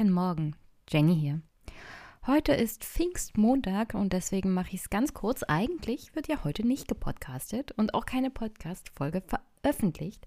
[0.00, 0.56] Guten Morgen,
[0.88, 1.42] Jenny hier.
[2.26, 5.42] Heute ist Pfingstmontag und deswegen mache ich es ganz kurz.
[5.42, 10.26] Eigentlich wird ja heute nicht gepodcastet und auch keine Podcast-Folge veröffentlicht.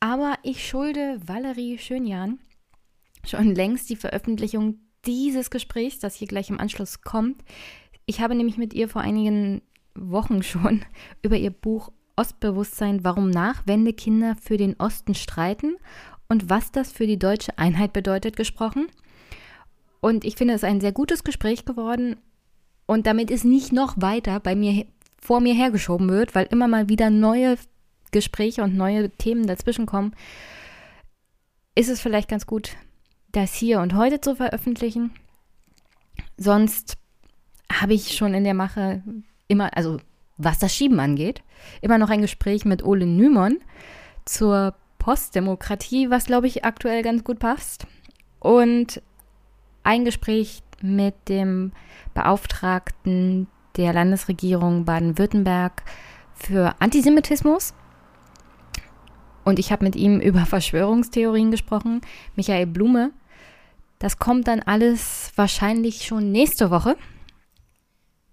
[0.00, 2.38] Aber ich schulde Valerie Schönjan
[3.26, 7.44] schon längst die Veröffentlichung dieses Gesprächs, das hier gleich im Anschluss kommt.
[8.06, 9.60] Ich habe nämlich mit ihr vor einigen
[9.94, 10.82] Wochen schon
[11.22, 15.74] über ihr Buch Ostbewusstsein, warum Nachwendekinder für den Osten streiten
[16.28, 18.88] und was das für die deutsche Einheit bedeutet gesprochen.
[20.00, 22.16] Und ich finde es ein sehr gutes Gespräch geworden.
[22.86, 24.84] Und damit es nicht noch weiter bei mir
[25.18, 27.56] vor mir hergeschoben wird, weil immer mal wieder neue
[28.10, 30.14] Gespräche und neue Themen dazwischen kommen,
[31.74, 32.76] ist es vielleicht ganz gut,
[33.32, 35.12] das hier und heute zu veröffentlichen.
[36.36, 36.96] Sonst
[37.72, 39.02] habe ich schon in der Mache
[39.48, 39.98] immer, also
[40.36, 41.42] was das Schieben angeht,
[41.80, 43.58] immer noch ein Gespräch mit Ole Nymon
[44.24, 44.74] zur
[45.04, 47.86] Postdemokratie, was glaube ich aktuell ganz gut passt.
[48.40, 49.02] Und
[49.82, 51.72] ein Gespräch mit dem
[52.14, 55.82] Beauftragten der Landesregierung Baden-Württemberg
[56.34, 57.74] für Antisemitismus.
[59.44, 62.00] Und ich habe mit ihm über Verschwörungstheorien gesprochen,
[62.34, 63.10] Michael Blume.
[63.98, 66.96] Das kommt dann alles wahrscheinlich schon nächste Woche.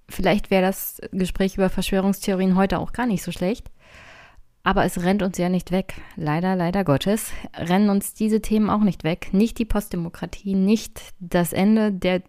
[0.08, 3.70] Vielleicht wäre das Gespräch über Verschwörungstheorien heute auch gar nicht so schlecht.
[4.64, 5.96] Aber es rennt uns ja nicht weg.
[6.16, 9.30] Leider, leider Gottes rennen uns diese Themen auch nicht weg.
[9.32, 12.22] Nicht die Postdemokratie, nicht das Ende der,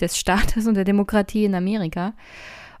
[0.00, 2.12] des Staates und der Demokratie in Amerika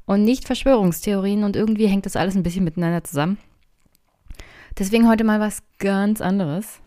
[0.04, 3.38] und nicht Verschwörungstheorien und irgendwie hängt das alles ein bisschen miteinander zusammen.
[4.78, 6.80] Deswegen heute mal was ganz anderes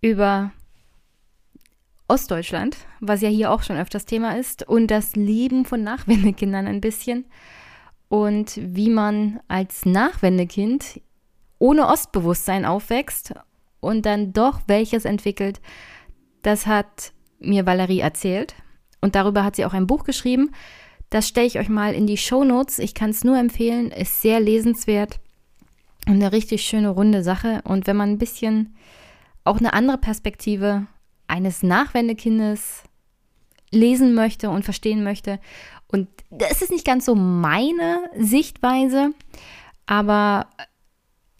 [0.00, 0.52] über
[2.08, 6.80] Ostdeutschland, was ja hier auch schon öfters Thema ist, und das Leben von Nachwendekindern ein
[6.80, 7.26] bisschen
[8.10, 11.00] und wie man als Nachwendekind
[11.60, 13.34] ohne Ostbewusstsein aufwächst
[13.78, 15.60] und dann doch welches entwickelt,
[16.42, 18.56] das hat mir Valerie erzählt
[19.00, 20.50] und darüber hat sie auch ein Buch geschrieben.
[21.08, 22.80] Das stelle ich euch mal in die Show Notes.
[22.80, 25.20] Ich kann es nur empfehlen, ist sehr lesenswert
[26.08, 27.60] und eine richtig schöne runde Sache.
[27.62, 28.74] Und wenn man ein bisschen
[29.44, 30.86] auch eine andere Perspektive
[31.28, 32.82] eines Nachwendekindes
[33.70, 35.38] lesen möchte und verstehen möchte
[35.92, 39.12] und das ist nicht ganz so meine Sichtweise,
[39.86, 40.46] aber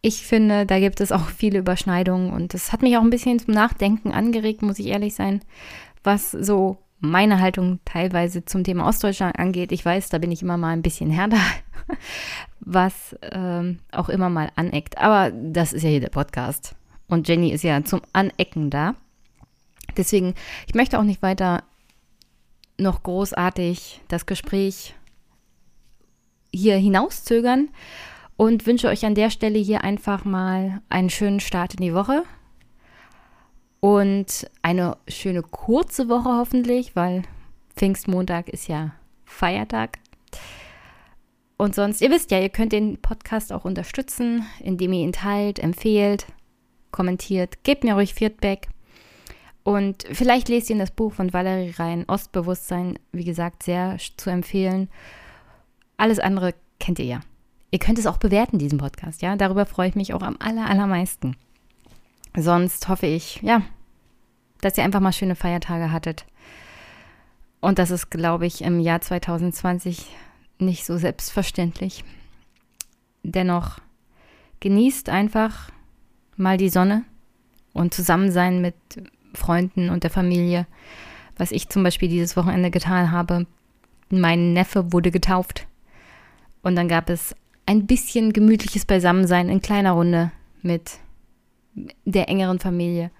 [0.02, 3.38] ich finde, da gibt es auch viele Überschneidungen und das hat mich auch ein bisschen
[3.38, 5.40] zum Nachdenken angeregt, muss ich ehrlich sein,
[6.02, 9.72] was so meine Haltung teilweise zum Thema Ostdeutschland angeht.
[9.72, 11.40] Ich weiß, da bin ich immer mal ein bisschen härter,
[12.60, 14.98] was ähm, auch immer mal aneckt.
[14.98, 16.74] Aber das ist ja hier der Podcast.
[17.08, 18.94] Und Jenny ist ja zum Anecken da.
[19.96, 20.34] Deswegen,
[20.66, 21.64] ich möchte auch nicht weiter
[22.80, 24.94] noch großartig das Gespräch
[26.52, 27.68] hier hinauszögern
[28.36, 32.24] und wünsche euch an der Stelle hier einfach mal einen schönen Start in die Woche
[33.80, 37.22] und eine schöne kurze Woche hoffentlich, weil
[37.76, 38.92] Pfingstmontag ist ja
[39.24, 39.98] Feiertag.
[41.56, 45.58] Und sonst, ihr wisst ja, ihr könnt den Podcast auch unterstützen, indem ihr ihn teilt,
[45.58, 46.26] empfehlt,
[46.90, 48.68] kommentiert, gebt mir ruhig Feedback.
[49.62, 54.30] Und vielleicht lest ihr in das Buch von Valerie rein, Ostbewusstsein, wie gesagt, sehr zu
[54.30, 54.88] empfehlen.
[55.96, 57.20] Alles andere kennt ihr ja.
[57.70, 59.36] Ihr könnt es auch bewerten, diesen Podcast, ja.
[59.36, 61.36] Darüber freue ich mich auch am aller, allermeisten.
[62.36, 63.62] Sonst hoffe ich, ja,
[64.60, 66.24] dass ihr einfach mal schöne Feiertage hattet.
[67.60, 70.06] Und das ist, glaube ich, im Jahr 2020
[70.58, 72.04] nicht so selbstverständlich.
[73.22, 73.78] Dennoch
[74.60, 75.70] genießt einfach
[76.36, 77.04] mal die Sonne
[77.72, 78.74] und Zusammensein mit
[79.34, 80.66] Freunden und der Familie,
[81.36, 83.46] was ich zum Beispiel dieses Wochenende getan habe.
[84.10, 85.66] Mein Neffe wurde getauft
[86.62, 87.34] und dann gab es
[87.66, 90.32] ein bisschen gemütliches Beisammensein in kleiner Runde
[90.62, 90.98] mit
[92.04, 93.10] der engeren Familie.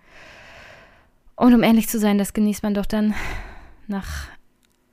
[1.37, 3.15] Und um ehrlich zu sein, das genießt man doch dann
[3.87, 4.27] nach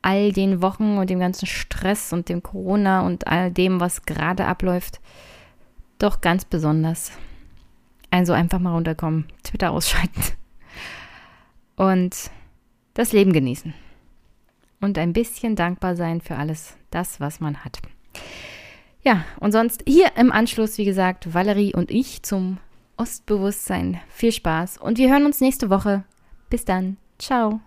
[0.01, 4.45] all den Wochen und dem ganzen Stress und dem Corona und all dem, was gerade
[4.45, 5.01] abläuft,
[5.99, 7.11] doch ganz besonders.
[8.11, 10.21] Also einfach mal runterkommen, Twitter ausschalten
[11.77, 12.31] und
[12.93, 13.73] das Leben genießen.
[14.81, 17.79] Und ein bisschen dankbar sein für alles das, was man hat.
[19.01, 22.57] Ja, und sonst hier im Anschluss, wie gesagt, Valerie und ich zum
[22.97, 24.01] Ostbewusstsein.
[24.09, 26.03] Viel Spaß und wir hören uns nächste Woche.
[26.49, 26.97] Bis dann.
[27.17, 27.61] Ciao.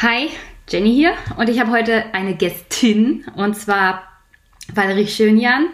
[0.00, 0.30] Hi,
[0.70, 4.02] Jenny hier und ich habe heute eine Gästin und zwar
[4.74, 5.68] Valerie Schönjan.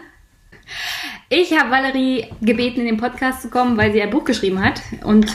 [1.27, 4.81] Ich habe Valerie gebeten, in den Podcast zu kommen, weil sie ein Buch geschrieben hat
[5.03, 5.27] und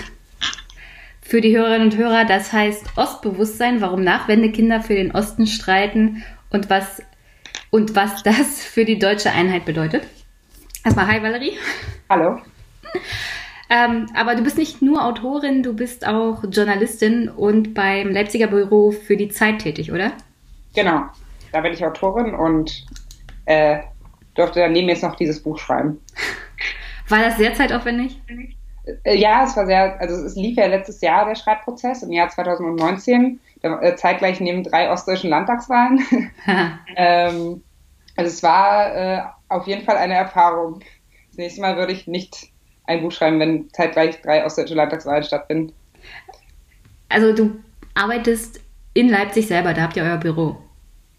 [1.20, 6.70] für die Hörerinnen und Hörer, das heißt Ostbewusstsein, warum Nachwendekinder für den Osten streiten und
[6.70, 7.02] was,
[7.68, 10.06] und was das für die deutsche Einheit bedeutet.
[10.84, 11.58] Erstmal hi Valerie.
[12.08, 12.40] Hallo.
[13.70, 18.90] Ähm, aber du bist nicht nur Autorin, du bist auch Journalistin und beim Leipziger Büro
[18.90, 20.12] für die Zeit tätig, oder?
[20.74, 21.04] Genau,
[21.52, 22.84] da bin ich Autorin und
[23.44, 23.78] äh,
[24.34, 26.00] durfte daneben jetzt noch dieses Buch schreiben.
[27.08, 28.20] War das sehr zeitaufwendig?
[29.04, 32.28] Äh, ja, es war sehr, also es lief ja letztes Jahr der Schreibprozess, im Jahr
[32.28, 36.00] 2019, äh, zeitgleich neben drei ostdeutschen Landtagswahlen.
[36.96, 37.62] ähm,
[38.16, 40.80] also es war äh, auf jeden Fall eine Erfahrung.
[41.28, 42.50] Das nächste Mal würde ich nicht
[42.90, 45.72] ein Buch schreiben, wenn zeitgleich drei ostdeutsche Landtagswahlen stattfinden.
[47.08, 47.52] Also du
[47.94, 48.60] arbeitest
[48.94, 50.56] in Leipzig selber, da habt ihr euer Büro.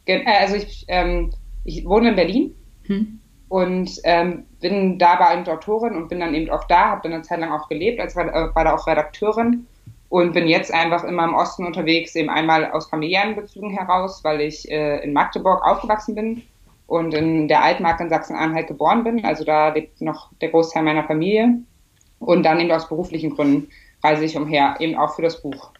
[0.06, 1.32] Äh, also ich, ähm,
[1.64, 2.56] ich wohne in Berlin
[2.88, 3.20] hm.
[3.48, 7.14] und ähm, bin da bei einer Autorin und bin dann eben auch da, habe dann
[7.14, 9.66] eine Zeit lang auch gelebt, als war, äh, war da auch Redakteurin
[10.10, 14.42] und bin jetzt einfach immer im Osten unterwegs, eben einmal aus familiären Bezügen heraus, weil
[14.42, 16.44] ich äh, in Magdeburg aufgewachsen bin
[16.92, 19.24] und in der Altmark in Sachsen-Anhalt geboren bin.
[19.24, 21.60] Also da lebt noch der Großteil meiner Familie.
[22.20, 23.70] Und dann eben aus beruflichen Gründen
[24.04, 25.72] reise ich umher, eben auch für das Buch.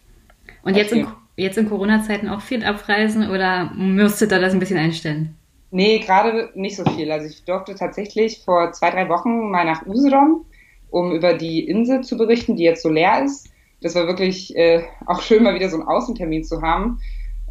[0.64, 1.06] Und jetzt in,
[1.36, 5.36] jetzt in Corona-Zeiten auch viel abreisen oder müsstet ihr das ein bisschen einstellen?
[5.70, 7.12] Nee, gerade nicht so viel.
[7.12, 10.46] Also ich durfte tatsächlich vor zwei, drei Wochen mal nach Usedom,
[10.92, 13.50] um über die Insel zu berichten, die jetzt so leer ist.
[13.82, 17.02] Das war wirklich äh, auch schön, mal wieder so einen Außentermin zu haben.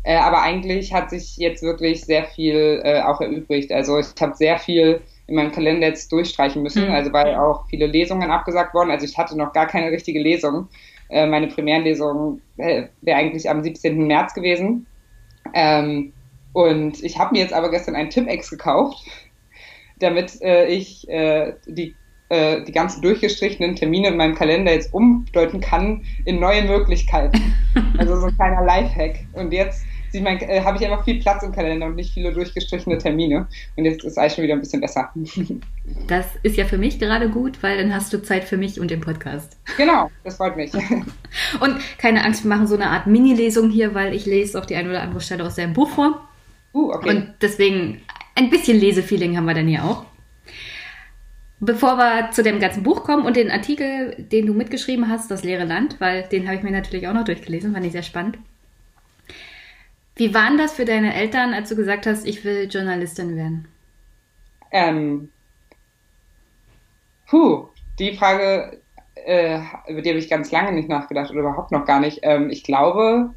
[0.03, 3.71] Äh, aber eigentlich hat sich jetzt wirklich sehr viel äh, auch erübrigt.
[3.71, 6.93] Also ich habe sehr viel in meinem Kalender jetzt durchstreichen müssen, mhm.
[6.93, 8.91] also weil auch viele Lesungen abgesagt wurden.
[8.91, 10.69] Also ich hatte noch gar keine richtige Lesung.
[11.11, 14.07] Äh, meine Primärlesung äh, wäre eigentlich am 17.
[14.07, 14.87] März gewesen.
[15.55, 16.13] Ähm,
[16.53, 19.05] und ich habe mir jetzt aber gestern einen Tippex gekauft,
[19.99, 21.95] damit äh, ich äh, die
[22.33, 27.57] die ganzen durchgestrichenen Termine in meinem Kalender jetzt umdeuten kann in neue Möglichkeiten.
[27.99, 29.27] Also so ein kleiner Lifehack.
[29.33, 33.47] Und jetzt äh, habe ich einfach viel Platz im Kalender und nicht viele durchgestrichene Termine.
[33.77, 35.11] Und jetzt ist alles schon wieder ein bisschen besser.
[36.07, 38.93] Das ist ja für mich gerade gut, weil dann hast du Zeit für mich und
[38.93, 39.57] den Podcast.
[39.77, 40.73] Genau, das freut mich.
[41.61, 44.77] Und keine Angst, wir machen so eine Art Mini-Lesung hier, weil ich lese auf die
[44.77, 46.29] eine oder andere Stelle aus deinem Buch vor.
[46.73, 47.09] Uh, okay.
[47.09, 48.03] Und deswegen
[48.37, 50.05] ein bisschen Lesefeeling haben wir dann hier auch.
[51.59, 55.45] Bevor wir zu dem ganzen Buch kommen und den Artikel, den du mitgeschrieben hast, Das
[55.45, 58.39] leere Land, weil den habe ich mir natürlich auch noch durchgelesen, fand ich sehr spannend.
[60.21, 63.67] Wie waren das für deine Eltern, als du gesagt hast, ich will Journalistin werden?
[64.71, 65.31] Ähm,
[67.27, 67.69] puh,
[67.99, 68.83] die Frage,
[69.15, 72.19] äh, über die habe ich ganz lange nicht nachgedacht oder überhaupt noch gar nicht.
[72.21, 73.35] Ähm, ich glaube,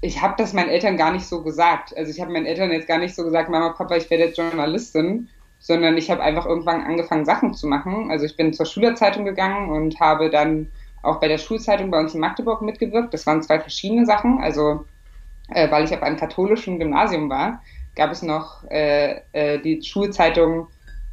[0.00, 1.94] ich habe das meinen Eltern gar nicht so gesagt.
[1.94, 4.38] Also ich habe meinen Eltern jetzt gar nicht so gesagt, Mama, Papa, ich werde jetzt
[4.38, 5.28] Journalistin,
[5.58, 8.10] sondern ich habe einfach irgendwann angefangen, Sachen zu machen.
[8.10, 10.70] Also ich bin zur Schülerzeitung gegangen und habe dann
[11.02, 13.12] auch bei der Schulzeitung bei uns in Magdeburg mitgewirkt.
[13.12, 14.40] Das waren zwei verschiedene Sachen.
[14.40, 14.86] Also
[15.54, 17.62] äh, weil ich auf einem katholischen Gymnasium war,
[17.94, 20.68] gab es noch äh, äh, die Schulzeitung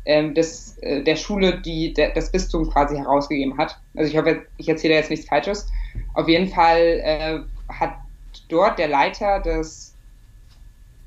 [0.06, 3.80] ähm, des, äh, der Schule, die der, das Bistum quasi herausgegeben hat.
[3.96, 5.68] Also ich hoffe, ich erzähle jetzt nichts Falsches.
[6.14, 7.40] Auf jeden Fall äh,
[7.74, 7.96] hat
[8.48, 9.96] dort der Leiter des,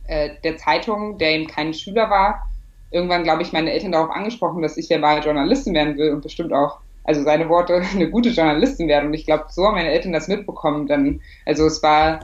[0.07, 2.47] äh, der Zeitung, der eben kein Schüler war,
[2.91, 6.23] irgendwann, glaube ich, meine Eltern darauf angesprochen, dass ich ja mal Journalistin werden will und
[6.23, 9.09] bestimmt auch, also seine Worte, eine gute Journalistin werden.
[9.09, 10.87] Und ich glaube, so haben meine Eltern das mitbekommen.
[10.87, 12.21] Dann, also es war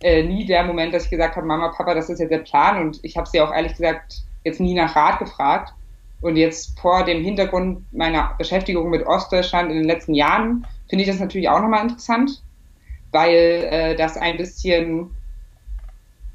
[0.00, 2.80] äh, nie der Moment, dass ich gesagt habe, Mama, Papa, das ist jetzt der Plan.
[2.80, 5.72] Und ich habe sie auch ehrlich gesagt jetzt nie nach Rat gefragt.
[6.20, 11.10] Und jetzt vor dem Hintergrund meiner Beschäftigung mit Ostdeutschland in den letzten Jahren finde ich
[11.10, 12.42] das natürlich auch nochmal interessant,
[13.10, 13.34] weil
[13.70, 15.10] äh, das ein bisschen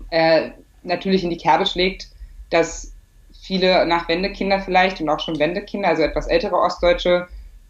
[0.10, 0.50] äh,
[0.84, 2.10] natürlich in die Kerbe schlägt,
[2.50, 2.94] dass
[3.42, 7.28] viele Nachwendekinder vielleicht und auch schon Wendekinder, also etwas ältere Ostdeutsche,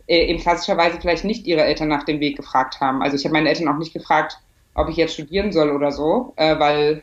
[0.07, 3.03] äh, eben klassischerweise vielleicht nicht ihre Eltern nach dem Weg gefragt haben.
[3.03, 4.39] Also ich habe meine Eltern auch nicht gefragt,
[4.77, 7.01] ob ich jetzt studieren soll oder so, äh, weil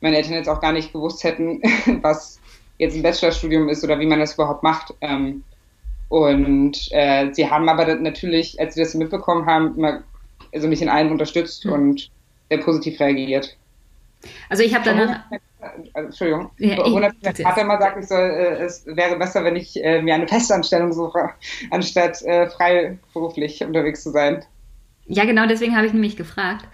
[0.00, 1.62] meine Eltern jetzt auch gar nicht gewusst hätten,
[2.02, 2.40] was
[2.78, 4.92] jetzt ein Bachelorstudium ist oder wie man das überhaupt macht.
[5.00, 5.44] Ähm,
[6.08, 10.02] und äh, sie haben aber natürlich, als sie das mitbekommen haben, immer,
[10.52, 11.72] also mich in allem unterstützt mhm.
[11.72, 12.10] und
[12.50, 13.56] sehr positiv reagiert.
[14.48, 15.22] Also ich habe danach.
[15.94, 16.50] Entschuldigung.
[16.58, 20.14] Ja, mein Vater immer sagt, ich soll, äh, es wäre besser, wenn ich äh, mir
[20.14, 21.30] eine Festanstellung suche,
[21.70, 24.44] anstatt äh, freiberuflich unterwegs zu sein.
[25.06, 26.66] Ja, genau deswegen habe ich nämlich gefragt,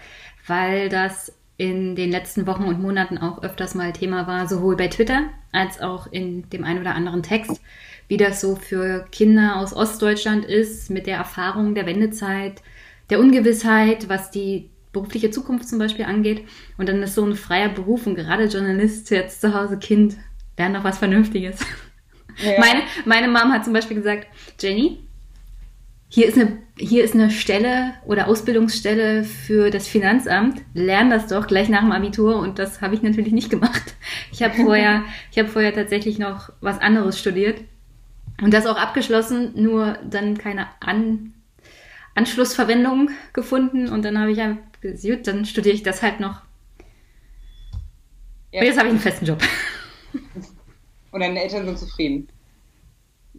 [0.49, 4.87] weil das in den letzten Wochen und Monaten auch öfters mal Thema war, sowohl bei
[4.87, 7.61] Twitter als auch in dem einen oder anderen Text,
[8.07, 12.61] wie das so für Kinder aus Ostdeutschland ist, mit der Erfahrung der Wendezeit,
[13.09, 16.47] der Ungewissheit, was die berufliche Zukunft zum Beispiel angeht.
[16.77, 20.17] Und dann ist so ein freier Beruf und gerade Journalist jetzt zu Hause Kind,
[20.55, 21.59] wäre noch was Vernünftiges.
[22.41, 22.57] Ja.
[22.57, 24.27] Meine, meine Mom hat zum Beispiel gesagt,
[24.61, 24.99] Jenny,
[26.11, 30.61] hier ist eine, hier ist eine Stelle oder Ausbildungsstelle für das Finanzamt.
[30.73, 33.95] Lern das doch gleich nach dem Abitur und das habe ich natürlich nicht gemacht.
[34.31, 37.61] Ich habe vorher, ich habe vorher tatsächlich noch was anderes studiert
[38.41, 41.33] und das auch abgeschlossen, nur dann keine An
[42.15, 46.41] Anschlussverwendung gefunden und dann habe ich ja gut, dann studiere ich das halt noch.
[48.51, 48.61] Ja.
[48.61, 49.41] Und jetzt habe ich einen festen Job.
[51.11, 52.27] Und deine Eltern sind zufrieden.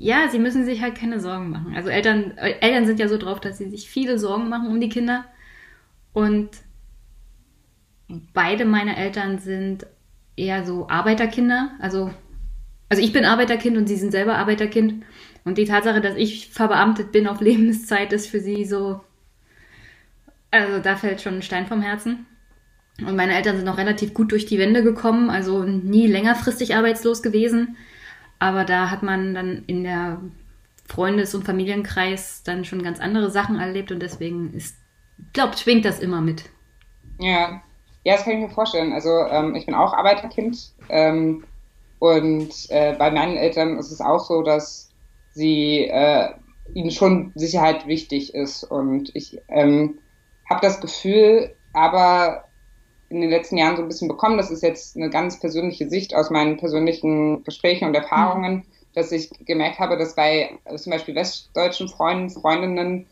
[0.03, 1.75] Ja, sie müssen sich halt keine Sorgen machen.
[1.77, 4.89] Also Eltern, Eltern sind ja so drauf, dass sie sich viele Sorgen machen um die
[4.89, 5.27] Kinder.
[6.15, 6.49] Und
[8.33, 9.87] beide meiner Eltern sind
[10.37, 11.73] eher so Arbeiterkinder.
[11.81, 12.11] Also,
[12.89, 15.05] also ich bin Arbeiterkind und sie sind selber Arbeiterkind.
[15.45, 19.03] Und die Tatsache, dass ich verbeamtet bin auf Lebenszeit, ist für sie so.
[20.51, 22.25] Also da fällt schon ein Stein vom Herzen.
[23.07, 27.23] Und meine Eltern sind noch relativ gut durch die Wände gekommen, also nie längerfristig arbeitslos
[27.23, 27.77] gewesen.
[28.41, 30.21] Aber da hat man dann in der
[30.89, 34.77] Freundes- und Familienkreis dann schon ganz andere Sachen erlebt und deswegen ist,
[35.33, 36.45] glaubt, schwingt das immer mit.
[37.21, 37.63] Ja,
[38.03, 38.93] ja, das kann ich mir vorstellen.
[38.93, 41.45] Also ähm, ich bin auch Arbeiterkind ähm,
[41.99, 44.91] und äh, bei meinen Eltern ist es auch so, dass
[45.33, 46.31] sie äh,
[46.75, 49.99] ihnen schon Sicherheit wichtig ist und ich ähm,
[50.49, 52.45] habe das Gefühl, aber
[53.11, 54.39] in den letzten Jahren so ein bisschen bekommen.
[54.39, 58.63] Das ist jetzt eine ganz persönliche Sicht aus meinen persönlichen Gesprächen und Erfahrungen, mhm.
[58.95, 63.07] dass ich gemerkt habe, dass bei also zum Beispiel westdeutschen Freunden, Freundinnen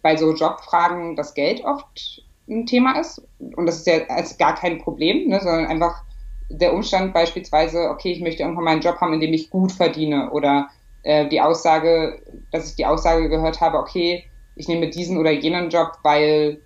[0.00, 3.22] bei so Jobfragen das Geld oft ein Thema ist.
[3.38, 6.02] Und das ist ja als gar kein Problem, ne, sondern einfach
[6.48, 9.70] der Umstand beispielsweise, okay, ich möchte irgendwann mal einen Job haben, in dem ich gut
[9.70, 10.68] verdiene oder
[11.02, 14.24] äh, die Aussage, dass ich die Aussage gehört habe, okay,
[14.56, 16.61] ich nehme diesen oder jenen Job, weil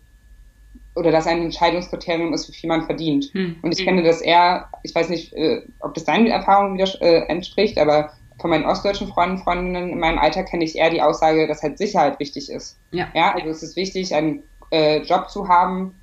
[0.96, 3.26] oder das ein Entscheidungskriterium ist, wie viel man verdient.
[3.32, 3.56] Hm.
[3.62, 7.28] Und ich kenne das eher, ich weiß nicht, äh, ob das deinen Erfahrungen wieder äh,
[7.28, 11.46] entspricht, aber von meinen ostdeutschen Freunden, Freundinnen in meinem Alter kenne ich eher die Aussage,
[11.46, 12.78] dass halt Sicherheit wichtig ist.
[12.92, 13.08] Ja.
[13.14, 15.94] ja also es ist wichtig, einen äh, Job zu haben,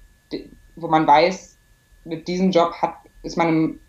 [0.75, 1.57] wo man weiß,
[2.05, 3.79] mit diesem Job hat, ist man im,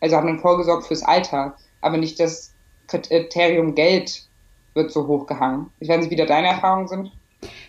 [0.00, 2.54] also hat man vorgesorgt fürs Alter, aber nicht das
[2.86, 4.28] Kriterium Geld
[4.74, 5.70] wird so hochgehangen.
[5.80, 7.12] Ich weiß nicht, wie da deine Erfahrungen sind.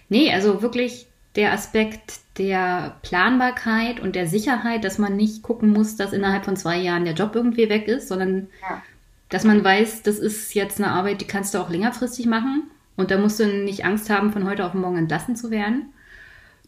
[0.09, 5.95] Nee, also wirklich der Aspekt der Planbarkeit und der Sicherheit, dass man nicht gucken muss,
[5.95, 8.81] dass innerhalb von zwei Jahren der Job irgendwie weg ist, sondern ja.
[9.29, 12.63] dass man weiß, das ist jetzt eine Arbeit, die kannst du auch längerfristig machen
[12.95, 15.93] und da musst du nicht Angst haben, von heute auf morgen entlassen zu werden.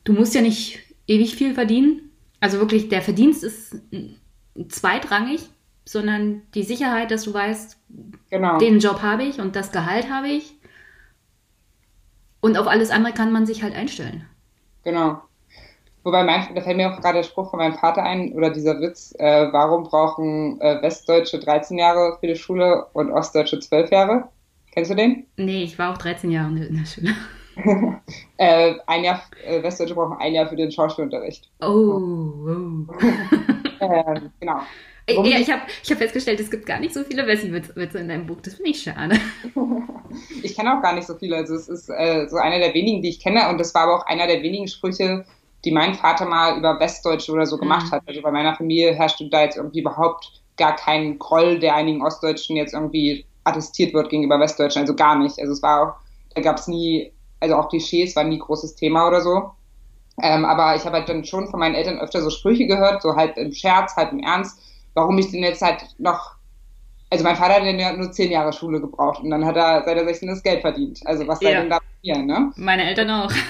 [0.04, 2.12] Du musst ja nicht ewig viel verdienen.
[2.40, 3.76] Also wirklich, der Verdienst ist
[4.70, 5.42] zweitrangig,
[5.84, 7.78] sondern die Sicherheit, dass du weißt,
[8.30, 8.58] genau.
[8.58, 10.56] den Job habe ich und das Gehalt habe ich.
[12.40, 14.26] Und auf alles andere kann man sich halt einstellen.
[14.86, 15.22] Genau.
[16.04, 18.80] Wobei, mein, da fällt mir auch gerade der Spruch von meinem Vater ein, oder dieser
[18.80, 24.30] Witz, äh, warum brauchen äh, Westdeutsche 13 Jahre für die Schule und Ostdeutsche 12 Jahre?
[24.72, 25.26] Kennst du den?
[25.36, 27.16] Nee, ich war auch 13 Jahre in der Schule.
[28.38, 31.50] äh, ein Jahr, äh, Westdeutsche brauchen ein Jahr für den Schauspielunterricht.
[31.62, 32.86] Oh, oh.
[33.80, 34.22] äh,
[35.06, 35.26] genau.
[35.26, 38.26] Ja, ich habe ich hab festgestellt, es gibt gar nicht so viele Wessi-Witze in deinem
[38.26, 38.42] Buch.
[38.42, 39.20] Das finde ich schade.
[40.44, 41.36] ich kenne auch gar nicht so viele.
[41.36, 43.50] Also es ist äh, so einer der wenigen, die ich kenne.
[43.50, 45.26] Und das war aber auch einer der wenigen Sprüche,
[45.64, 47.92] die mein Vater mal über Westdeutsche oder so gemacht mhm.
[47.92, 48.04] hat.
[48.08, 52.56] Also bei meiner Familie herrschte da jetzt irgendwie überhaupt gar kein Groll, der einigen Ostdeutschen
[52.56, 54.82] jetzt irgendwie attestiert wird gegenüber Westdeutschen.
[54.82, 55.40] Also gar nicht.
[55.40, 55.96] Also es war auch,
[56.34, 59.52] da gab es nie, also auch Klischees waren nie großes Thema oder so.
[60.22, 63.16] Ähm, aber ich habe halt dann schon von meinen Eltern öfter so Sprüche gehört, so
[63.16, 64.60] halb im Scherz, halb im Ernst,
[64.96, 66.36] warum ich denn jetzt halt noch,
[67.12, 69.98] also mein Vater hat ja nur zehn Jahre Schule gebraucht und dann hat er seit
[69.98, 71.02] er 16 das Geld verdient.
[71.06, 71.50] Also was ja.
[71.50, 72.52] soll denn da passieren, ne?
[72.56, 73.32] Meine Eltern auch.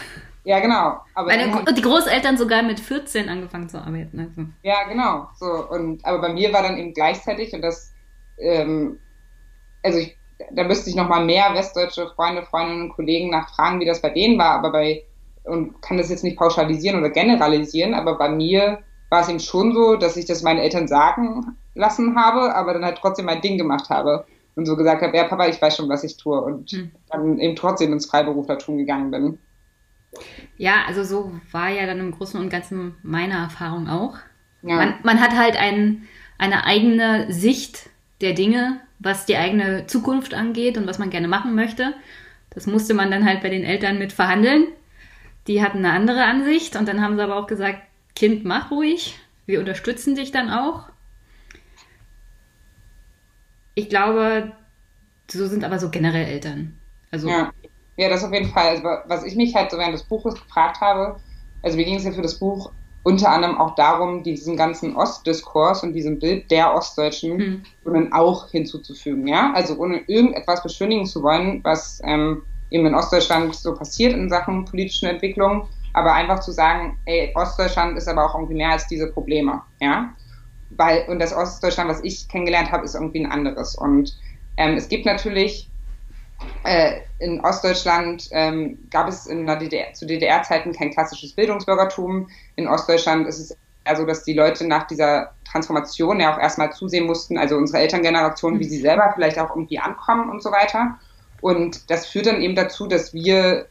[0.47, 0.99] Ja, genau.
[1.15, 4.19] Aber Meine, die Großeltern sogar mit 14 angefangen zu arbeiten.
[4.19, 4.47] Also.
[4.61, 5.27] Ja, genau.
[5.39, 7.91] So, und, aber bei mir war dann eben gleichzeitig, und das,
[8.37, 8.99] ähm,
[9.81, 10.15] also ich,
[10.51, 14.37] da müsste ich nochmal mehr westdeutsche Freunde, Freundinnen und Kollegen nachfragen, wie das bei denen
[14.37, 15.03] war, aber bei,
[15.45, 19.73] und kann das jetzt nicht pauschalisieren oder generalisieren, aber bei mir war es eben schon
[19.73, 23.57] so, dass ich das meinen Eltern sagen lassen habe, aber dann halt trotzdem mein Ding
[23.57, 26.71] gemacht habe und so gesagt habe, ja Papa, ich weiß schon, was ich tue und
[26.71, 26.91] hm.
[27.09, 29.39] dann eben trotzdem ins Freiberuflertum gegangen bin.
[30.57, 34.15] Ja, also so war ja dann im Großen und Ganzen meine Erfahrung auch.
[34.61, 34.77] Ja.
[34.77, 36.07] Man, man, hat halt ein,
[36.37, 37.89] eine eigene Sicht
[38.21, 41.93] der Dinge, was die eigene Zukunft angeht und was man gerne machen möchte.
[42.49, 44.67] Das musste man dann halt bei den Eltern mit verhandeln.
[45.47, 47.79] Die hatten eine andere Ansicht und dann haben sie aber auch gesagt,
[48.15, 49.19] Kind, mach ruhig.
[49.45, 50.89] Wir unterstützen dich dann auch.
[53.75, 54.53] Ich glaube,
[55.29, 56.79] so sind aber so generell Eltern.
[57.11, 57.51] Also ja.
[57.97, 58.69] Ja, das auf jeden Fall.
[58.69, 61.17] Also, was ich mich halt so während des Buches gefragt habe,
[61.63, 62.71] also mir ging es ja für das Buch
[63.03, 68.13] unter anderem auch darum, diesen ganzen Ostdiskurs und diesem Bild der Ostdeutschen mhm.
[68.13, 69.53] auch hinzuzufügen, ja.
[69.53, 72.41] Also ohne irgendetwas beschönigen zu wollen, was ähm,
[72.71, 77.97] eben in Ostdeutschland so passiert in Sachen politischen Entwicklung, aber einfach zu sagen, ey, Ostdeutschland
[77.97, 80.13] ist aber auch irgendwie mehr als diese Probleme, ja,
[80.71, 84.17] weil und das Ostdeutschland, was ich kennengelernt habe, ist irgendwie ein anderes und
[84.57, 85.69] ähm, es gibt natürlich
[86.63, 92.27] äh, in Ostdeutschland ähm, gab es in der DDR, zu DDR-Zeiten kein klassisches Bildungsbürgertum.
[92.55, 97.05] In Ostdeutschland ist es also, dass die Leute nach dieser Transformation ja auch erstmal zusehen
[97.05, 100.97] mussten, also unsere Elterngeneration, wie sie selber vielleicht auch irgendwie ankommen und so weiter.
[101.41, 103.67] Und das führt dann eben dazu, dass wir,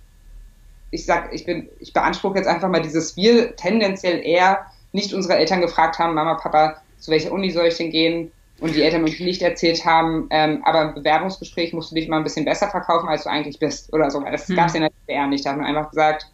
[0.95, 5.37] ich sag, ich bin, ich beanspruche jetzt einfach mal dieses wir tendenziell eher nicht unsere
[5.37, 8.33] Eltern gefragt haben, Mama, Papa, zu welcher Uni soll ich denn gehen?
[8.61, 12.19] Und die Eltern uns nicht erzählt haben, ähm, aber im Bewerbungsgespräch musst du dich mal
[12.19, 14.21] ein bisschen besser verkaufen, als du eigentlich bist oder so.
[14.21, 14.55] Das hm.
[14.55, 15.45] gab es in der DDR nicht.
[15.45, 16.31] Da hat man einfach gesagt,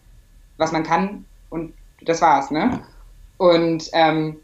[0.59, 2.83] was man kann und das war's, ne?
[3.39, 4.37] Und ähm,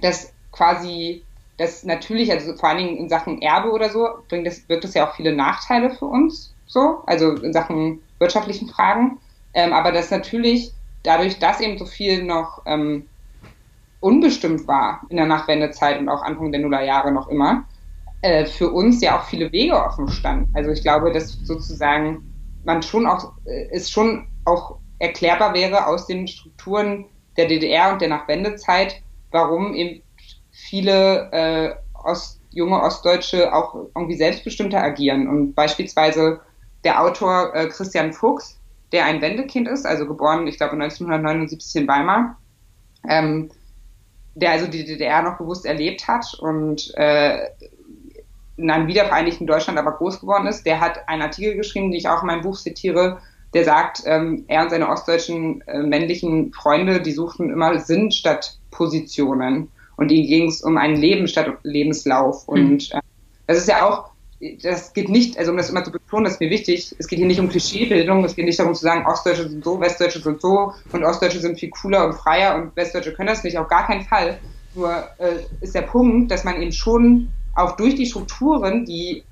[0.00, 1.24] das quasi,
[1.58, 4.94] das natürlich, also vor allen Dingen in Sachen Erbe oder so, bringt das, wirkt das
[4.94, 9.18] ja auch viele Nachteile für uns, so, also in Sachen wirtschaftlichen Fragen.
[9.54, 13.08] Ähm, aber das natürlich, dadurch, dass eben so viel noch ähm,
[14.00, 17.64] unbestimmt war in der Nachwendezeit und auch Anfang der Nullerjahre noch immer,
[18.22, 20.52] äh, für uns ja auch viele Wege offen standen.
[20.54, 22.22] Also ich glaube, dass sozusagen
[22.64, 28.02] man schon auch, äh, es schon auch erklärbar wäre aus den Strukturen der DDR und
[28.02, 30.02] der Nachwendezeit, warum eben
[30.50, 35.28] viele äh, Ost, junge Ostdeutsche auch irgendwie selbstbestimmter agieren.
[35.28, 36.40] Und beispielsweise
[36.84, 38.59] der Autor äh, Christian Fuchs,
[38.92, 42.36] der ein Wendekind ist, also geboren, ich glaube 1979 in Weimar,
[43.08, 43.50] ähm,
[44.34, 47.48] der also die DDR noch bewusst erlebt hat und äh,
[48.56, 52.08] in einem wiedervereinigten Deutschland aber groß geworden ist, der hat einen Artikel geschrieben, den ich
[52.08, 53.20] auch in meinem Buch zitiere,
[53.54, 58.58] der sagt, ähm, er und seine ostdeutschen äh, männlichen Freunde, die suchten immer Sinn statt
[58.70, 59.70] Positionen.
[59.96, 62.46] Und ihnen ging es um ein Leben statt Lebenslauf.
[62.46, 62.54] Mhm.
[62.54, 63.00] Und äh,
[63.46, 64.09] das ist ja auch,
[64.62, 67.18] das geht nicht, also um das immer zu betonen, das ist mir wichtig, es geht
[67.18, 70.40] hier nicht um Klischeebildung, es geht nicht darum zu sagen, Ostdeutsche sind so, Westdeutsche sind
[70.40, 73.86] so und Ostdeutsche sind viel cooler und freier und Westdeutsche können das nicht, auf gar
[73.86, 74.38] keinen Fall.
[74.74, 79.24] Nur äh, ist der Punkt, dass man eben schon auch durch die Strukturen, die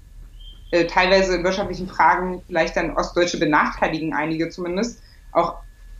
[0.72, 5.00] äh, teilweise in wirtschaftlichen Fragen vielleicht dann Ostdeutsche benachteiligen, einige zumindest,
[5.32, 5.54] auch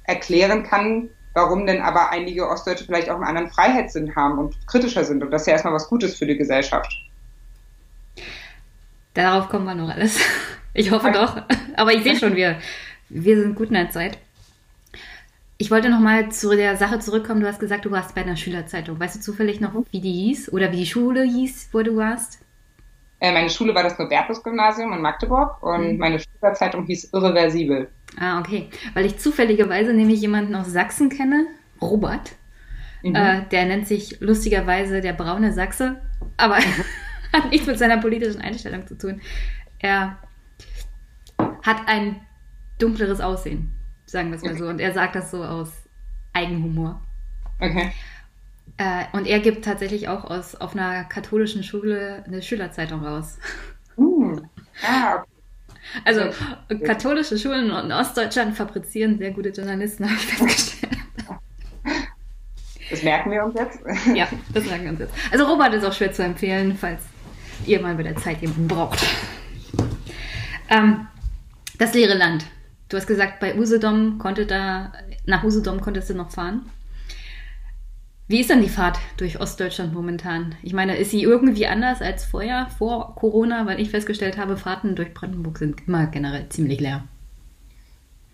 [0.05, 5.05] erklären kann, warum denn aber einige Ostdeutsche vielleicht auch einen anderen Freiheitssinn haben und kritischer
[5.05, 5.23] sind.
[5.23, 6.93] Und das ist ja erstmal was Gutes für die Gesellschaft.
[9.15, 10.21] Darauf kommen wir noch alles.
[10.75, 11.43] Ich hoffe doch.
[11.77, 12.59] Aber ich sehe schon, wir,
[13.09, 14.19] wir sind gut in der Zeit.
[15.57, 17.41] Ich wollte noch mal zu der Sache zurückkommen.
[17.41, 19.01] Du hast gesagt, du warst bei einer Schülerzeitung.
[19.01, 22.41] Weißt du zufällig noch, wie die hieß oder wie die Schule hieß, wo du warst?
[23.21, 25.99] Äh, meine Schule war das Nobertus-Gymnasium in Magdeburg und mhm.
[25.99, 27.89] meine Schülerzeitung hieß Irreversibel.
[28.21, 28.69] Ah, okay.
[28.95, 31.47] Weil ich zufälligerweise nämlich jemanden aus Sachsen kenne,
[31.83, 32.37] Robert.
[33.03, 33.15] Mhm.
[33.17, 36.01] Äh, der nennt sich lustigerweise der braune Sachse,
[36.37, 36.59] aber
[37.33, 39.21] hat nichts mit seiner politischen Einstellung zu tun.
[39.79, 40.19] Er
[41.63, 42.21] hat ein
[42.79, 43.73] dunkleres Aussehen,
[44.07, 44.67] sagen wir es mal so.
[44.67, 45.71] Und er sagt das so aus
[46.33, 47.01] Eigenhumor.
[47.61, 47.93] Okay.
[48.77, 53.39] Äh, und er gibt tatsächlich auch aus, auf einer katholischen Schule eine Schülerzeitung raus.
[53.97, 54.37] Uh,
[54.87, 55.29] ah, okay.
[56.05, 56.21] Also
[56.85, 60.99] katholische Schulen in Ostdeutschland fabrizieren sehr gute Journalisten, habe ich festgestellt.
[62.91, 63.81] Das merken wir uns jetzt.
[64.15, 65.15] Ja, das merken wir uns jetzt.
[65.31, 67.03] Also Robert ist auch schwer zu empfehlen, falls
[67.67, 69.05] ihr mal bei der Zeit jemanden braucht.
[70.71, 71.07] Ähm,
[71.79, 72.45] das leere Land.
[72.89, 74.93] Du hast gesagt, bei Usedom konnte da,
[75.27, 76.71] nach Usedom konntest du noch fahren.
[78.27, 80.55] Wie ist denn die Fahrt durch Ostdeutschland momentan?
[80.63, 84.97] Ich meine, ist sie irgendwie anders als vorher, vor Corona, weil ich festgestellt habe, Fahrten
[84.97, 87.05] durch Brandenburg sind immer generell ziemlich leer.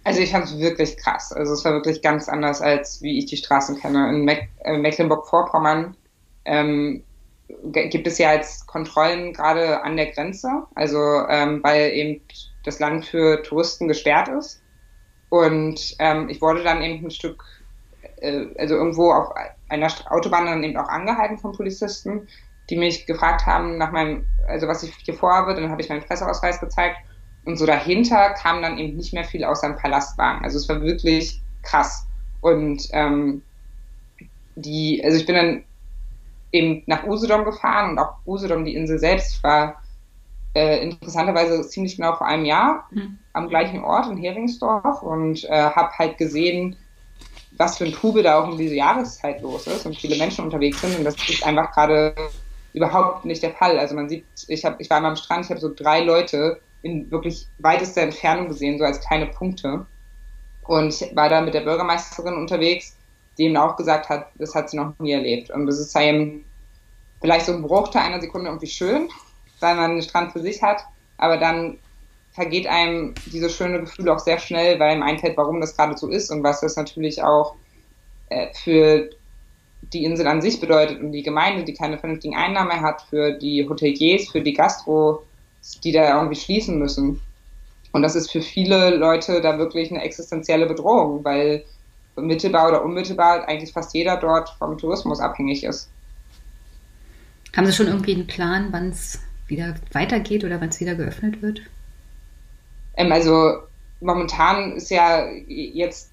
[0.02, 1.32] Also ich fand es wirklich krass.
[1.32, 4.08] Also es war wirklich ganz anders, als wie ich die Straßen kenne.
[4.08, 5.96] In Meck äh, Mecklenburg-Vorpommern
[6.44, 7.04] ähm,
[7.48, 12.20] gibt es ja jetzt Kontrollen gerade an der Grenze, also ähm, weil eben
[12.64, 14.62] das Land für Touristen gesperrt ist.
[15.28, 17.44] Und ähm, ich wurde dann eben ein Stück,
[18.16, 19.35] äh, also irgendwo auf
[19.68, 22.28] einer Autobahn dann eben auch angehalten von Polizisten,
[22.70, 26.04] die mich gefragt haben nach meinem, also was ich hier vorhabe, dann habe ich meinen
[26.04, 26.96] Presseausweis gezeigt
[27.44, 30.42] und so dahinter kam dann eben nicht mehr viel außer ein Palastwagen.
[30.44, 32.07] Also es war wirklich krass.
[32.40, 33.42] Und ähm,
[34.54, 35.64] die, also ich bin dann
[36.54, 39.82] eben nach Usedom gefahren und auch Usedom, die Insel selbst, war
[40.54, 43.18] äh, interessanterweise ziemlich genau vor einem Jahr mhm.
[43.32, 46.76] am gleichen Ort in Heringsdorf und äh, habe halt gesehen,
[47.56, 50.80] was für ein Trubel da auch in dieser Jahreszeit los ist und viele Menschen unterwegs
[50.80, 50.96] sind.
[50.96, 52.14] Und das ist einfach gerade
[52.72, 53.78] überhaupt nicht der Fall.
[53.78, 56.60] Also man sieht, ich, hab, ich war mal am Strand, ich habe so drei Leute
[56.82, 59.86] in wirklich weitester Entfernung gesehen, so als kleine Punkte.
[60.66, 62.93] Und ich war da mit der Bürgermeisterin unterwegs,
[63.38, 65.51] die eben auch gesagt hat, das hat sie noch nie erlebt.
[65.51, 66.44] Und das ist eben
[67.20, 69.09] vielleicht so ein Bruchteil einer Sekunde irgendwie schön,
[69.61, 70.85] weil man den Strand für sich hat,
[71.16, 71.79] aber dann
[72.33, 76.09] vergeht einem dieses schöne Gefühl auch sehr schnell, weil einem einfällt, warum das gerade so
[76.09, 77.55] ist und was das natürlich auch
[78.29, 79.11] äh, für
[79.92, 83.68] die Insel an sich bedeutet und die Gemeinde, die keine vernünftigen Einnahmen hat, für die
[83.68, 85.20] Hoteliers, für die Gastros,
[85.85, 87.20] die da irgendwie schließen müssen.
[87.92, 91.64] Und das ist für viele Leute da wirklich eine existenzielle Bedrohung, weil
[92.16, 95.88] mittelbar oder unmittelbar eigentlich fast jeder dort vom Tourismus abhängig ist.
[97.57, 101.42] Haben Sie schon irgendwie einen Plan, wann es wieder weitergeht oder wann es wieder geöffnet
[101.42, 101.61] wird?
[102.96, 103.59] Ähm, also
[104.00, 106.11] momentan ist ja jetzt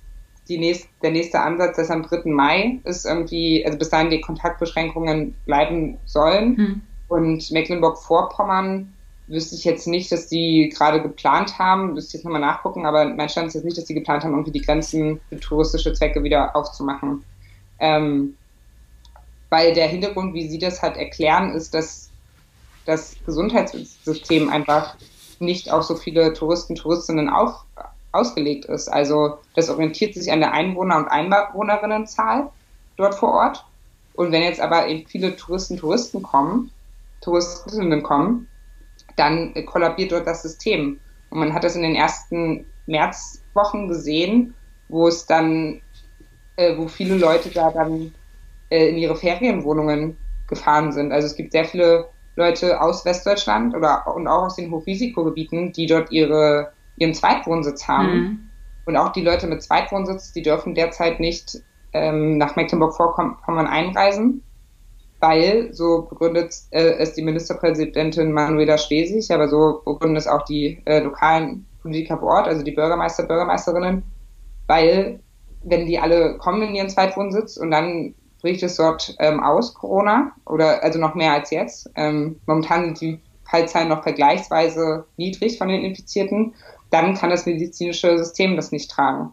[0.50, 2.30] nächste, der nächste Ansatz, dass am 3.
[2.30, 6.58] Mai ist irgendwie, also bis dahin die Kontaktbeschränkungen bleiben sollen.
[6.58, 6.82] Hm.
[7.08, 8.94] Und Mecklenburg-Vorpommern
[9.32, 13.06] wüsste ich jetzt nicht, dass die gerade geplant haben, müsste ich jetzt nochmal nachgucken, aber
[13.06, 16.24] mein Stand ist jetzt nicht, dass die geplant haben, irgendwie die Grenzen für touristische Zwecke
[16.24, 17.24] wieder aufzumachen.
[17.80, 18.36] Ähm,
[19.50, 22.10] weil der Hintergrund, wie Sie das halt erklären, ist, dass
[22.86, 24.96] das Gesundheitssystem einfach
[25.39, 27.65] nicht auf so viele Touristen, Touristinnen auf,
[28.12, 28.88] ausgelegt ist.
[28.88, 32.50] Also das orientiert sich an der Einwohner- und Einwohnerinnenzahl
[32.98, 33.65] dort vor Ort.
[34.13, 36.72] Und wenn jetzt aber eben viele Touristen, Touristen kommen,
[37.22, 38.48] Touristinnen kommen,
[39.22, 41.00] dann kollabiert dort das System.
[41.30, 44.54] Und man hat das in den ersten Märzwochen gesehen,
[44.90, 45.82] wo es dann,
[46.56, 48.14] äh, wo viele Leute da dann
[48.70, 51.12] äh, in ihre Ferienwohnungen gefahren sind.
[51.12, 55.86] Also es gibt sehr viele Leute aus Westdeutschland oder und auch aus den Hochrisikogebieten, die
[55.86, 58.14] dort ihre, ihren Zweitwohnsitz haben.
[58.14, 58.40] Mhm.
[58.86, 61.62] Und auch die Leute mit Zweitwohnsitz, die dürfen derzeit nicht
[61.94, 64.44] ähm, nach Mecklenburg-Vorpommern einreisen,
[65.22, 70.82] weil, so begründet äh, es die Ministerpräsidentin Manuela Schwesig, aber so begründen es auch die
[70.86, 74.04] äh, lokalen Politiker vor Ort, also die Bürgermeister, Bürgermeisterinnen,
[74.68, 75.20] weil
[75.64, 80.32] wenn die alle kommen in ihren Zweitwohnsitz und dann bricht es dort ähm, aus, Corona,
[80.46, 81.90] oder also noch mehr als jetzt.
[81.96, 86.56] Ähm, momentan sind die Fallzahlen noch vergleichsweise niedrig von den Infizierten.
[86.90, 89.32] Dann kann das medizinische System das nicht tragen.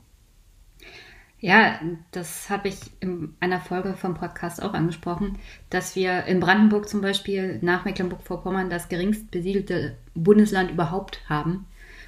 [1.40, 5.38] Ja, das habe ich in einer Folge vom Podcast auch angesprochen,
[5.70, 11.66] dass wir in Brandenburg zum Beispiel nach Mecklenburg-Vorpommern das geringst besiedelte Bundesland überhaupt haben,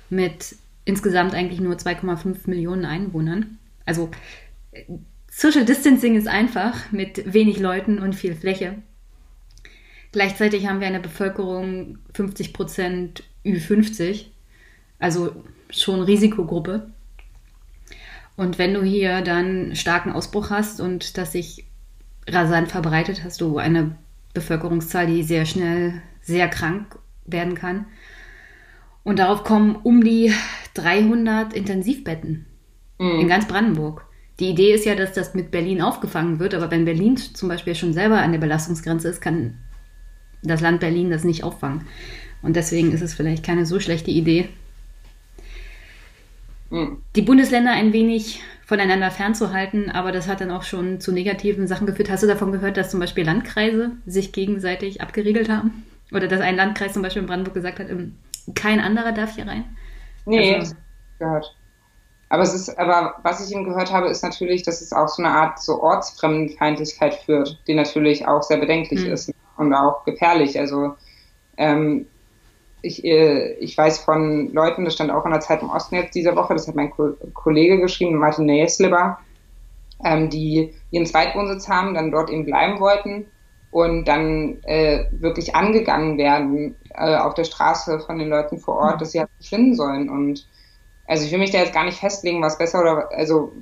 [0.08, 3.58] mit insgesamt eigentlich nur 2,5 Millionen Einwohnern.
[3.86, 4.10] Also
[5.30, 8.82] Social Distancing ist einfach mit wenig Leuten und viel Fläche.
[10.10, 14.24] Gleichzeitig haben wir eine Bevölkerung 50 Prozent Ü50,
[14.98, 16.90] also schon Risikogruppe.
[18.40, 21.66] Und wenn du hier dann starken Ausbruch hast und das sich
[22.26, 23.98] rasant verbreitet, hast du eine
[24.32, 27.84] Bevölkerungszahl, die sehr schnell sehr krank werden kann.
[29.04, 30.32] Und darauf kommen um die
[30.72, 32.46] 300 Intensivbetten
[32.98, 33.20] mhm.
[33.20, 34.06] in ganz Brandenburg.
[34.38, 37.74] Die Idee ist ja, dass das mit Berlin aufgefangen wird, aber wenn Berlin zum Beispiel
[37.74, 39.58] schon selber an der Belastungsgrenze ist, kann
[40.42, 41.82] das Land Berlin das nicht auffangen.
[42.40, 44.48] Und deswegen ist es vielleicht keine so schlechte Idee.
[46.70, 51.86] Die Bundesländer ein wenig voneinander fernzuhalten, aber das hat dann auch schon zu negativen Sachen
[51.86, 52.10] geführt.
[52.10, 55.84] Hast du davon gehört, dass zum Beispiel Landkreise sich gegenseitig abgeriegelt haben?
[56.12, 58.16] Oder dass ein Landkreis zum Beispiel in Brandenburg gesagt hat, ähm,
[58.54, 59.64] kein anderer darf hier rein?
[60.26, 60.74] Nee, also,
[61.18, 61.56] gehört.
[62.28, 65.22] Aber es ist, aber was ich ihm gehört habe, ist natürlich, dass es auch so
[65.22, 69.12] eine Art so Ortsfremdenfeindlichkeit führt, die natürlich auch sehr bedenklich mhm.
[69.12, 70.58] ist und auch gefährlich.
[70.58, 70.94] Also
[71.56, 72.06] ähm,
[72.82, 76.14] ich, äh, ich weiß von Leuten, das stand auch in der Zeit im Osten jetzt
[76.14, 79.18] diese Woche, das hat mein Ko Kollege geschrieben, Martin Näsliber,
[80.04, 83.26] ähm, die ihren Zweitwohnsitz haben, dann dort eben bleiben wollten
[83.70, 88.96] und dann äh, wirklich angegangen werden äh, auf der Straße von den Leuten vor Ort,
[88.96, 88.98] mhm.
[88.98, 90.46] dass sie halt verschwinden sollen und
[91.06, 93.52] also ich will mich da jetzt gar nicht festlegen, was besser oder also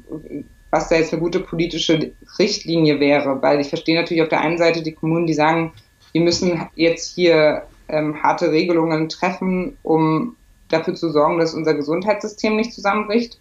[0.71, 4.59] was da jetzt eine gute politische Richtlinie wäre, weil ich verstehe natürlich auf der einen
[4.59, 5.73] Seite die Kommunen, die sagen,
[6.13, 10.37] wir müssen jetzt hier ähm, harte Regelungen treffen, um
[10.68, 13.40] dafür zu sorgen, dass unser Gesundheitssystem nicht zusammenbricht.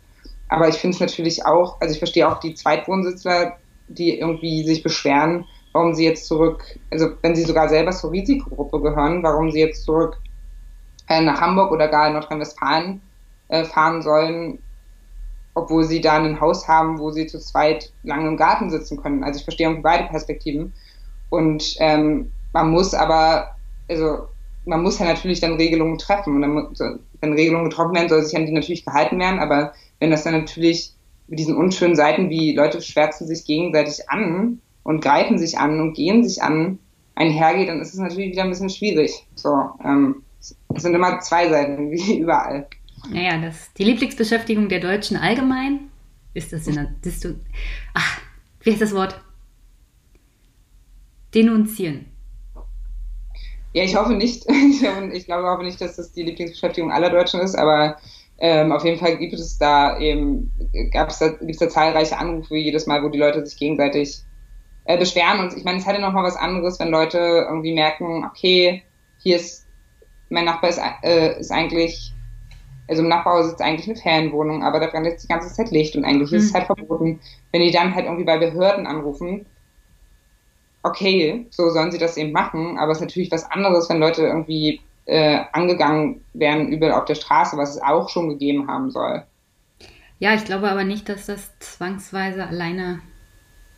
[0.49, 3.57] Aber ich finde es natürlich auch, also ich verstehe auch die Zweitwohnsitzler,
[3.89, 8.81] die irgendwie sich beschweren, warum sie jetzt zurück, also wenn sie sogar selber zur Risikogruppe
[8.81, 10.17] gehören, warum sie jetzt zurück
[11.09, 13.01] äh, nach Hamburg oder gar in Nordrhein-Westfalen
[13.49, 14.59] äh, fahren sollen,
[15.53, 19.23] obwohl sie da ein Haus haben, wo sie zu zweit lange im Garten sitzen können.
[19.23, 20.73] Also ich verstehe irgendwie beide Perspektiven.
[21.29, 23.51] Und ähm, man muss aber,
[23.89, 24.27] also
[24.67, 26.35] man muss ja natürlich dann Regelungen treffen.
[26.35, 29.39] Und dann, wenn Regelungen getroffen werden, soll sich an die natürlich gehalten werden.
[29.39, 30.93] Aber wenn das dann natürlich
[31.27, 35.93] mit diesen unschönen Seiten wie Leute schwärzen sich gegenseitig an und greifen sich an und
[35.93, 36.79] gehen sich an
[37.15, 39.25] einhergeht, dann ist es natürlich wieder ein bisschen schwierig.
[39.35, 39.49] So,
[39.83, 42.67] ähm, es sind immer zwei Seiten, wie überall.
[43.09, 45.91] Naja, das, die Lieblingsbeschäftigung der Deutschen allgemein
[46.33, 46.87] ist das in
[47.93, 48.21] Ach,
[48.61, 49.19] wie heißt das Wort?
[51.33, 52.05] Denunzieren.
[53.77, 54.43] Ja, ich hoffe nicht.
[55.13, 57.97] Ich, glaube hoffe nicht, dass das die Lieblingsbeschäftigung aller Deutschen ist, aber
[58.39, 60.51] ähm, auf jeden Fall gibt es da eben,
[60.91, 64.23] gab es da, gibt es da zahlreiche Anrufe jedes Mal, wo die Leute sich gegenseitig
[64.85, 65.39] äh, beschweren.
[65.41, 68.81] Und ich meine, es hat ja nochmal was anderes, wenn Leute irgendwie merken, okay,
[69.19, 69.67] hier ist,
[70.29, 72.13] mein Nachbar ist, äh, ist eigentlich,
[72.87, 75.95] also im Nachbarhaus ist eigentlich eine Ferienwohnung, aber da brennt jetzt die ganze Zeit Licht
[75.95, 76.37] und eigentlich mhm.
[76.37, 77.19] ist es halt verboten.
[77.51, 79.45] Wenn die dann halt irgendwie bei Behörden anrufen,
[80.87, 84.23] okay, so sollen sie das eben machen, aber es ist natürlich was anderes, wenn Leute
[84.23, 89.23] irgendwie äh, angegangen werden übel auf der Straße, was es auch schon gegeben haben soll.
[90.19, 93.01] Ja, ich glaube aber nicht, dass das zwangsweise alleine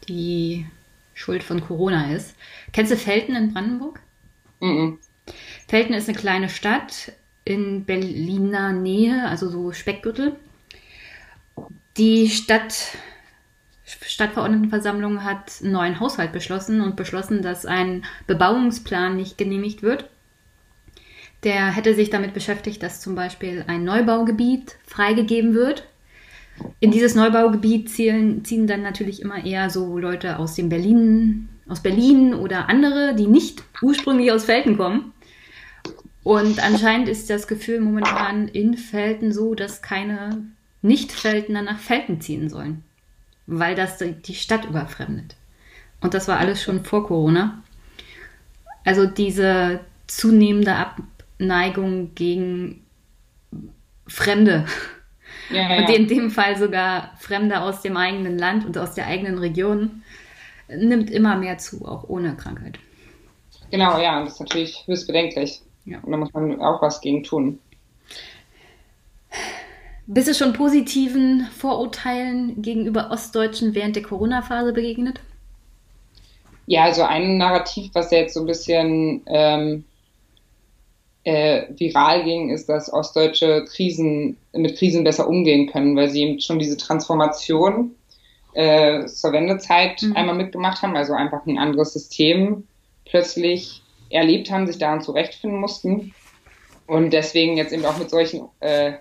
[0.07, 0.65] die
[1.13, 2.35] Schuld von Corona ist.
[2.71, 3.99] Kennst du Felten in Brandenburg?
[4.61, 4.99] Mhm.
[5.67, 7.11] Felten ist eine kleine Stadt
[7.43, 10.37] in Berliner Nähe, also so Speckgürtel.
[11.97, 12.97] Die Stadt
[13.89, 20.09] Stadtverordnetenversammlung hat einen neuen Haushalt beschlossen und beschlossen, dass ein Bebauungsplan nicht genehmigt wird.
[21.43, 25.87] Der hätte sich damit beschäftigt, dass zum Beispiel ein Neubaugebiet freigegeben wird.
[26.81, 31.81] In dieses Neubaugebiet zielen, ziehen dann natürlich immer eher so Leute aus dem Berlin, aus
[31.81, 35.13] Berlin oder andere, die nicht ursprünglich aus Felten kommen.
[36.23, 40.45] Und anscheinend ist das Gefühl momentan in Felten so, dass keine
[40.81, 42.83] Nicht-Feltener nach Felten ziehen sollen
[43.49, 45.35] weil das die Stadt überfremdet.
[46.01, 47.63] Und das war alles schon vor Corona.
[48.85, 52.85] Also diese zunehmende Abneigung gegen
[54.07, 54.65] Fremde.
[55.49, 55.77] Ja, ja.
[55.79, 60.03] Und in dem Fall sogar Fremde aus dem eigenen Land und aus der eigenen Region
[60.67, 62.79] nimmt immer mehr zu, auch ohne Krankheit.
[63.71, 65.61] Genau, ja, und das ist natürlich höchst bedenklich.
[65.85, 65.99] Ja.
[65.99, 67.59] Und da muss man auch was gegen tun.
[70.11, 75.21] Bist du schon positiven Vorurteilen gegenüber Ostdeutschen während der Corona-Phase begegnet?
[76.65, 79.83] Ja, also ein Narrativ, was jetzt so ein bisschen ähm,
[81.25, 86.39] äh, viral ging, ist, dass Ostdeutsche Krisen mit Krisen besser umgehen können, weil sie eben
[86.39, 87.91] schon diese Transformation
[88.55, 90.15] äh, zur Wendezeit mhm.
[90.15, 92.67] einmal mitgemacht haben, also einfach ein anderes System
[93.05, 96.15] plötzlich erlebt haben, sich daran zurechtfinden mussten
[96.87, 98.93] und deswegen jetzt eben auch mit solchen äh,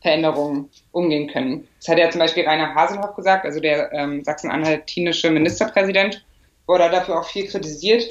[0.00, 1.66] Veränderungen umgehen können.
[1.78, 6.24] Das hat ja zum Beispiel Rainer Haselhoff gesagt, also der ähm, sachsen-anhaltinische Ministerpräsident,
[6.66, 8.08] wurde dafür auch viel kritisiert,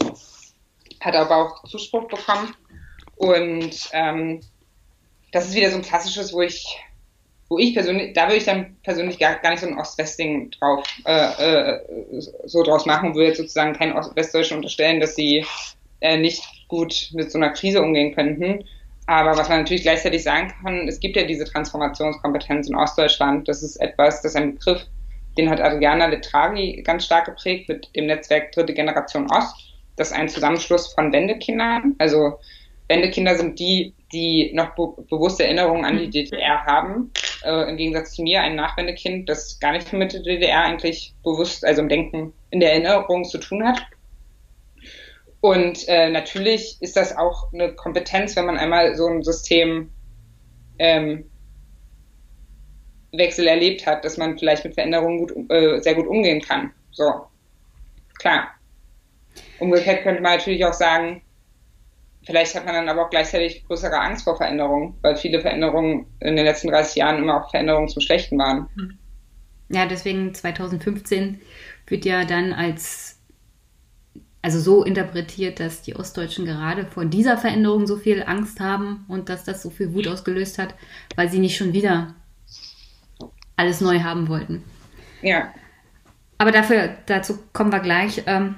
[1.00, 2.54] hat aber auch Zuspruch bekommen.
[3.16, 4.42] Und ähm,
[5.32, 6.66] das ist wieder so ein klassisches, wo ich,
[7.50, 10.84] wo ich persönlich, da würde ich dann persönlich gar, gar nicht so ein Ost-West-Ding drauf,
[11.06, 11.80] äh, äh,
[12.46, 15.46] so draus machen, würde jetzt sozusagen keinen Ostwestdeutschen unterstellen, dass sie
[16.02, 18.66] äh, nicht gut mit so einer Krise umgehen könnten.
[19.08, 23.48] Aber was man natürlich gleichzeitig sagen kann, es gibt ja diese Transformationskompetenz in Ostdeutschland.
[23.48, 24.86] Das ist etwas, das ist ein Begriff,
[25.38, 29.56] den hat Adriana Letragi ganz stark geprägt mit dem Netzwerk Dritte Generation Ost.
[29.96, 31.96] Das ist ein Zusammenschluss von Wendekindern.
[32.00, 32.40] Also
[32.90, 37.12] Wendekinder sind die, die noch be bewusste Erinnerungen an die DDR haben.
[37.44, 41.66] Äh, Im Gegensatz zu mir, ein Nachwendekind, das gar nicht mit der DDR eigentlich bewusst,
[41.66, 43.82] also im Denken, in der Erinnerung zu tun hat.
[45.42, 49.92] Und äh, natürlich ist das auch eine Kompetenz, wenn man einmal so ein System
[50.80, 51.30] ähm,
[53.12, 56.72] Wechsel erlebt hat, dass man vielleicht mit Veränderungen gut, äh, sehr gut umgehen kann.
[56.92, 57.28] So,
[58.20, 58.50] klar.
[59.60, 61.22] Umgekehrt könnte man natürlich auch sagen,
[62.26, 66.36] vielleicht hat man dann aber auch gleichzeitig größere Angst vor Veränderungen, weil viele Veränderungen in
[66.36, 68.68] den letzten 30 Jahren immer auch Veränderungen zum Schlechten waren.
[69.70, 71.42] Ja, deswegen 2015
[71.88, 73.07] wird ja dann als
[74.48, 79.28] also so interpretiert, dass die Ostdeutschen gerade vor dieser Veränderung so viel Angst haben und
[79.28, 80.74] dass das so viel Wut ausgelöst hat,
[81.18, 82.16] weil sie nicht schon wieder
[83.58, 84.64] alles neu haben wollten.
[85.22, 85.54] Ja.
[86.38, 88.24] Aber dafür, dazu kommen wir gleich.
[88.26, 88.56] Ähm,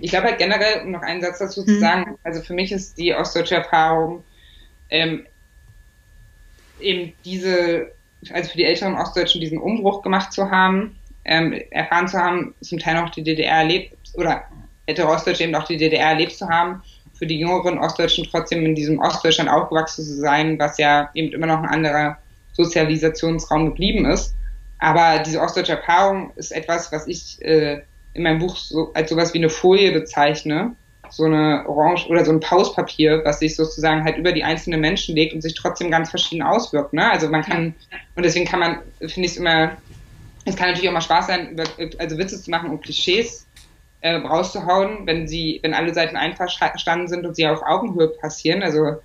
[0.00, 1.80] ich glaube halt generell, um noch einen Satz dazu zu hm.
[1.80, 4.24] sagen, also für mich ist die ostdeutsche Erfahrung
[4.88, 5.26] ähm,
[6.80, 7.92] eben diese,
[8.32, 12.78] also für die älteren Ostdeutschen diesen Umbruch gemacht zu haben, ähm, erfahren zu haben, zum
[12.78, 14.46] Teil noch die DDR erlebt oder
[14.86, 16.82] ältere Ostdeutsche eben auch die DDR erlebt zu haben,
[17.14, 21.46] für die jüngeren Ostdeutschen trotzdem in diesem Ostdeutschland aufgewachsen zu sein, was ja eben immer
[21.46, 22.18] noch ein anderer
[22.52, 24.34] Sozialisationsraum geblieben ist.
[24.78, 27.82] Aber diese ostdeutsche Erfahrung ist etwas, was ich äh,
[28.14, 30.74] in meinem Buch so, als sowas wie eine Folie bezeichne,
[31.10, 35.14] so eine Orange oder so ein Pauspapier, was sich sozusagen halt über die einzelnen Menschen
[35.14, 36.92] legt und sich trotzdem ganz verschieden auswirkt.
[36.92, 37.08] Ne?
[37.08, 37.74] Also man kann,
[38.16, 39.76] und deswegen kann man, finde ich es immer,
[40.44, 41.64] es kann natürlich auch mal Spaß sein, über,
[41.98, 43.46] also Witze zu machen und Klischees
[44.02, 48.62] äh, rauszuhauen, wenn sie, wenn alle Seiten einverstanden sind und sie auf Augenhöhe passieren.
[48.62, 49.00] Also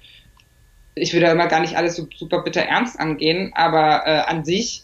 [0.95, 4.83] ich würde immer gar nicht alles so super bitter ernst angehen, aber äh, an sich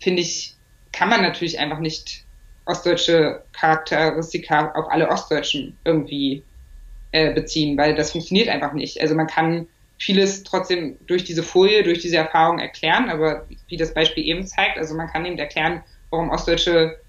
[0.00, 0.54] finde ich,
[0.92, 2.24] kann man natürlich einfach nicht
[2.64, 6.44] ostdeutsche Charakteristika auf alle Ostdeutschen irgendwie
[7.12, 9.00] äh, beziehen, weil das funktioniert einfach nicht.
[9.00, 9.66] Also man kann
[9.98, 14.78] vieles trotzdem durch diese Folie, durch diese Erfahrung erklären, aber wie das Beispiel eben zeigt,
[14.78, 17.00] also man kann eben erklären, warum Ostdeutsche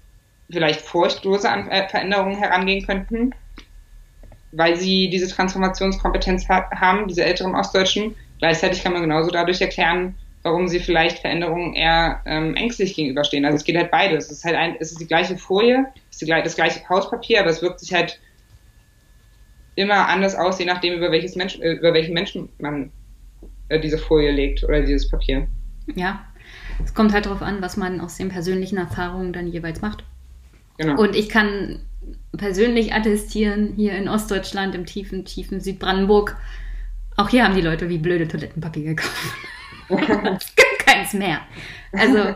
[0.50, 3.34] vielleicht furchtlose an äh, Veränderungen herangehen könnten,
[4.52, 8.14] weil sie diese Transformationskompetenz ha haben, diese älteren Ostdeutschen.
[8.38, 13.44] Gleichzeitig kann man genauso dadurch erklären, warum sie vielleicht Veränderungen eher ähm, ängstlich gegenüberstehen.
[13.44, 14.26] Also es geht halt beides.
[14.26, 17.40] Es ist halt ein, es ist die gleiche Folie, es ist die, das gleiche Hauspapier,
[17.40, 18.18] aber es wirkt sich halt
[19.76, 22.90] immer anders aus, je nachdem, über, welches Mensch, äh, über welchen Menschen man
[23.68, 25.46] äh, diese Folie legt oder dieses Papier.
[25.94, 26.24] Ja,
[26.84, 30.04] es kommt halt darauf an, was man aus den persönlichen Erfahrungen dann jeweils macht.
[30.80, 30.98] Genau.
[30.98, 31.80] Und ich kann
[32.38, 36.38] persönlich attestieren, hier in Ostdeutschland, im tiefen, tiefen Südbrandenburg,
[37.18, 39.34] auch hier haben die Leute wie blöde Toilettenpapier gekauft.
[39.90, 41.42] es gibt keins mehr.
[41.92, 42.34] Also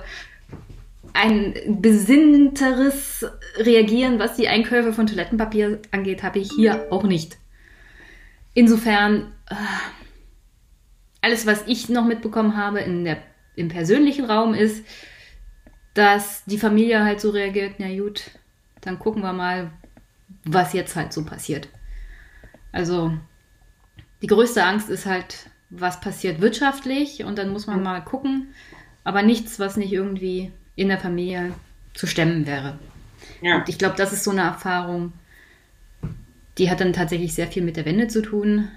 [1.15, 3.25] ein besinnteres
[3.57, 7.39] Reagieren, was die Einkäufe von Toilettenpapier angeht, habe ich hier auch nicht.
[8.53, 9.55] Insofern, äh,
[11.23, 13.23] alles, was ich noch mitbekommen habe in der,
[13.57, 14.85] im persönlichen Raum ist,
[15.95, 18.31] dass die Familie halt so reagiert, na gut,
[18.81, 19.71] dann gucken wir mal,
[20.45, 21.69] was jetzt halt so passiert.
[22.73, 23.13] Also
[24.21, 28.49] die größte Angst ist halt, was passiert wirtschaftlich und dann muss man mal gucken,
[29.05, 31.53] aber nichts, was nicht irgendwie in der Familie
[31.95, 32.79] zu stemmen wäre.
[33.41, 33.59] Ja.
[33.59, 35.13] Und ich glaube, das ist so eine Erfahrung,
[36.59, 38.69] die hat dann tatsächlich sehr viel mit der Wende zu tun.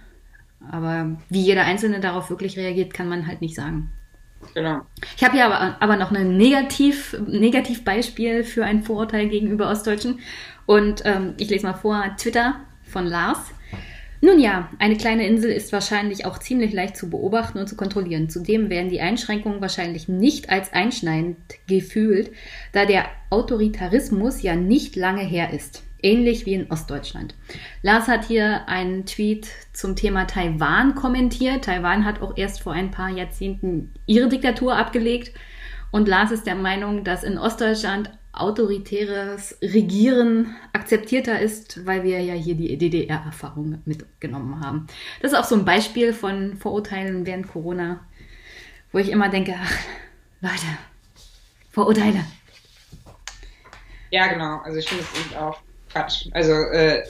[0.72, 3.92] Aber wie jeder Einzelne darauf wirklich reagiert, kann man halt nicht sagen.
[4.54, 4.82] Genau.
[5.16, 10.20] Ich habe aber, aber noch ein Negativ, Negativbeispiel für ein Vorurteil gegenüber Ostdeutschen.
[10.66, 13.40] Und ähm, ich lese mal vor, Twitter von Lars.
[14.20, 18.30] Nun ja, eine kleine Insel ist wahrscheinlich auch ziemlich leicht zu beobachten und zu kontrollieren.
[18.30, 22.32] Zudem werden die Einschränkungen wahrscheinlich nicht als einschneidend gefühlt,
[22.72, 25.84] da der Autoritarismus ja nicht lange her ist.
[26.02, 27.36] Ähnlich wie in Ostdeutschland.
[27.82, 31.66] Lars hat hier einen Tweet zum Thema Taiwan kommentiert.
[31.66, 35.34] Taiwan hat auch erst vor ein paar Jahrzehnten ihre Diktatur abgelegt.
[35.92, 42.34] Und Lars ist der Meinung, dass in Ostdeutschland autoritäres Regieren akzeptierter ist, weil wir ja
[42.34, 44.88] hier die DDR-Erfahrung mitgenommen haben.
[45.22, 48.02] Das ist auch so ein Beispiel von Vorurteilen während Corona,
[48.92, 49.74] wo ich immer denke, ach,
[50.42, 50.68] Leute,
[51.72, 52.24] Vorurteile.
[54.12, 54.60] Ja, genau.
[54.60, 55.60] Also ich finde es eben auch
[55.98, 56.28] Quatsch.
[56.32, 57.04] Also äh,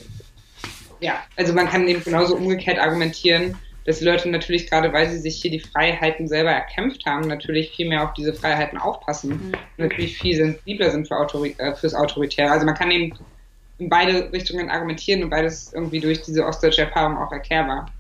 [1.00, 5.42] ja, also man kann eben genauso umgekehrt argumentieren, dass Leute natürlich gerade, weil sie sich
[5.42, 9.54] hier die Freiheiten selber erkämpft haben, natürlich viel mehr auf diese Freiheiten aufpassen mhm.
[9.54, 12.52] und natürlich viel sensibler sind für Autori äh, fürs Autoritäre.
[12.52, 13.18] Also man kann eben
[13.78, 17.92] in beide Richtungen argumentieren und beides irgendwie durch diese ostdeutsche Erfahrung auch erklärbar.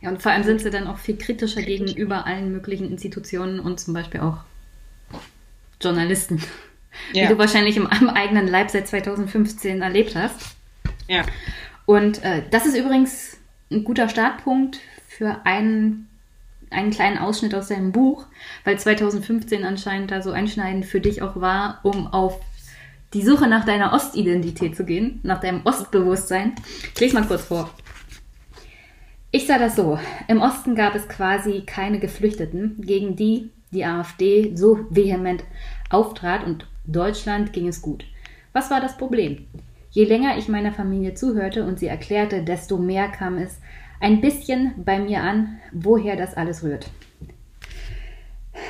[0.00, 3.80] Ja, und vor allem sind sie dann auch viel kritischer gegenüber allen möglichen Institutionen und
[3.80, 4.38] zum Beispiel auch
[5.80, 6.42] Journalisten.
[7.12, 7.24] Ja.
[7.24, 10.56] Wie du wahrscheinlich im, im, eigenen Leib seit 2015 erlebt hast.
[11.08, 11.24] Ja.
[11.86, 13.38] Und äh, das ist übrigens
[13.70, 16.08] ein guter Startpunkt für einen,
[16.70, 18.26] einen kleinen Ausschnitt aus deinem Buch,
[18.64, 22.40] weil 2015 anscheinend da so einschneidend für dich auch war, um auf
[23.12, 26.54] die Suche nach deiner Ostidentität zu gehen, nach deinem Ostbewusstsein.
[26.94, 27.70] Ich lese mal kurz vor.
[29.32, 29.98] Ich sah das so.
[30.28, 35.44] Im Osten gab es quasi keine Geflüchteten, gegen die die AfD so vehement
[35.90, 38.04] auftrat und Deutschland ging es gut.
[38.52, 39.46] Was war das Problem?
[39.90, 43.60] Je länger ich meiner Familie zuhörte und sie erklärte, desto mehr kam es
[44.00, 46.90] ein bisschen bei mir an, woher das alles rührt.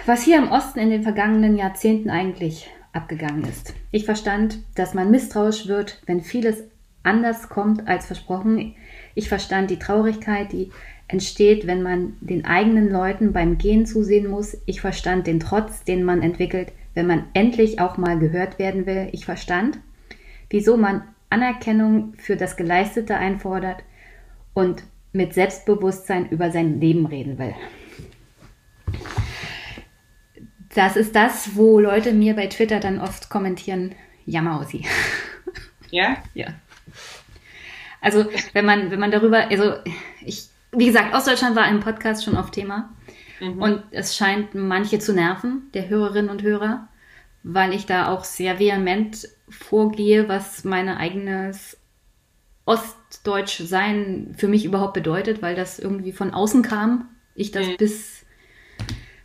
[0.06, 3.74] Was hier im Osten in den vergangenen Jahrzehnten eigentlich abgegangen ist.
[3.92, 6.64] Ich verstand, dass man misstrauisch wird, wenn vieles
[7.02, 8.74] anders kommt als versprochen.
[9.14, 10.70] Ich verstand die Traurigkeit, die
[11.08, 14.56] entsteht, wenn man den eigenen Leuten beim Gehen zusehen muss.
[14.66, 19.08] Ich verstand den Trotz, den man entwickelt, wenn man endlich auch mal gehört werden will.
[19.12, 19.78] Ich verstand,
[20.48, 23.84] wieso man Anerkennung für das Geleistete einfordert
[24.54, 27.54] und mit Selbstbewusstsein über sein Leben reden will.
[30.74, 33.94] Das ist das, wo Leute mir bei Twitter dann oft kommentieren,
[34.26, 34.84] Jammerhausi.
[35.92, 36.18] Ja?
[36.34, 36.46] Ja.
[38.00, 39.74] Also, wenn man, wenn man darüber, also
[40.24, 42.90] ich, wie gesagt, Ostdeutschland war im Podcast schon auf Thema.
[43.40, 43.62] Mhm.
[43.62, 46.88] Und es scheint manche zu nerven, der Hörerinnen und Hörer,
[47.42, 51.78] weil ich da auch sehr vehement vorgehe, was meine eigenes
[52.66, 57.08] Ostdeutsch sein für mich überhaupt bedeutet, weil das irgendwie von außen kam.
[57.34, 57.76] Ich das mhm.
[57.78, 58.26] bis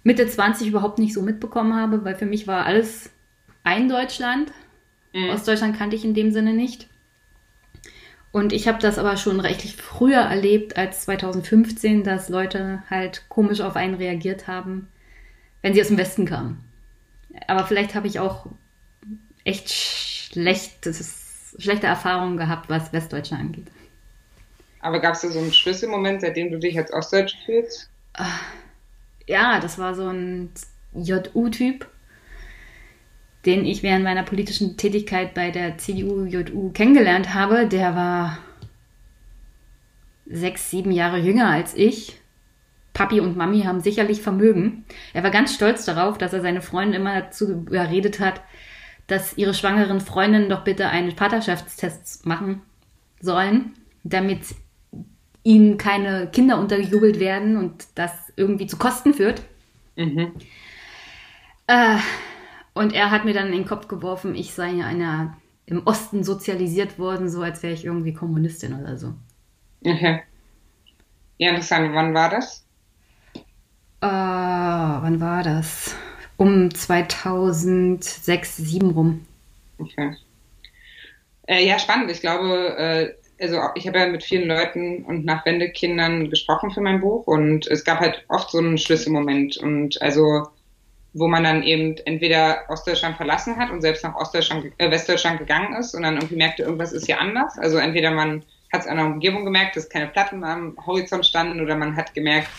[0.04, 3.12] Mitte 20 überhaupt nicht so mitbekommen habe, weil für mich war alles
[3.64, 4.52] ein Deutschland.
[5.14, 5.30] Mhm.
[5.30, 6.88] Ostdeutschland kannte ich in dem Sinne nicht.
[8.36, 13.62] Und ich habe das aber schon recht früher erlebt als 2015, dass Leute halt komisch
[13.62, 14.90] auf einen reagiert haben,
[15.62, 16.62] wenn sie aus dem Westen kamen.
[17.48, 18.48] Aber vielleicht habe ich auch
[19.46, 23.68] echt schlechtes schlechte Erfahrungen gehabt, was Westdeutsche angeht.
[24.82, 27.90] Aber gab es da so einen Schlüsselmoment, seitdem du dich als Ostdeutsch fühlst?
[29.28, 30.52] Ja, das war so ein
[30.94, 31.90] JU-Typ,
[33.46, 37.68] den ich während meiner politischen Tätigkeit bei der CDU-JU kennengelernt habe.
[37.68, 38.38] Der war
[40.26, 42.20] sechs, sieben Jahre jünger als ich.
[42.94, 44.86] Papi und Mami haben sicherlich Vermögen.
[45.14, 48.42] Er war ganz stolz darauf, dass er seine Freundin immer dazu überredet hat,
[49.08, 52.62] dass ihre schwangeren Freundinnen doch bitte einen Vaterschaftstest machen
[53.20, 53.74] sollen,
[54.04, 54.56] damit
[55.44, 59.44] ihnen keine Kinder untergejubelt werden und das irgendwie zu Kosten führt.
[59.96, 60.32] Mhm.
[61.68, 61.98] Äh,
[62.76, 67.00] und er hat mir dann in den Kopf geworfen, ich sei einer im Osten sozialisiert
[67.00, 69.14] worden, so als wäre ich irgendwie Kommunistin oder so.
[69.84, 70.22] Okay.
[71.38, 71.94] Ja, interessant.
[71.96, 72.66] Wann war das?
[74.02, 75.96] Äh, wann war das?
[76.38, 79.26] Um 2006, 2007 rum.
[79.80, 80.16] Okay.
[81.48, 82.12] Äh, ja, spannend.
[82.12, 87.02] Ich glaube, äh, also ich habe ja mit vielen Leuten und Nachwendekindern gesprochen für mein
[87.02, 90.48] Buch und es gab halt oft so einen Schlüsselmoment und also
[91.16, 95.74] wo man dann eben entweder Ostdeutschland verlassen hat und selbst nach Ostdeutschland, äh, Westdeutschland gegangen
[95.74, 97.58] ist und dann irgendwie merkte, irgendwas ist hier anders.
[97.58, 101.62] Also entweder man hat es an der Umgebung gemerkt, dass keine Platten am Horizont standen
[101.62, 102.50] oder man hat gemerkt,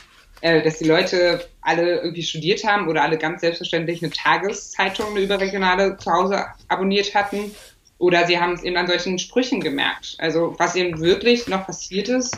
[0.40, 5.20] äh, dass die Leute alle irgendwie studiert haben oder alle ganz selbstverständlich eine Tageszeitung, eine
[5.20, 7.54] überregionale zu Hause abonniert hatten
[7.98, 10.16] oder sie haben es eben an solchen Sprüchen gemerkt.
[10.18, 12.34] Also was eben wirklich noch passiert ist,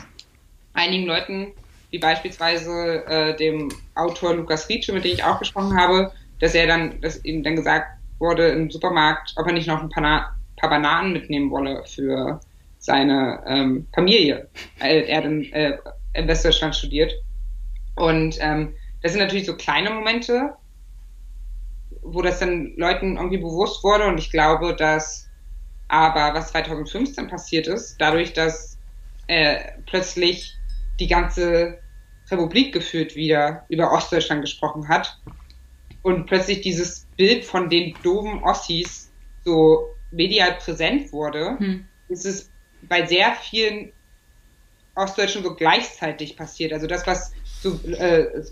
[0.73, 1.53] einigen Leuten,
[1.91, 6.67] wie beispielsweise äh, dem Autor Lukas Rietsche, mit dem ich auch gesprochen habe, dass er
[6.67, 7.87] dann, dass ihm dann gesagt
[8.19, 12.41] wurde im Supermarkt, ob er nicht noch ein paar, paar Bananen mitnehmen wolle für
[12.79, 14.49] seine ähm, Familie.
[14.79, 15.79] Er hat in, äh,
[16.15, 17.13] in Westdeutschland studiert.
[17.97, 20.55] Und ähm, das sind natürlich so kleine Momente,
[22.03, 24.07] wo das dann Leuten irgendwie bewusst wurde.
[24.07, 25.29] Und ich glaube, dass
[25.89, 28.79] aber was 2015 passiert ist, dadurch, dass
[29.27, 30.58] äh, plötzlich
[30.99, 31.79] die ganze
[32.31, 35.19] Republik geführt wieder über Ostdeutschland gesprochen hat
[36.03, 39.11] und plötzlich dieses Bild von den doofen Ossis
[39.45, 41.85] so medial präsent wurde, hm.
[42.09, 42.51] ist es
[42.83, 43.93] bei sehr vielen
[44.95, 46.73] Ostdeutschen so gleichzeitig passiert.
[46.73, 47.33] Also das, was
[47.63, 48.43] du, äh,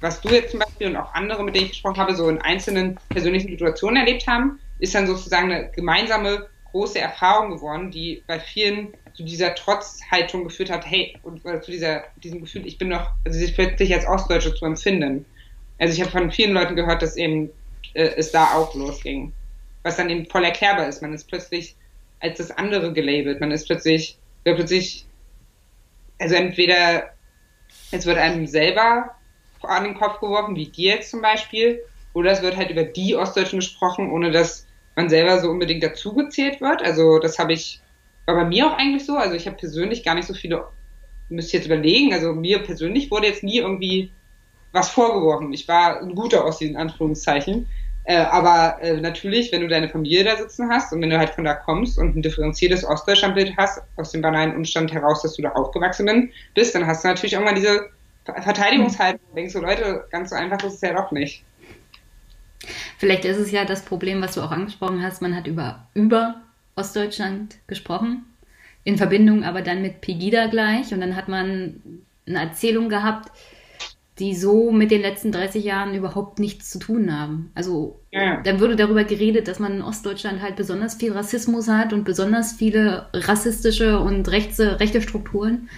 [0.00, 2.40] was du jetzt zum Beispiel und auch andere, mit denen ich gesprochen habe, so in
[2.40, 8.40] einzelnen persönlichen Situationen erlebt haben, ist dann sozusagen eine gemeinsame große Erfahrung geworden, die bei
[8.40, 13.10] vielen zu dieser Trotzhaltung geführt hat, hey, und zu dieser, diesem Gefühl, ich bin noch,
[13.24, 15.24] also sich plötzlich als Ostdeutsche zu empfinden.
[15.78, 17.50] Also ich habe von vielen Leuten gehört, dass eben
[17.94, 19.32] äh, es da auch losging.
[19.82, 21.02] Was dann eben voll erklärbar ist.
[21.02, 21.76] Man ist plötzlich
[22.20, 23.40] als das andere gelabelt.
[23.40, 25.06] Man ist plötzlich, wird plötzlich,
[26.18, 27.10] also entweder
[27.90, 29.16] es wird einem selber
[29.62, 31.80] an den Kopf geworfen, wie dir jetzt zum Beispiel,
[32.14, 36.60] oder es wird halt über die Ostdeutschen gesprochen, ohne dass man selber so unbedingt dazugezählt
[36.60, 36.82] wird.
[36.82, 37.80] Also das habe ich,
[38.26, 39.16] war bei mir auch eigentlich so.
[39.16, 40.64] Also ich habe persönlich gar nicht so viele,
[41.28, 44.10] müsste jetzt überlegen, also mir persönlich wurde jetzt nie irgendwie
[44.72, 45.52] was vorgeworfen.
[45.52, 47.66] Ich war ein guter aus diesen Anführungszeichen.
[48.04, 51.30] Äh, aber äh, natürlich, wenn du deine Familie da sitzen hast und wenn du halt
[51.30, 55.42] von da kommst und ein differenziertes Ostdeutschlandbild hast, aus dem banalen Umstand heraus, dass du
[55.42, 57.90] da aufgewachsen bist, dann hast du natürlich irgendwann diese
[58.24, 59.20] Verteidigungshaltung.
[59.36, 61.44] Denkst du, Leute, ganz so einfach ist es ja doch nicht.
[62.98, 66.42] Vielleicht ist es ja das Problem, was du auch angesprochen hast, man hat über, über
[66.76, 68.24] Ostdeutschland gesprochen,
[68.84, 71.80] in Verbindung aber dann mit Pegida gleich und dann hat man
[72.26, 73.30] eine Erzählung gehabt,
[74.18, 77.50] die so mit den letzten 30 Jahren überhaupt nichts zu tun haben.
[77.54, 78.40] Also ja.
[78.42, 82.52] dann wurde darüber geredet, dass man in Ostdeutschland halt besonders viel Rassismus hat und besonders
[82.52, 85.70] viele rassistische und rechte, rechte Strukturen.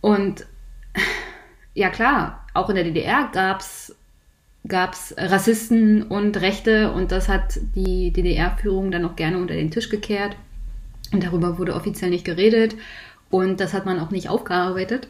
[0.00, 0.46] Und
[1.74, 3.79] ja klar, auch in der DDR gab es
[4.66, 9.70] gab es Rassisten und Rechte und das hat die DDR-Führung dann auch gerne unter den
[9.70, 10.36] Tisch gekehrt.
[11.12, 12.76] Und darüber wurde offiziell nicht geredet
[13.30, 15.08] und das hat man auch nicht aufgearbeitet.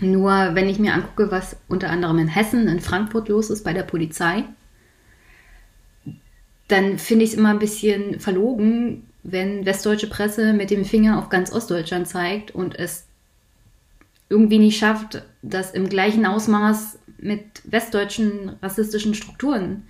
[0.00, 3.72] Nur wenn ich mir angucke, was unter anderem in Hessen, in Frankfurt los ist bei
[3.72, 4.44] der Polizei,
[6.68, 11.28] dann finde ich es immer ein bisschen verlogen, wenn westdeutsche Presse mit dem Finger auf
[11.28, 13.05] ganz Ostdeutschland zeigt und es
[14.28, 19.84] irgendwie nicht schafft, das im gleichen Ausmaß mit westdeutschen rassistischen Strukturen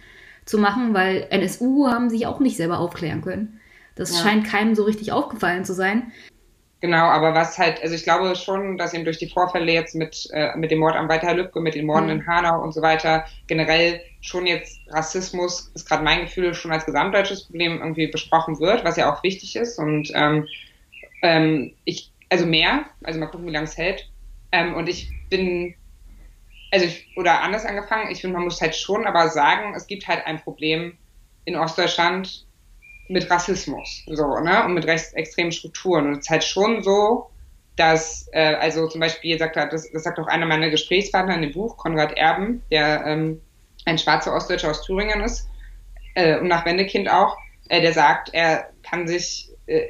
[0.44, 3.60] zu machen, weil NSU haben sich auch nicht selber aufklären können.
[3.94, 4.22] Das ja.
[4.22, 6.12] scheint keinem so richtig aufgefallen zu sein.
[6.80, 10.28] Genau, aber was halt, also ich glaube schon, dass eben durch die Vorfälle jetzt mit,
[10.32, 12.12] äh, mit dem Mord am Walter Lübcke, mit den Morden mhm.
[12.20, 16.84] in Hanau und so weiter, generell schon jetzt Rassismus, ist gerade mein Gefühl, schon als
[16.84, 19.78] gesamtdeutsches Problem irgendwie besprochen wird, was ja auch wichtig ist.
[19.78, 20.46] Und ähm,
[21.22, 24.10] ähm, ich, also mehr, also mal gucken, wie lange es hält.
[24.56, 25.74] Ähm, und ich bin
[26.70, 30.08] also ich, oder anders angefangen, ich finde, man muss halt schon aber sagen, es gibt
[30.08, 30.96] halt ein Problem
[31.44, 32.46] in Ostdeutschland
[33.08, 36.06] mit Rassismus, so, ne, und mit rechtsextremen Strukturen.
[36.06, 37.30] Und es ist halt schon so,
[37.76, 41.52] dass, äh, also zum Beispiel sagt das, das sagt auch einer meiner Gesprächspartner in dem
[41.52, 43.40] Buch, Konrad Erben, der ähm,
[43.84, 45.48] ein schwarzer Ostdeutscher aus Thüringen ist
[46.14, 47.36] äh, und nach Wendekind auch,
[47.68, 49.86] äh, der sagt, er kann sich äh,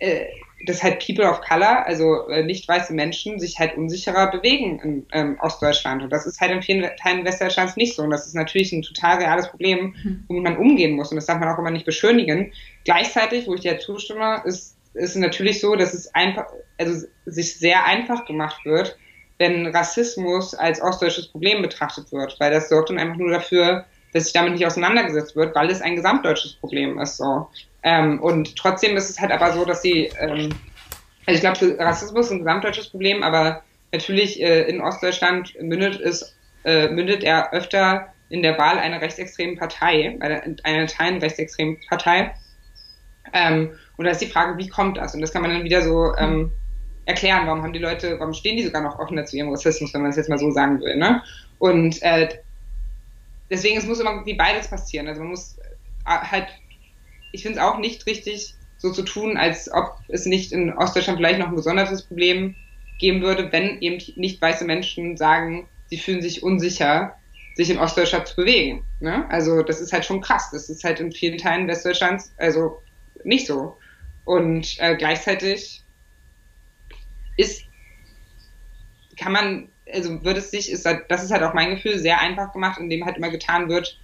[0.00, 0.26] äh,
[0.66, 5.06] dass halt People of Color, also äh, nicht weiße Menschen, sich halt unsicherer bewegen in
[5.12, 6.02] ähm, Ostdeutschland.
[6.02, 8.02] Und das ist halt in vielen Teilen Westdeutschlands nicht so.
[8.02, 10.24] Und das ist natürlich ein total reales Problem, mhm.
[10.28, 11.10] womit man umgehen muss.
[11.10, 12.52] Und das darf man auch immer nicht beschönigen.
[12.84, 16.46] Gleichzeitig, wo ich dir zustimme, ist, ist natürlich so, dass es einfach,
[16.78, 18.98] also sich sehr einfach gemacht wird,
[19.38, 22.38] wenn Rassismus als ostdeutsches Problem betrachtet wird.
[22.38, 25.80] Weil das sorgt dann einfach nur dafür, dass sich damit nicht auseinandergesetzt wird, weil es
[25.80, 27.16] ein gesamtdeutsches Problem ist.
[27.16, 27.48] So.
[27.82, 30.50] Ähm, und trotzdem ist es halt aber so, dass sie, ähm,
[31.26, 33.62] also ich glaube, Rassismus ist ein gesamtdeutsches Problem, aber
[33.92, 39.56] natürlich äh, in Ostdeutschland mündet es, äh, mündet er öfter in der Wahl einer rechtsextremen
[39.56, 42.34] Partei, einer, einer Teilen rechtsextremen Partei.
[43.32, 45.14] Ähm, und da ist die Frage, wie kommt das?
[45.14, 46.52] Und das kann man dann wieder so ähm,
[47.06, 50.02] erklären, warum haben die Leute, warum stehen die sogar noch offener zu ihrem Rassismus, wenn
[50.02, 50.96] man es jetzt mal so sagen will.
[50.96, 51.22] Ne?
[51.58, 52.28] Und äh,
[53.50, 55.08] deswegen, es muss immer wie beides passieren.
[55.08, 56.48] Also man muss äh, halt
[57.32, 61.18] ich finde es auch nicht richtig, so zu tun, als ob es nicht in Ostdeutschland
[61.18, 62.56] vielleicht noch ein besonderes Problem
[62.98, 67.14] geben würde, wenn eben nicht weiße Menschen sagen, sie fühlen sich unsicher,
[67.56, 68.84] sich in Ostdeutschland zu bewegen.
[69.00, 69.28] Ne?
[69.28, 70.50] Also das ist halt schon krass.
[70.50, 72.82] Das ist halt in vielen Teilen Westdeutschlands also
[73.22, 73.76] nicht so.
[74.24, 75.82] Und äh, gleichzeitig
[77.36, 77.64] ist,
[79.18, 82.52] kann man, also wird es sich, ist, das ist halt auch mein Gefühl, sehr einfach
[82.52, 83.99] gemacht, indem halt immer getan wird,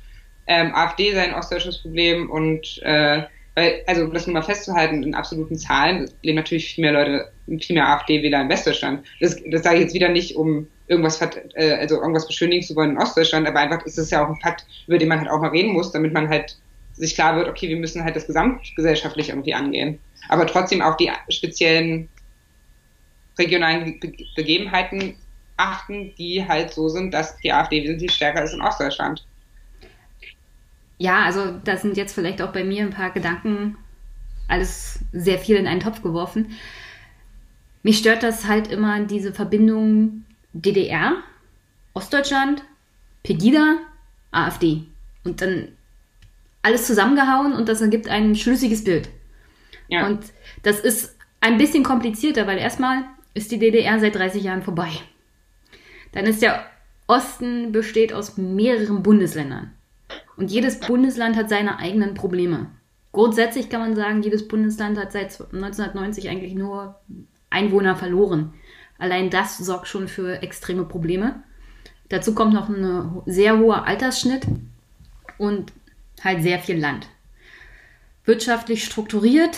[0.47, 3.23] ähm, AfD sei ein ostdeutsches Problem und äh,
[3.57, 7.75] weil, also das nur mal festzuhalten, in absoluten Zahlen leben natürlich viel mehr Leute, viel
[7.75, 9.07] mehr AfD-Wähler in Westdeutschland.
[9.21, 11.21] Das, das sage ich jetzt wieder nicht, um irgendwas,
[11.55, 14.37] äh, also irgendwas beschönigen zu wollen in Ostdeutschland, aber einfach ist es ja auch ein
[14.37, 16.59] Fakt, über den man halt auch mal reden muss, damit man halt
[16.93, 19.99] sich klar wird, okay, wir müssen halt das gesamtgesellschaftlich irgendwie angehen.
[20.29, 22.09] Aber trotzdem auch die speziellen
[23.39, 24.01] regionalen
[24.35, 25.17] Begebenheiten
[25.57, 29.27] achten, die halt so sind, dass die AfD wesentlich stärker ist in Ostdeutschland
[30.99, 33.77] ja, also da sind jetzt vielleicht auch bei mir ein paar Gedanken,
[34.49, 36.53] alles sehr viel in einen Topf geworfen.
[37.83, 41.17] Mich stört das halt immer, diese Verbindung DDR,
[41.95, 42.65] Ostdeutschland,
[43.23, 43.79] Pegida,
[44.31, 44.83] AfD.
[45.25, 45.69] Und dann
[46.63, 49.09] alles zusammengehauen und das ergibt ein schlüssiges Bild.
[49.89, 50.07] Ja.
[50.07, 50.25] Und
[50.63, 54.91] das ist ein bisschen komplizierter, weil erstmal ist die DDR seit 30 Jahren vorbei.
[56.13, 56.67] Dann ist der
[57.07, 59.73] Osten besteht aus mehreren Bundesländern.
[60.37, 62.71] Und jedes Bundesland hat seine eigenen Probleme.
[63.13, 66.97] Grundsätzlich kann man sagen, jedes Bundesland hat seit 1990 eigentlich nur
[67.49, 68.53] Einwohner verloren.
[68.99, 71.43] Allein das sorgt schon für extreme Probleme.
[72.09, 74.47] Dazu kommt noch ein sehr hoher Altersschnitt
[75.39, 75.73] und
[76.23, 77.09] halt sehr viel Land.
[78.25, 79.57] Wirtschaftlich strukturiert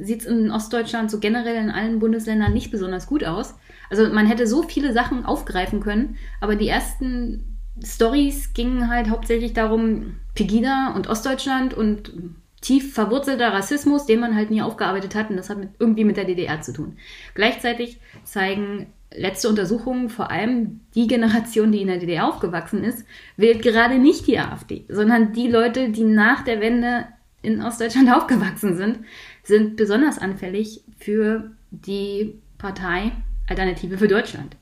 [0.00, 3.54] sieht es in Ostdeutschland so generell in allen Bundesländern nicht besonders gut aus.
[3.90, 7.53] Also man hätte so viele Sachen aufgreifen können, aber die ersten
[7.84, 12.12] Stories gingen halt hauptsächlich darum, Pegida und Ostdeutschland und
[12.60, 15.30] tief verwurzelter Rassismus, den man halt nie aufgearbeitet hat.
[15.30, 16.96] Und das hat mit, irgendwie mit der DDR zu tun.
[17.34, 23.06] Gleichzeitig zeigen letzte Untersuchungen, vor allem die Generation, die in der DDR aufgewachsen ist,
[23.36, 27.06] wählt gerade nicht die AfD, sondern die Leute, die nach der Wende
[27.42, 29.00] in Ostdeutschland aufgewachsen sind,
[29.42, 33.12] sind besonders anfällig für die Partei
[33.46, 34.56] Alternative für Deutschland.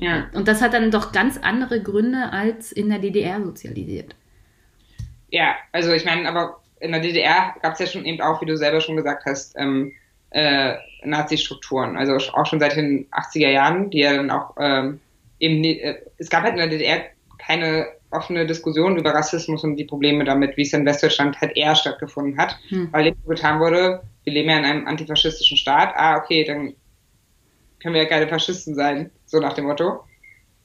[0.00, 0.28] Ja.
[0.32, 4.16] Und das hat dann doch ganz andere Gründe als in der DDR sozialisiert.
[5.30, 8.46] Ja, also ich meine, aber in der DDR gab es ja schon eben auch, wie
[8.46, 9.92] du selber schon gesagt hast, ähm,
[10.30, 10.74] äh,
[11.04, 11.96] Nazi-Strukturen.
[11.96, 15.00] Also auch schon seit den 80er Jahren, die ja dann auch ähm,
[15.38, 17.02] eben, äh, es gab halt in der DDR
[17.38, 21.76] keine offene Diskussion über Rassismus und die Probleme damit, wie es in Westdeutschland halt eher
[21.76, 22.88] stattgefunden hat, hm.
[22.92, 26.74] weil eben getan wurde, wir leben ja in einem antifaschistischen Staat, ah, okay, dann
[27.80, 30.04] können wir ja keine Faschisten sein, so nach dem Motto.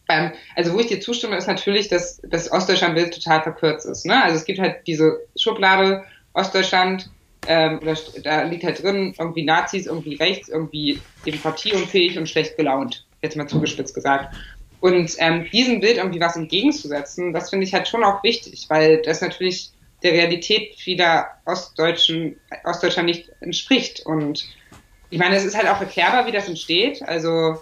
[0.08, 4.06] Ähm, also wo ich dir zustimme, ist natürlich, dass das Ostdeutschland-Bild total verkürzt ist.
[4.06, 4.22] Ne?
[4.24, 6.04] Also es gibt halt diese Schublade
[6.34, 7.10] Ostdeutschland,
[7.48, 7.94] ähm, da,
[8.24, 13.48] da liegt halt drin irgendwie Nazis, irgendwie rechts, irgendwie demokratieunfähig und schlecht gelaunt, jetzt mal
[13.48, 14.36] zugespitzt gesagt.
[14.80, 19.02] Und ähm, diesem Bild irgendwie was entgegenzusetzen, das finde ich halt schon auch wichtig, weil
[19.02, 19.72] das natürlich
[20.04, 24.06] der Realität vieler Ostdeutschen, Ostdeutscher nicht entspricht.
[24.06, 24.48] Und
[25.10, 27.02] ich meine, es ist halt auch erklärbar, wie das entsteht.
[27.04, 27.62] Also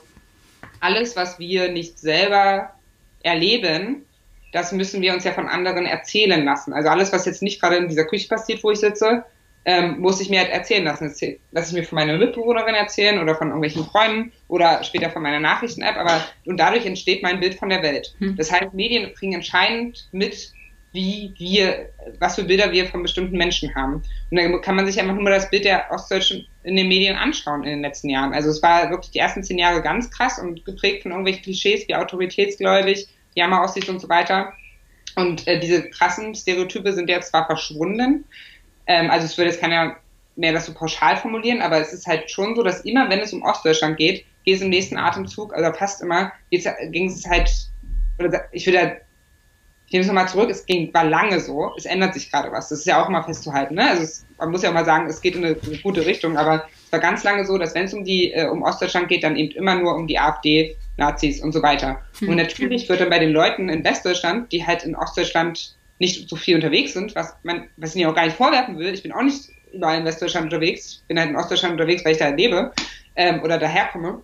[0.80, 2.72] alles, was wir nicht selber
[3.22, 4.06] erleben,
[4.52, 6.74] das müssen wir uns ja von anderen erzählen lassen.
[6.74, 9.26] Also alles, was jetzt nicht gerade in dieser Küche passiert, wo ich sitze,
[9.66, 11.14] ähm, muss ich mir halt erzählen lassen.
[11.52, 15.40] Lass ich mir von meiner Mitbewohnerin erzählen oder von irgendwelchen Freunden oder später von meiner
[15.40, 15.98] Nachrichten-App.
[15.98, 18.14] Aber und dadurch entsteht mein Bild von der Welt.
[18.20, 18.36] Hm.
[18.36, 20.52] Das heißt, Medien kriegen entscheidend mit,
[20.94, 21.90] wie wir,
[22.20, 23.96] was für Bilder wir von bestimmten Menschen haben.
[24.30, 27.64] Und dann kann man sich einfach nur das Bild der Ostdeutschen in den Medien anschauen
[27.64, 28.34] in den letzten Jahren.
[28.34, 31.88] Also es war wirklich die ersten zehn Jahre ganz krass und geprägt von irgendwelchen Klischees
[31.88, 34.54] wie autoritätsgläubig, Jammer aussieht und so weiter.
[35.16, 38.26] Und äh, diese krassen Stereotype sind jetzt zwar verschwunden,
[38.88, 39.98] ähm, also es würde jetzt keiner
[40.36, 43.34] mehr das so pauschal formulieren, aber es ist halt schon so, dass immer, wenn es
[43.34, 47.52] um Ostdeutschland geht, geht es im nächsten Atemzug, also fast immer, ging es halt,
[48.20, 49.02] oder ich würde
[49.94, 52.70] ich nehme es nochmal zurück, es ging, war lange so, es ändert sich gerade was.
[52.70, 53.76] Das ist ja auch immer festzuhalten.
[53.76, 53.88] Ne?
[53.88, 56.36] Also es, man muss ja auch mal sagen, es geht in eine, eine, gute Richtung,
[56.36, 59.24] aber es war ganz lange so, dass wenn es um die äh, um Ostdeutschland geht,
[59.24, 62.02] dann eben immer nur um die AfD, Nazis und so weiter.
[62.18, 62.30] Hm.
[62.30, 66.38] Und natürlich wird dann bei den Leuten in Westdeutschland, die halt in Ostdeutschland nicht so
[66.38, 69.12] viel unterwegs sind, was man, was ich mir auch gar nicht vorwerfen will, ich bin
[69.12, 72.30] auch nicht überall in Westdeutschland unterwegs, ich bin halt in Ostdeutschland unterwegs, weil ich da
[72.30, 72.74] lebe
[73.16, 74.24] ähm, oder daherkomme.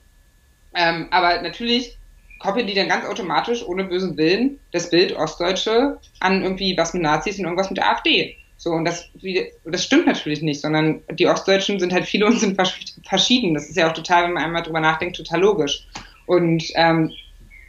[0.73, 1.98] Ähm, aber natürlich
[2.39, 7.03] koppeln die dann ganz automatisch, ohne bösen Willen, das Bild Ostdeutsche an irgendwie was mit
[7.03, 8.35] Nazis und irgendwas mit der AfD.
[8.57, 12.39] So, und das, wie, das stimmt natürlich nicht, sondern die Ostdeutschen sind halt viele und
[12.39, 12.59] sind
[13.05, 13.53] verschieden.
[13.53, 15.87] Das ist ja auch total, wenn man einmal drüber nachdenkt, total logisch.
[16.25, 17.11] Und ähm,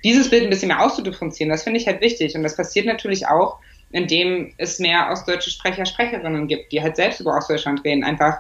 [0.03, 2.35] dieses Bild ein bisschen mehr auszudifferenzieren, das finde ich halt wichtig.
[2.35, 3.59] Und das passiert natürlich auch,
[3.93, 8.05] indem es mehr ostdeutsche Sprecher, Sprecherinnen gibt, die halt selbst über Ostdeutschland reden.
[8.05, 8.39] Einfach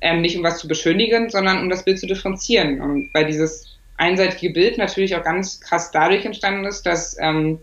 [0.00, 2.80] ähm, nicht um was zu beschönigen, sondern um das Bild zu differenzieren.
[2.80, 7.58] Und weil dieses einseitige Bild natürlich auch ganz krass dadurch entstanden ist, dass ähm,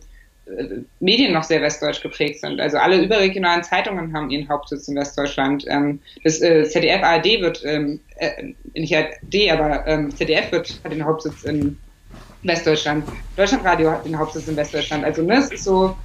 [0.46, 2.60] äh, Medien noch sehr westdeutsch geprägt sind.
[2.60, 5.66] Also alle überregionalen Zeitungen haben ihren Hauptsitz in Westdeutschland.
[5.68, 10.92] Ähm, das äh, ZDF ARD wird, ähm, äh, nicht ARD, aber ähm, ZDF wird, hat
[10.92, 11.78] den Hauptsitz in
[12.44, 13.06] Westdeutschland.
[13.36, 15.04] Deutschlandradio hat den Hauptsitz in Westdeutschland.
[15.04, 15.96] Also ne, es ist so,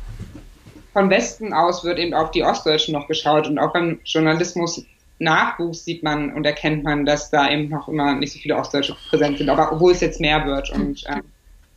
[0.93, 4.85] von Westen aus wird eben auf die Ostdeutschen noch geschaut und auch beim Journalismus
[5.19, 8.97] Nachwuchs sieht man und erkennt man, dass da eben noch immer nicht so viele Ostdeutsche
[9.09, 10.71] präsent sind, aber obwohl es jetzt mehr wird.
[10.71, 11.23] Und ähm,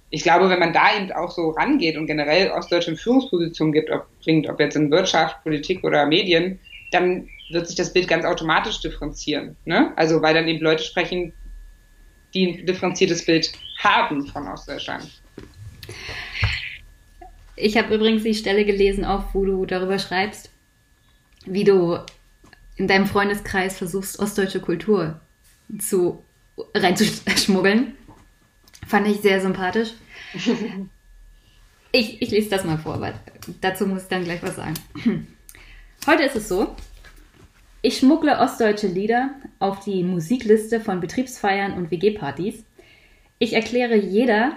[0.10, 3.92] ich glaube, wenn man da eben auch so rangeht und generell Ostdeutsche in Führungspositionen gibt,
[3.92, 6.60] ob, bringt, ob jetzt in Wirtschaft, Politik oder Medien,
[6.92, 9.56] dann wird sich das Bild ganz automatisch differenzieren.
[9.66, 9.92] Ne?
[9.96, 11.34] Also weil dann eben Leute sprechen,
[12.34, 15.22] die ein differenziertes Bild haben von Ostdeutschland.
[17.56, 20.52] Ich habe übrigens die Stelle gelesen, auch wo du darüber schreibst,
[21.46, 22.00] wie du
[22.78, 25.20] in deinem Freundeskreis versuchst, ostdeutsche Kultur
[25.80, 26.24] zu
[26.74, 27.96] reinzuschmuggeln.
[28.88, 29.94] Fand ich sehr sympathisch.
[31.92, 33.14] Ich, ich lese das mal vor, aber
[33.62, 34.76] dazu muss ich dann gleich was sagen.
[36.06, 36.76] Heute ist es so,
[37.82, 42.64] ich schmuggle ostdeutsche Lieder auf die Musikliste von Betriebsfeiern und WG-Partys.
[43.40, 44.54] Ich erkläre jeder,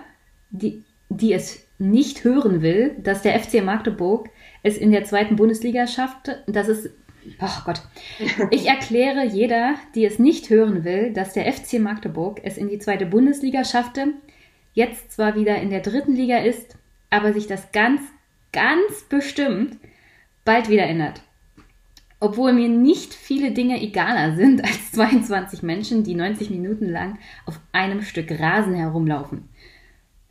[0.50, 4.28] die, die es nicht hören will, dass der FC Magdeburg
[4.62, 6.90] es in der zweiten Bundesliga schafft, dass es
[7.38, 7.82] Ach Gott.
[8.50, 12.78] Ich erkläre jeder, die es nicht hören will, dass der FC Magdeburg es in die
[12.78, 14.14] zweite Bundesliga schaffte,
[14.72, 16.76] jetzt zwar wieder in der dritten Liga ist,
[17.10, 18.00] aber sich das ganz,
[18.52, 19.78] ganz bestimmt
[20.44, 21.22] bald wieder ändert.
[22.20, 27.58] Obwohl mir nicht viele Dinge egaler sind als 22 Menschen, die 90 Minuten lang auf
[27.72, 29.48] einem Stück Rasen herumlaufen.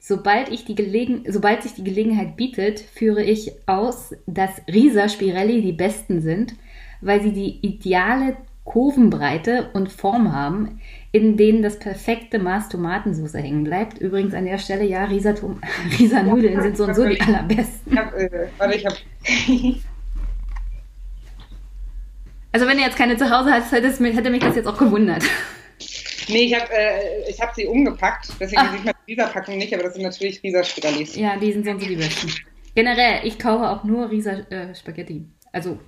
[0.01, 5.61] Sobald, ich die Gelegen sobald sich die Gelegenheit bietet, führe ich aus, dass Risa Spirelli
[5.61, 6.55] die Besten sind–
[7.01, 8.37] weil sie die ideale
[8.69, 10.79] Kurvenbreite und Form haben,
[11.11, 13.97] in denen das perfekte Maß Tomatensauce hängen bleibt.
[13.97, 15.59] Übrigens an der Stelle, ja, Riesernudeln
[15.99, 17.97] Risa ja, sind so und so die allerbesten.
[17.97, 18.93] Hab, äh, warte, ich hab
[22.51, 25.23] also wenn ihr jetzt keine zu Hause hast, hätte, hätte mich das jetzt auch gewundert.
[26.31, 28.71] Nee, ich habe äh, hab sie umgepackt, deswegen Ach.
[28.71, 31.21] sieht man die Risa-Packung nicht, aber das sind natürlich Risa-Spaghetti.
[31.21, 32.31] Ja, die sind sonst die besten.
[32.75, 35.15] Generell, ich kaufe auch nur Risa-Spaghetti.
[35.15, 35.79] Äh, also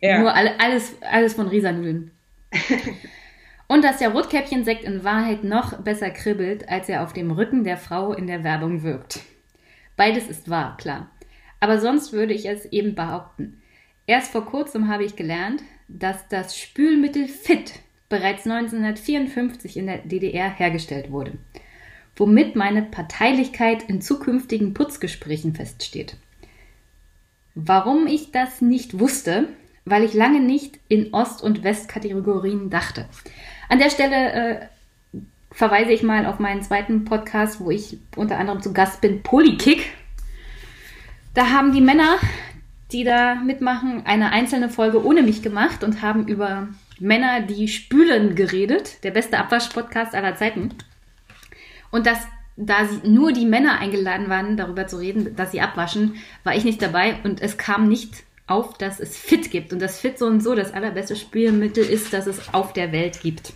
[0.00, 0.20] ja.
[0.20, 2.10] Nur alle, alles, alles von Riesernudeln.
[3.68, 7.76] Und dass der Rotkäppchensekt in Wahrheit noch besser kribbelt, als er auf dem Rücken der
[7.76, 9.20] Frau in der Werbung wirkt.
[9.96, 11.10] Beides ist wahr, klar.
[11.60, 13.60] Aber sonst würde ich es eben behaupten.
[14.06, 17.74] Erst vor kurzem habe ich gelernt, dass das Spülmittel Fit
[18.08, 21.34] bereits 1954 in der DDR hergestellt wurde,
[22.16, 26.16] womit meine Parteilichkeit in zukünftigen Putzgesprächen feststeht.
[27.54, 29.48] Warum ich das nicht wusste,
[29.84, 33.06] weil ich lange nicht in Ost- und West-Kategorien dachte.
[33.68, 34.66] An der Stelle äh,
[35.52, 39.92] verweise ich mal auf meinen zweiten Podcast, wo ich unter anderem zu Gast bin, Polykick.
[41.34, 42.16] Da haben die Männer,
[42.92, 46.68] die da mitmachen, eine einzelne Folge ohne mich gemacht und haben über
[46.98, 49.02] Männer, die spülen, geredet.
[49.04, 50.74] Der beste Abwasch-Podcast aller Zeiten.
[51.90, 52.18] Und das,
[52.56, 56.82] da nur die Männer eingeladen waren, darüber zu reden, dass sie abwaschen, war ich nicht
[56.82, 60.40] dabei und es kam nicht auf, dass es Fit gibt und das Fit so und
[60.40, 63.52] so das allerbeste Spülmittel ist, das es auf der Welt gibt.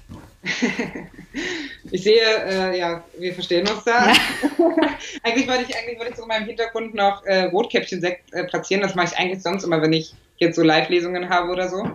[1.90, 4.06] Ich sehe, äh, ja, wir verstehen uns da.
[4.06, 4.12] Ja.
[5.22, 8.82] eigentlich wollte ich eigentlich wollte ich so in meinem Hintergrund noch äh, Rotkäppchen-Sekt äh, platzieren.
[8.82, 11.90] Das mache ich eigentlich sonst immer, wenn ich jetzt so Live-Lesungen habe oder so.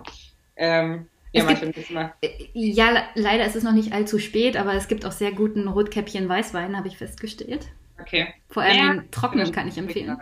[0.56, 2.12] Ähm, ja, gibt, mal.
[2.22, 5.68] Äh, ja, leider ist es noch nicht allzu spät, aber es gibt auch sehr guten
[5.68, 7.68] Rotkäppchen-Weißwein, habe ich festgestellt.
[8.00, 8.28] Okay.
[8.48, 10.16] Vor allem ja, trockenen kann ich empfehlen.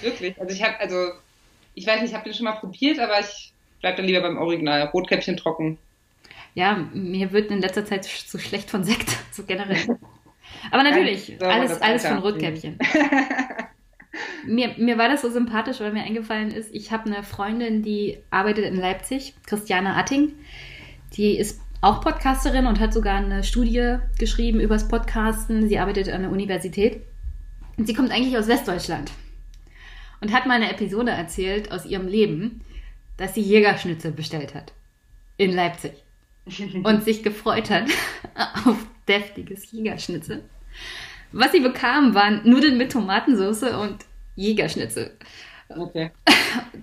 [0.00, 0.40] Wirklich?
[0.40, 1.12] Also ich habe, also
[1.74, 4.38] ich weiß nicht, ich habe den schon mal probiert, aber ich bleibe dann lieber beim
[4.38, 4.82] Original.
[4.88, 5.78] Rotkäppchen trocken.
[6.54, 9.98] Ja, mir wird in letzter Zeit so schlecht von Sekt, so generell.
[10.70, 12.78] Aber natürlich, so, alles, alles von Rotkäppchen.
[14.46, 18.18] mir, mir war das so sympathisch, weil mir eingefallen ist, ich habe eine Freundin, die
[18.30, 20.32] arbeitet in Leipzig, Christiane Atting.
[21.16, 25.68] Die ist auch Podcasterin und hat sogar eine Studie geschrieben übers Podcasten.
[25.68, 27.00] Sie arbeitet an der Universität.
[27.76, 29.10] Und sie kommt eigentlich aus Westdeutschland
[30.22, 32.62] und hat mal eine Episode erzählt aus ihrem Leben,
[33.16, 34.72] dass sie Jägerschnitzel bestellt hat
[35.36, 35.92] in Leipzig
[36.84, 37.90] und sich gefreut hat
[38.64, 40.44] auf deftiges Jägerschnitzel.
[41.32, 43.98] Was sie bekam, waren Nudeln mit Tomatensauce und
[44.36, 45.16] Jägerschnitzel.
[45.68, 46.10] Okay.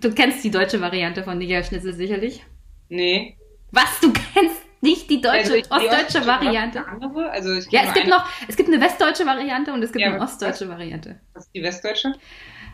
[0.01, 2.43] Du kennst die deutsche Variante von Jägerschnitzel sicherlich?
[2.89, 3.37] Nee.
[3.71, 3.99] Was?
[3.99, 6.87] Du kennst nicht die deutsche, also die ostdeutsche Variante?
[6.87, 7.29] Andere?
[7.29, 8.09] Also ja, es gibt eine...
[8.09, 10.75] noch, es gibt eine westdeutsche Variante und es gibt ja, eine ostdeutsche was?
[10.75, 11.19] Variante.
[11.33, 12.13] Was ist die westdeutsche?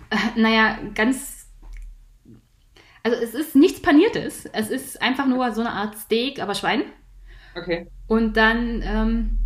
[0.10, 1.49] Äh, naja, ganz.
[3.03, 4.45] Also es ist nichts Paniertes.
[4.45, 6.84] Es ist einfach nur so eine Art Steak, aber Schwein.
[7.56, 7.88] Okay.
[8.08, 9.38] Und dann ähm,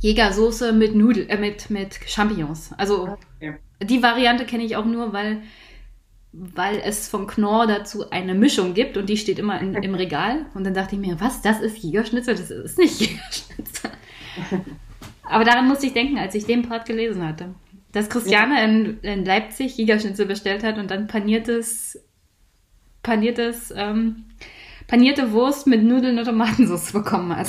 [0.00, 2.72] Jägersoße mit Nudel, äh, mit, mit Champignons.
[2.76, 3.54] Also okay.
[3.82, 5.40] die Variante kenne ich auch nur, weil,
[6.32, 10.44] weil es von Knorr dazu eine Mischung gibt und die steht immer in, im Regal.
[10.52, 12.34] Und dann dachte ich mir, was, das ist Jägerschnitzel?
[12.34, 13.90] Das ist nicht Jägerschnitzel.
[15.22, 17.54] Aber daran musste ich denken, als ich den Part gelesen hatte.
[17.94, 18.64] Dass Christiane ja.
[18.64, 21.98] in, in Leipzig Gigaschnitzel bestellt hat und dann paniertes,
[23.02, 24.26] paniertes, ähm,
[24.88, 27.48] panierte Wurst mit Nudeln und Tomatensauce bekommen hat.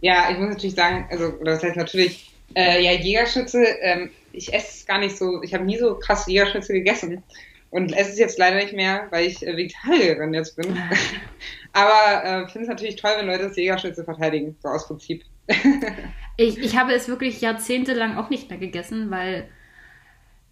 [0.00, 4.68] Ja, ich muss natürlich sagen, also, das heißt natürlich, äh, ja, Jägerschnitzel, ähm, ich esse
[4.78, 7.22] es gar nicht so, ich habe nie so krass Jägerschnitzel gegessen.
[7.70, 10.78] Und esse es jetzt leider nicht mehr, weil ich äh, Vegetarierin jetzt bin.
[11.72, 15.24] Aber äh, finde es natürlich toll, wenn Leute das Jägerschnitzel verteidigen, so aus Prinzip.
[16.36, 19.48] ich, ich habe es wirklich jahrzehntelang auch nicht mehr gegessen, weil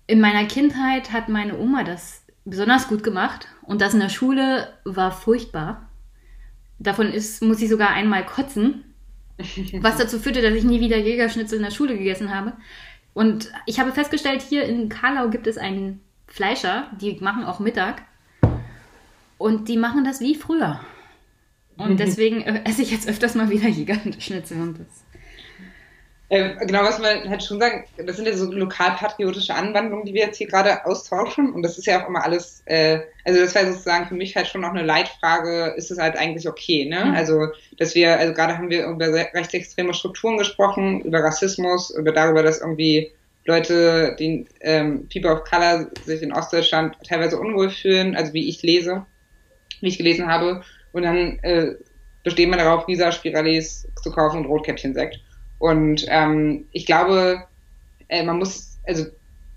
[0.06, 4.72] in meiner Kindheit hat meine Oma das besonders gut gemacht und das in der Schule
[4.84, 5.88] war furchtbar.
[6.78, 8.94] Davon ist, muss ich sogar einmal kotzen,
[9.80, 12.54] was dazu führte, dass ich nie wieder Jägerschnitzel in der Schule gegessen habe.
[13.14, 18.02] Und ich habe festgestellt, hier in Karlau gibt es einen Fleischer, die machen auch Mittag.
[19.38, 20.80] Und die machen das wie früher.
[21.76, 25.03] Und deswegen esse ich jetzt öfters mal wieder Jägerschnitzel und das.
[26.30, 30.22] Äh, genau, was man halt schon sagen, das sind ja so lokalpatriotische Anwandlungen, die wir
[30.22, 31.52] jetzt hier gerade austauschen.
[31.52, 34.48] Und das ist ja auch immer alles, äh, also das wäre sozusagen für mich halt
[34.48, 37.04] schon noch eine Leitfrage, ist es halt eigentlich okay, ne?
[37.04, 37.14] Mhm.
[37.14, 37.48] Also,
[37.78, 42.60] dass wir, also gerade haben wir über rechtsextreme Strukturen gesprochen, über Rassismus, über darüber, dass
[42.60, 43.12] irgendwie
[43.44, 48.62] Leute, die ähm, People of Color sich in Ostdeutschland teilweise unwohl fühlen, also wie ich
[48.62, 49.04] lese,
[49.82, 50.62] wie ich gelesen habe.
[50.92, 51.74] Und dann äh,
[52.22, 55.20] bestehen wir darauf, Visa Spiralis zu kaufen und Rotkäppchensekt.
[55.58, 57.44] Und ähm, ich glaube,
[58.08, 59.06] äh, man muss, also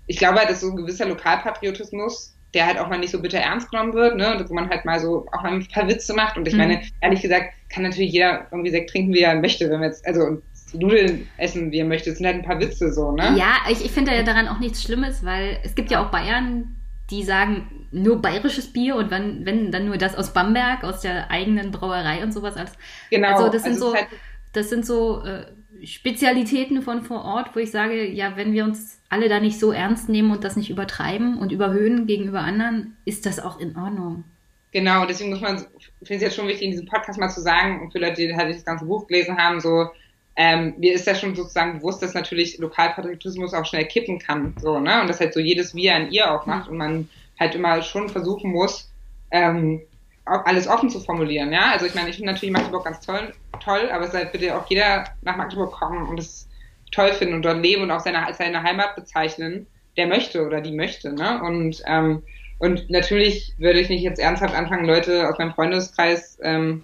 [0.06, 3.38] ich glaube halt, dass so ein gewisser Lokalpatriotismus, der halt auch mal nicht so bitter
[3.38, 6.36] ernst genommen wird, ne, wo man halt mal so auch mal ein paar Witze macht.
[6.36, 6.60] Und ich mhm.
[6.60, 10.06] meine, ehrlich gesagt, kann natürlich jeder irgendwie Sekt trinken, wie er möchte, wenn wir jetzt,
[10.06, 10.40] also
[10.72, 12.10] Nudeln essen, wie er möchte.
[12.10, 13.34] Es sind halt ein paar Witze so, ne?
[13.36, 16.76] Ja, ich, ich finde ja daran auch nichts Schlimmes, weil es gibt ja auch Bayern,
[17.10, 21.30] die sagen, nur bayerisches Bier und wenn, wenn dann nur das aus Bamberg, aus der
[21.30, 22.56] eigenen Brauerei und sowas.
[22.56, 22.72] Als,
[23.10, 23.28] genau.
[23.28, 24.08] Also das sind also so, halt
[24.52, 25.46] das sind so äh,
[25.84, 29.72] Spezialitäten von vor Ort, wo ich sage, ja, wenn wir uns alle da nicht so
[29.72, 34.24] ernst nehmen und das nicht übertreiben und überhöhen gegenüber anderen, ist das auch in Ordnung.
[34.72, 35.58] Genau, deswegen muss man,
[36.02, 38.36] finde es jetzt schon wichtig, in diesem Podcast mal zu sagen, und für Leute, die
[38.36, 39.88] halt das ganze Buch gelesen haben, so,
[40.36, 44.78] ähm, mir ist ja schon sozusagen bewusst, dass natürlich Lokalpatriotismus auch schnell kippen kann, so,
[44.78, 47.08] ne, und dass halt so jedes Wir an ihr auch macht und man
[47.40, 48.90] halt immer schon versuchen muss,
[49.30, 49.80] ähm,
[50.28, 51.72] alles offen zu formulieren, ja.
[51.72, 54.68] Also ich meine, ich finde natürlich Magdeburg ganz toll, toll, aber es soll bitte auch
[54.68, 56.48] jeder nach Magdeburg kommen und es
[56.92, 59.66] toll finden und dort leben und auch seine, seine Heimat bezeichnen,
[59.96, 61.42] der möchte oder die möchte, ne?
[61.42, 62.22] Und ähm,
[62.58, 66.82] und natürlich würde ich nicht jetzt ernsthaft anfangen, Leute aus meinem Freundeskreis ähm,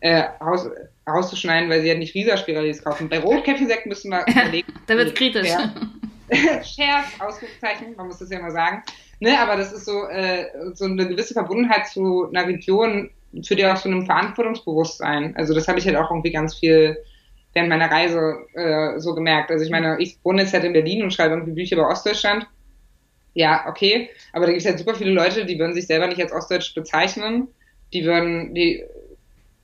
[0.00, 0.68] äh, raus,
[1.06, 3.08] rauszuschneiden, weil sie ja nicht Rieser-Spiralis kaufen.
[3.08, 4.72] Bei Rotkäppchensekten müssen wir überlegen.
[4.86, 5.48] da wird kritisch.
[6.62, 8.82] Scherz, Ausrufezeichen, man muss das ja mal sagen.
[9.20, 13.10] Ne, aber das ist so, äh, so eine gewisse Verbundenheit zu einer Region,
[13.42, 15.36] führt ja auch zu einem Verantwortungsbewusstsein.
[15.36, 16.96] Also das habe ich halt auch irgendwie ganz viel
[17.52, 19.50] während meiner Reise äh, so gemerkt.
[19.50, 22.46] Also ich meine, ich wohne jetzt halt in Berlin und schreibe irgendwie Bücher über Ostdeutschland.
[23.34, 24.10] Ja, okay.
[24.32, 26.74] Aber da gibt es halt super viele Leute, die würden sich selber nicht als Ostdeutsch
[26.74, 27.48] bezeichnen.
[27.92, 28.84] Die würden, die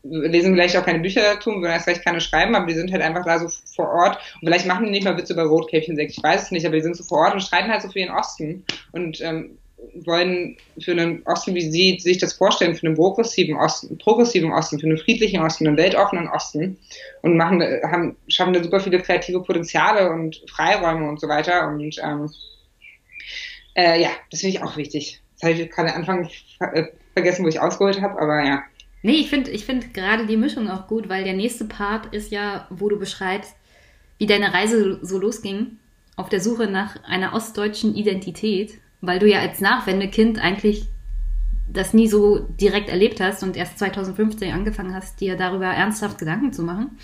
[0.03, 3.03] lesen vielleicht auch keine Bücher dazu, würden erst vielleicht keine schreiben, aber die sind halt
[3.03, 4.18] einfach da so vor Ort.
[4.40, 6.82] Und vielleicht machen die nicht mal Witze über Rotkäppchensekt, ich weiß es nicht, aber die
[6.82, 9.59] sind so vor Ort und streiten halt so für den Osten und ähm,
[10.05, 14.78] wollen für einen Osten, wie sie sich das vorstellen, für einen progressiven Osten, progressiven Osten,
[14.78, 16.78] für einen friedlichen Osten, einen weltoffenen Osten
[17.22, 21.68] und machen, haben, schaffen da super viele kreative Potenziale und Freiräume und so weiter.
[21.68, 22.30] Und ähm,
[23.74, 25.20] äh, ja, das finde ich auch wichtig.
[25.34, 26.28] Das habe ich gerade Anfang
[26.61, 26.84] äh,
[27.14, 28.62] vergessen, wo ich ausgeholt habe, aber ja.
[29.03, 32.30] Nee, ich finde ich find gerade die Mischung auch gut, weil der nächste Part ist
[32.30, 33.55] ja, wo du beschreibst,
[34.18, 35.78] wie deine Reise so losging,
[36.16, 40.86] auf der Suche nach einer ostdeutschen Identität, weil du ja als Nachwendekind eigentlich
[41.72, 46.53] das nie so direkt erlebt hast und erst 2015 angefangen hast, dir darüber ernsthaft Gedanken
[46.53, 46.98] zu machen.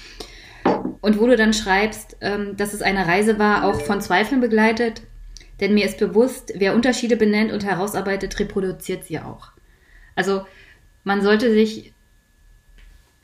[1.01, 5.03] Und wo du dann schreibst, ähm, dass es eine Reise war, auch von Zweifeln begleitet,
[5.61, 9.53] denn mir ist bewusst, wer Unterschiede benennt und herausarbeitet, reproduziert sie auch.
[10.15, 10.45] Also
[11.07, 11.93] man sollte sich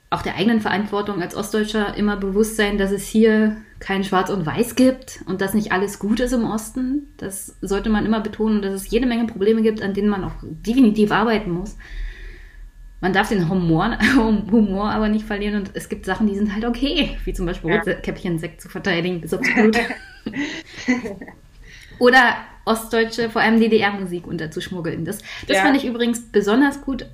[0.08, 4.46] auch der eigenen Verantwortung als Ostdeutscher immer bewusst sein, dass es hier kein Schwarz und
[4.46, 7.08] Weiß gibt und dass nicht alles gut ist im Osten.
[7.16, 10.34] Das sollte man immer betonen, dass es jede Menge Probleme gibt, an denen man auch
[10.42, 11.76] definitiv arbeiten muss.
[13.00, 16.64] Man darf den Humor, Humor aber nicht verlieren und es gibt Sachen, die sind halt
[16.64, 17.78] okay, wie zum Beispiel ja.
[17.78, 19.76] Rotkäppchen-Sekt zu verteidigen, ist absolut.
[21.98, 25.04] Oder ostdeutsche, vor allem DDR-Musik unterzuschmuggeln.
[25.04, 25.18] Das,
[25.48, 25.64] das ja.
[25.64, 27.06] fand ich übrigens besonders gut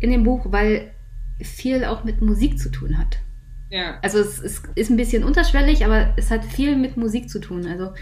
[0.00, 0.90] in dem Buch, weil
[1.40, 3.18] viel auch mit Musik zu tun hat.
[3.70, 3.98] Ja.
[4.02, 7.66] Also es, es, ist ein bisschen unterschwellig, aber es hat viel mit Musik zu tun.
[7.66, 7.92] Also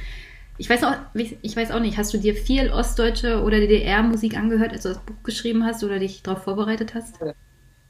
[0.57, 4.73] ich weiß auch, ich weiß auch nicht, hast du dir viel ostdeutsche oder DDR-Musik angehört,
[4.73, 7.17] als du das Buch geschrieben hast oder dich darauf vorbereitet hast?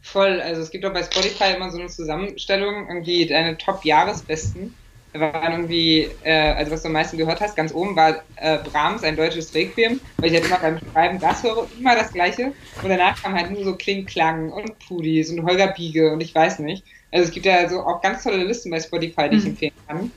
[0.00, 4.74] Voll, also es gibt auch bei Spotify immer so eine Zusammenstellung, irgendwie deine Top-Jahresbesten.
[5.14, 9.04] Waren irgendwie, äh, also was du am meisten gehört hast, ganz oben war äh, Brahms,
[9.04, 12.52] ein deutsches Requiem, weil ich halt immer beim Schreiben das höre, immer das Gleiche.
[12.82, 16.34] Und danach kam halt nur so Kling Klang und Pudis und Holger Biege und ich
[16.34, 16.84] weiß nicht.
[17.12, 19.50] Also es gibt ja so auch ganz tolle Listen bei Spotify, die ich mhm.
[19.50, 20.10] empfehlen kann.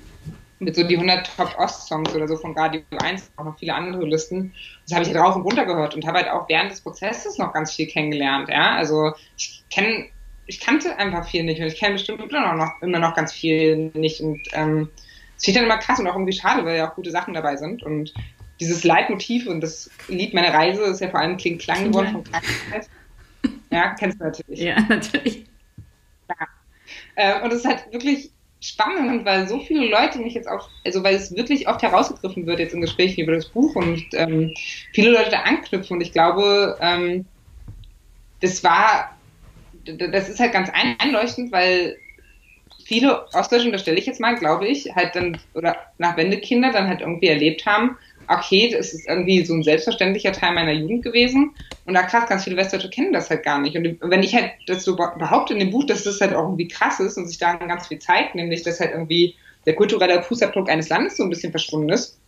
[0.59, 4.03] Mit so die 100 Top Ost-Songs oder so von Radio 1, auch noch viele andere
[4.07, 4.51] Listen.
[4.87, 7.37] Das habe ich halt rauf und runter gehört und habe halt auch während des Prozesses
[7.37, 8.49] noch ganz viel kennengelernt.
[8.49, 10.07] Ja, also ich kenne
[10.47, 13.91] ich kannte einfach viel nicht und ich kenne bestimmt immer noch, immer noch ganz viel
[13.93, 14.89] nicht und ähm,
[15.37, 17.33] es finde ich dann immer krass und auch irgendwie schade, weil ja auch gute Sachen
[17.33, 18.13] dabei sind und
[18.59, 22.23] dieses Leitmotiv und das Lied Meine Reise ist ja vor allem Kling Klang geworden von
[22.23, 22.89] Krankheit.
[23.69, 24.59] Ja, kennst du natürlich.
[24.59, 25.45] Ja, natürlich.
[26.29, 26.47] Ja.
[27.15, 31.03] Äh, und es ist halt wirklich spannend, weil so viele Leute mich jetzt auch, also
[31.03, 34.53] weil es wirklich oft herausgegriffen wird jetzt in Gesprächen über das Buch und ähm,
[34.93, 37.25] viele Leute da anknüpfen und ich glaube, ähm,
[38.41, 39.16] das war
[39.95, 41.97] das ist halt ganz einleuchtend, weil
[42.85, 46.87] viele Ostdeutsche, das stelle ich jetzt mal, glaube ich, halt dann, oder nach Wendekinder dann
[46.87, 47.97] halt irgendwie erlebt haben,
[48.29, 51.51] okay, das ist irgendwie so ein selbstverständlicher Teil meiner Jugend gewesen.
[51.85, 53.75] Und da krass, ganz viele Westdeutsche kennen das halt gar nicht.
[53.75, 56.67] Und wenn ich halt das so behaupte in dem Buch, dass das halt auch irgendwie
[56.67, 59.35] krass ist und sich da ganz viel zeigt, nämlich dass halt irgendwie
[59.65, 62.19] der kulturelle Fußabdruck eines Landes so ein bisschen verschwunden ist,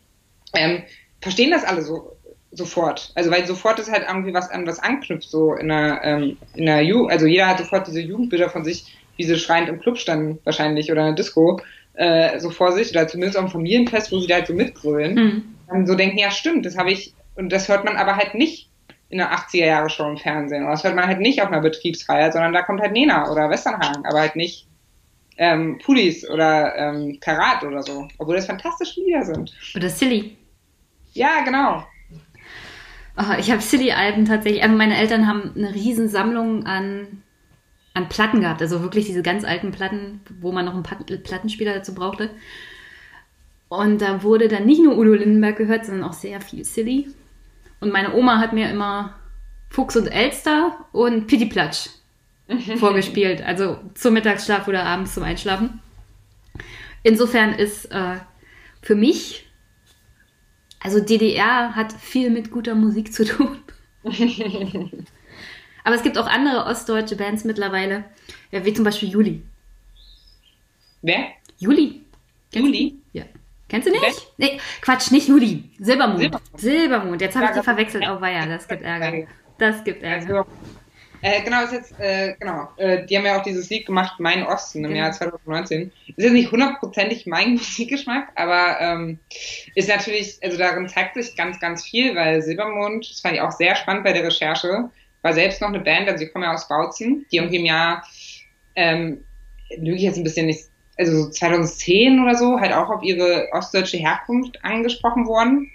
[0.55, 0.83] ähm,
[1.21, 2.17] verstehen das alle so
[2.51, 3.11] sofort.
[3.15, 6.65] Also weil sofort ist halt irgendwie was an was anknüpft, so in der, ähm, in
[6.65, 9.97] der Jugend, also jeder hat sofort diese Jugendbilder von sich, wie sie schreiend im Club
[9.97, 11.61] standen wahrscheinlich oder in der Disco,
[11.93, 15.15] äh, so vor sich, oder zumindest im Familienfest, wo sie da halt so mitgrölen.
[15.15, 15.43] Mhm.
[15.67, 18.69] Dann so denken, ja stimmt, das habe ich, und das hört man aber halt nicht
[19.09, 20.63] in der 80er Jahre Show im Fernsehen.
[20.63, 23.49] Oder das hört man halt nicht auf einer Betriebsfeier, sondern da kommt halt Nena oder
[23.49, 24.67] Westernhagen, aber halt nicht
[25.37, 28.07] ähm, Pulis oder ähm, Karat oder so.
[28.17, 29.51] Obwohl das fantastische Lieder sind.
[29.75, 30.37] Oder Silly.
[31.13, 31.83] Ja, genau.
[33.21, 34.63] Oh, ich habe Silly-Alben tatsächlich.
[34.63, 37.21] Also meine Eltern haben eine riesen Sammlung an,
[37.93, 38.61] an Platten gehabt.
[38.61, 42.29] Also wirklich diese ganz alten Platten, wo man noch einen Plattenspieler dazu brauchte.
[43.67, 47.09] Und da wurde dann nicht nur Udo Lindenberg gehört, sondern auch sehr viel Silly.
[47.81, 49.15] Und meine Oma hat mir immer
[49.69, 51.89] Fuchs und Elster und Pitti Platsch
[52.77, 53.41] vorgespielt.
[53.41, 55.81] Also zum Mittagsschlaf oder abends zum Einschlafen.
[57.03, 58.15] Insofern ist äh,
[58.81, 59.48] für mich
[60.79, 63.57] also DDR hat viel mit guter Musik zu tun.
[65.83, 68.05] Aber es gibt auch andere ostdeutsche Bands mittlerweile,
[68.51, 69.41] wie zum Beispiel Juli.
[71.01, 71.29] Wer?
[71.57, 72.01] Juli.
[72.51, 72.91] Kennst Juli?
[73.13, 73.19] Du?
[73.19, 73.25] Ja.
[73.67, 74.27] Kennst du nicht?
[74.37, 75.63] Nee, Quatsch, nicht Juli.
[75.79, 76.19] Silbermond.
[76.19, 76.59] Silbermond.
[76.59, 77.21] Silbermond.
[77.21, 78.05] Jetzt habe ich die verwechselt.
[78.07, 79.27] Oh, weia, das gibt Ärger.
[79.57, 80.45] Das gibt Ärger.
[81.21, 84.43] Äh, genau, ist jetzt, äh, genau, äh, die haben ja auch dieses Lied gemacht, Mein
[84.43, 85.03] Osten, im genau.
[85.03, 85.91] Jahr 2019.
[86.07, 89.19] Ist jetzt nicht hundertprozentig mein Musikgeschmack, aber ähm,
[89.75, 93.51] ist natürlich, also darin zeigt sich ganz, ganz viel, weil Silbermond, das fand ich auch
[93.51, 94.89] sehr spannend bei der Recherche,
[95.21, 98.03] war selbst noch eine Band, also sie kommen ja aus Bautzen, die irgendwie im Jahr,
[98.75, 99.25] ähm,
[99.77, 100.65] lüge ich jetzt ein bisschen nicht,
[100.97, 105.69] also so 2010 oder so, halt auch auf ihre ostdeutsche Herkunft angesprochen worden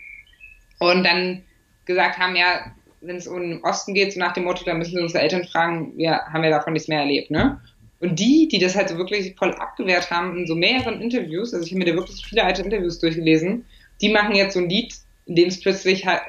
[0.78, 1.42] und dann
[1.84, 2.72] gesagt haben, ja,
[3.06, 5.44] wenn es um den Osten geht, so nach dem Motto, da müssen wir unsere Eltern
[5.44, 7.60] fragen, wir haben ja davon nichts mehr erlebt, ne?
[8.00, 11.64] Und die, die das halt so wirklich voll abgewehrt haben in so mehreren Interviews, also
[11.64, 13.64] ich habe mir da wirklich viele alte Interviews durchgelesen,
[14.00, 14.94] die machen jetzt so ein Lied,
[15.26, 16.20] in dem es plötzlich halt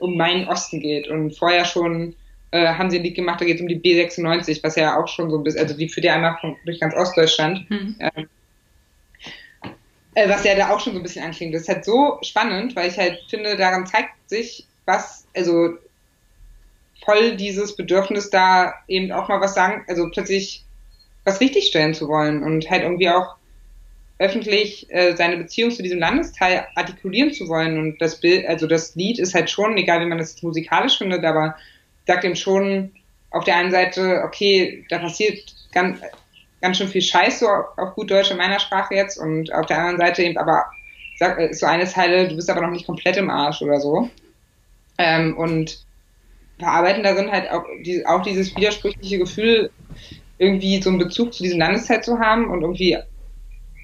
[0.00, 1.08] um meinen Osten geht.
[1.08, 2.14] Und vorher schon
[2.52, 5.08] äh, haben sie ein Lied gemacht, da geht es um die B96, was ja auch
[5.08, 7.68] schon so ein bisschen, also die führt ja einmal von, durch ganz Ostdeutschland.
[7.68, 7.96] Mhm.
[7.98, 8.28] Ähm,
[10.14, 11.54] äh, was ja da auch schon so ein bisschen anklingt.
[11.54, 15.70] Das ist halt so spannend, weil ich halt finde, daran zeigt sich, was, also
[17.04, 20.64] voll dieses Bedürfnis da eben auch mal was sagen, also plötzlich
[21.24, 23.36] was richtigstellen zu wollen und halt irgendwie auch
[24.18, 27.78] öffentlich äh, seine Beziehung zu diesem Landesteil artikulieren zu wollen.
[27.78, 31.24] Und das Bild, also das Lied ist halt schon, egal wie man das musikalisch findet,
[31.24, 31.56] aber
[32.06, 32.92] sagt ihm schon
[33.30, 35.40] auf der einen Seite, okay, da passiert
[35.72, 36.00] ganz,
[36.60, 39.78] ganz schön viel Scheiß so auf gut Deutsch in meiner Sprache jetzt und auf der
[39.78, 40.66] anderen Seite eben aber
[41.18, 44.08] sag, ist so eine Zeile, du bist aber noch nicht komplett im Arsch oder so.
[44.98, 45.83] Ähm, und
[46.58, 49.70] verarbeiten darin halt auch, die, auch dieses widersprüchliche Gefühl,
[50.38, 52.96] irgendwie so einen Bezug zu diesem Landesteil zu haben und irgendwie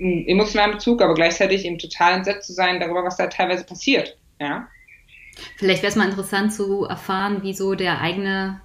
[0.00, 4.16] einen emotionalen Bezug, aber gleichzeitig eben total entsetzt zu sein darüber, was da teilweise passiert.
[4.40, 4.68] Ja.
[5.56, 8.60] Vielleicht wäre es mal interessant zu erfahren, wieso der eigene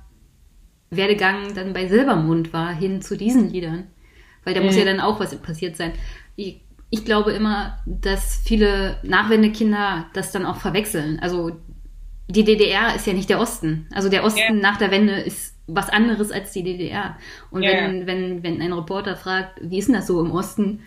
[0.90, 3.88] Werdegang dann bei Silbermond war, hin zu diesen Liedern.
[4.44, 4.68] Weil da mhm.
[4.68, 5.94] muss ja dann auch was passiert sein.
[6.36, 11.20] Ich, ich glaube immer, dass viele Nachwendekinder das dann auch verwechseln.
[11.20, 11.52] Also
[12.28, 13.88] die DDR ist ja nicht der Osten.
[13.94, 14.54] Also der Osten yeah.
[14.54, 17.18] nach der Wende ist was anderes als die DDR.
[17.52, 17.88] Und yeah.
[17.88, 20.82] wenn, wenn, wenn ein Reporter fragt, wie ist denn das so im Osten,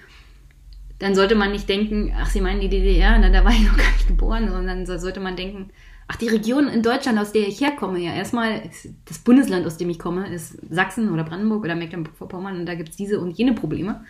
[0.98, 3.76] dann sollte man nicht denken, ach, Sie meinen die DDR, na, da war ich noch
[3.76, 5.70] gar nicht geboren, sondern so sollte man denken,
[6.08, 8.62] ach, die Region in Deutschland, aus der ich herkomme, ja, erstmal,
[9.04, 12.88] das Bundesland, aus dem ich komme, ist Sachsen oder Brandenburg oder Mecklenburg-Vorpommern und da gibt
[12.88, 14.04] es diese und jene Probleme.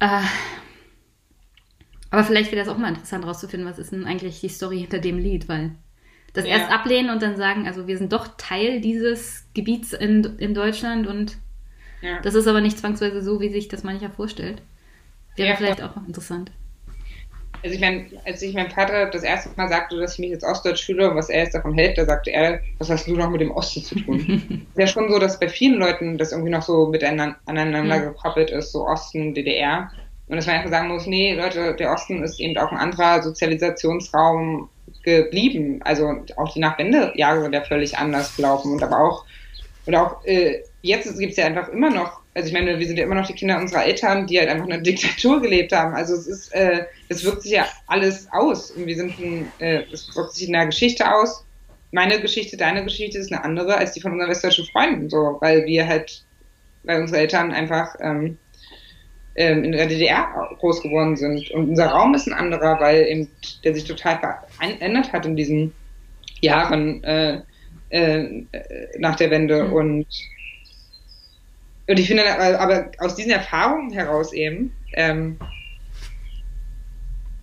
[0.00, 0.20] Äh,
[2.10, 4.98] aber vielleicht wäre das auch mal interessant rauszufinden, was ist denn eigentlich die Story hinter
[4.98, 5.72] dem Lied, weil
[6.32, 6.56] das ja.
[6.56, 11.06] erst ablehnen und dann sagen, also wir sind doch Teil dieses Gebiets in, in Deutschland
[11.06, 11.36] und
[12.02, 12.20] ja.
[12.22, 14.62] das ist aber nicht zwangsweise so, wie sich das mancher vorstellt.
[15.36, 16.50] Wäre ja, vielleicht auch interessant.
[17.62, 20.44] Also ich meine, als ich meinem Vater das erste Mal sagte, dass ich mich jetzt
[20.44, 23.28] Ostdeutsch fühle und was er jetzt davon hält, da sagte er, was hast du noch
[23.28, 24.66] mit dem Osten zu tun?
[24.70, 28.02] ist ja schon so, dass bei vielen Leuten das irgendwie noch so miteinander aneinander mhm.
[28.04, 29.90] gekoppelt ist, so Osten, DDR.
[30.30, 33.20] Und dass man einfach sagen muss, nee, Leute, der Osten ist eben auch ein anderer
[33.20, 34.68] Sozialisationsraum
[35.02, 35.80] geblieben.
[35.82, 39.24] Also auch die Nachwendejahre sind ja völlig anders gelaufen und aber auch,
[39.86, 42.96] und auch äh, jetzt gibt es ja einfach immer noch, also ich meine, wir sind
[42.96, 45.94] ja immer noch die Kinder unserer Eltern, die halt einfach eine Diktatur gelebt haben.
[45.94, 48.70] Also es ist, äh, es wirkt sich ja alles aus.
[48.70, 51.44] Und wir sind ein, äh, es wirkt sich in der Geschichte aus.
[51.90, 55.66] Meine Geschichte, deine Geschichte ist eine andere als die von unseren westdeutschen Freunden, so, weil
[55.66, 56.24] wir halt,
[56.84, 58.38] weil unsere Eltern einfach ähm,
[59.40, 61.50] ähm, in der DDR groß geworden sind.
[61.52, 63.28] Und unser Raum ist ein anderer, weil eben
[63.64, 64.18] der sich total
[64.48, 65.72] verändert hat in diesen
[66.42, 67.40] Jahren äh,
[67.88, 68.44] äh,
[68.98, 69.64] nach der Wende.
[69.64, 69.72] Mhm.
[69.72, 70.06] Und,
[71.88, 75.38] und ich finde, aber aus diesen Erfahrungen heraus eben, ähm,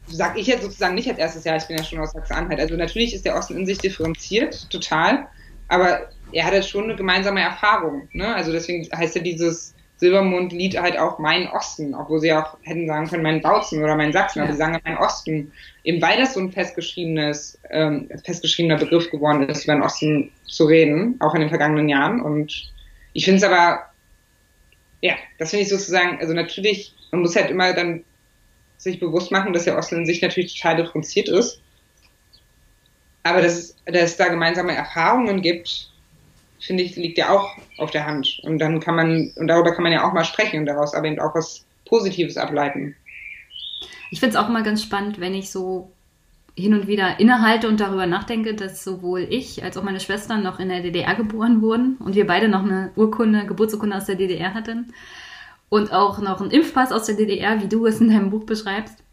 [0.05, 2.59] sag ich jetzt sozusagen nicht als erstes Jahr, ich bin ja schon aus Sachsen-Anhalt.
[2.59, 5.27] Also natürlich ist der Osten in sich differenziert, total,
[5.67, 8.07] aber er hat jetzt schon eine gemeinsame Erfahrung.
[8.13, 8.35] Ne?
[8.35, 13.07] Also deswegen heißt ja dieses Silbermond-Lied halt auch mein Osten, obwohl sie auch hätten sagen
[13.07, 15.51] können, mein Bautzen oder mein Sachsen, aber sie sagen mein Osten,
[15.83, 20.65] eben weil das so ein festgeschriebenes, ähm, festgeschriebener Begriff geworden ist, über den Osten zu
[20.65, 22.21] reden, auch in den vergangenen Jahren.
[22.21, 22.71] Und
[23.13, 23.85] ich finde es aber,
[25.01, 28.03] ja, das finde ich sozusagen, also natürlich, man muss halt immer dann
[28.77, 31.59] sich bewusst machen, dass der Osten in sich natürlich total differenziert ist.
[33.23, 35.91] Aber dass dass es da gemeinsame Erfahrungen gibt,
[36.59, 38.39] finde ich, liegt ja auch auf der Hand.
[38.43, 41.07] Und dann kann man, und darüber kann man ja auch mal sprechen und daraus aber
[41.07, 42.95] eben auch was Positives ableiten.
[44.09, 45.91] Ich finde es auch mal ganz spannend, wenn ich so
[46.55, 50.59] hin und wieder innehalte und darüber nachdenke, dass sowohl ich als auch meine Schwestern noch
[50.59, 54.55] in der DDR geboren wurden und wir beide noch eine Urkunde, Geburtsurkunde aus der DDR
[54.55, 54.91] hatten
[55.69, 59.03] und auch noch einen Impfpass aus der DDR, wie du es in deinem Buch beschreibst.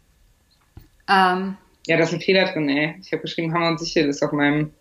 [1.07, 2.95] Ähm, ja, da ist ein Fehler drin, ey.
[2.99, 4.71] Ich habe geschrieben, Hammer und Sicher, das ist auf meinem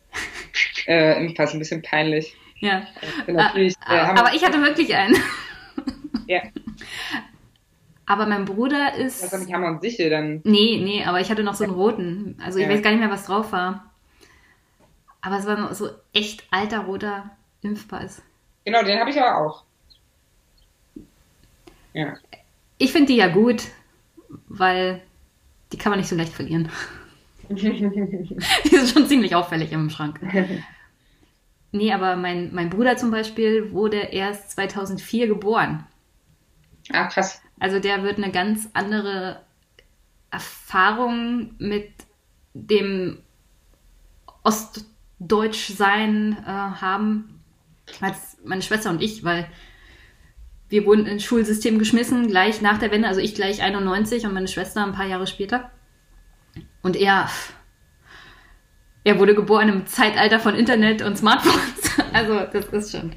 [0.87, 2.35] äh, Impfpass ein bisschen peinlich.
[2.65, 2.83] Ja.
[3.27, 5.17] Äh, aber ich hatte wirklich einen.
[6.27, 6.41] Ja.
[8.07, 9.23] Aber mein Bruder ist.
[9.23, 10.41] Ist nicht Hammer und Sichel dann.
[10.45, 12.39] Nee, nee, aber ich hatte noch so einen roten.
[12.43, 12.73] Also ich ja.
[12.73, 13.91] weiß gar nicht mehr, was drauf war.
[15.21, 18.23] Aber es war so echt alter roter Impfpass.
[18.65, 19.65] Genau, den habe ich aber auch.
[21.93, 22.15] Ja.
[22.79, 23.65] Ich finde die ja gut,
[24.49, 25.03] weil
[25.73, 26.71] die kann man nicht so leicht verlieren.
[27.51, 30.21] die sind schon ziemlich auffällig im Schrank.
[31.75, 35.85] Nee, aber mein, mein Bruder zum Beispiel wurde erst 2004 geboren.
[36.93, 37.43] Ah, krass.
[37.59, 39.41] Also der wird eine ganz andere
[40.31, 41.91] Erfahrung mit
[42.53, 43.19] dem
[44.45, 47.43] Ostdeutschsein äh, haben
[48.01, 49.51] als meine Schwester und ich, weil
[50.69, 54.47] wir wurden ins Schulsystem geschmissen, gleich nach der Wende, also ich gleich 91 und meine
[54.47, 55.73] Schwester ein paar Jahre später.
[56.83, 57.29] Und er,
[59.05, 61.83] er wurde geboren im Zeitalter von Internet und Smartphones.
[62.13, 63.13] Also das ist schon.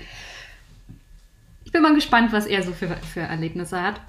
[1.65, 4.01] Ich bin mal gespannt, was er so für, für Erlebnisse hat.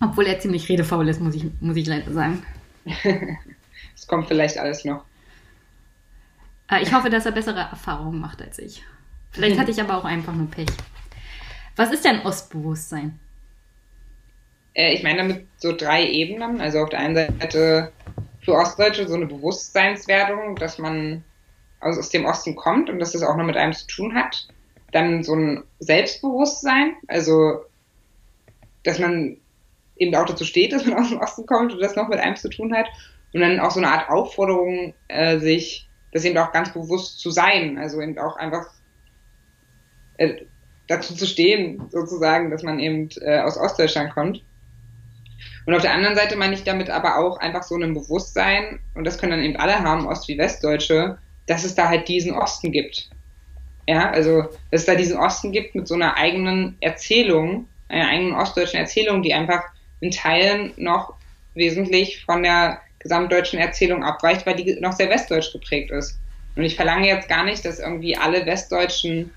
[0.00, 2.42] Obwohl er ziemlich redefaul ist, muss ich, muss ich leider sagen.
[3.96, 5.04] Es kommt vielleicht alles noch.
[6.70, 8.84] Äh, ich hoffe, dass er bessere Erfahrungen macht als ich.
[9.32, 10.68] Vielleicht hatte ich aber auch einfach nur Pech.
[11.76, 13.18] Was ist denn Ostbewusstsein?
[14.74, 16.60] Äh, ich meine damit so drei Ebenen.
[16.60, 17.92] Also auf der einen Seite
[18.46, 21.24] für Ostdeutsche so eine Bewusstseinswerdung, dass man
[21.80, 24.48] aus dem Osten kommt und dass das auch noch mit einem zu tun hat.
[24.92, 27.64] Dann so ein Selbstbewusstsein, also
[28.84, 29.38] dass man
[29.96, 32.36] eben auch dazu steht, dass man aus dem Osten kommt und das noch mit einem
[32.36, 32.86] zu tun hat.
[33.34, 37.32] Und dann auch so eine Art Aufforderung, äh, sich das eben auch ganz bewusst zu
[37.32, 37.78] sein.
[37.78, 38.66] Also eben auch einfach
[40.18, 40.44] äh,
[40.86, 44.42] dazu zu stehen, sozusagen, dass man eben äh, aus Ostdeutschland kommt.
[45.66, 49.04] Und auf der anderen Seite meine ich damit aber auch einfach so ein Bewusstsein, und
[49.04, 52.72] das können dann eben alle haben, Ost- wie Westdeutsche, dass es da halt diesen Osten
[52.72, 53.10] gibt.
[53.88, 58.34] Ja, also, dass es da diesen Osten gibt mit so einer eigenen Erzählung, einer eigenen
[58.34, 59.62] ostdeutschen Erzählung, die einfach
[60.00, 61.14] in Teilen noch
[61.54, 66.18] wesentlich von der gesamtdeutschen Erzählung abweicht, weil die noch sehr westdeutsch geprägt ist.
[66.56, 69.32] Und ich verlange jetzt gar nicht, dass irgendwie alle westdeutschen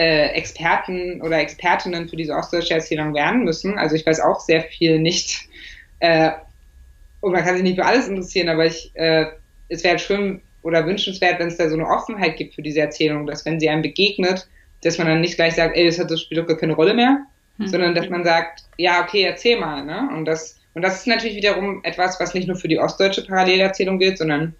[0.00, 3.76] äh, Experten oder Expertinnen für diese ostdeutsche Erzählung werden müssen.
[3.76, 5.46] Also ich weiß auch sehr viel nicht.
[5.98, 6.30] Äh,
[7.20, 9.26] und man kann sich nicht für alles interessieren, aber ich, äh,
[9.68, 13.26] es wäre schön oder wünschenswert, wenn es da so eine Offenheit gibt für diese Erzählung,
[13.26, 14.48] dass wenn sie einem begegnet,
[14.82, 16.94] dass man dann nicht gleich sagt, ey, das hat das spielt doch gar keine Rolle
[16.94, 17.26] mehr,
[17.58, 17.68] hm.
[17.68, 20.08] sondern dass man sagt, ja, okay, erzähl mal, ne?
[20.16, 23.98] Und das, und das ist natürlich wiederum etwas, was nicht nur für die ostdeutsche Parallelerzählung
[23.98, 24.54] gilt, sondern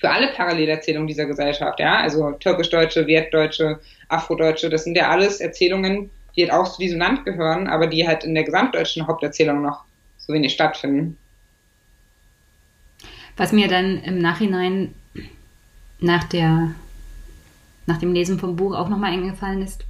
[0.00, 6.10] für alle Parallelerzählungen dieser Gesellschaft, ja, also türkisch-deutsche, wertdeutsche, afrodeutsche, das sind ja alles Erzählungen,
[6.34, 9.84] die halt auch zu diesem Land gehören, aber die halt in der gesamtdeutschen Haupterzählung noch
[10.16, 11.18] so wenig stattfinden.
[13.36, 14.94] Was mir dann im Nachhinein
[15.98, 16.74] nach der
[17.86, 19.84] nach dem Lesen vom Buch auch nochmal eingefallen ist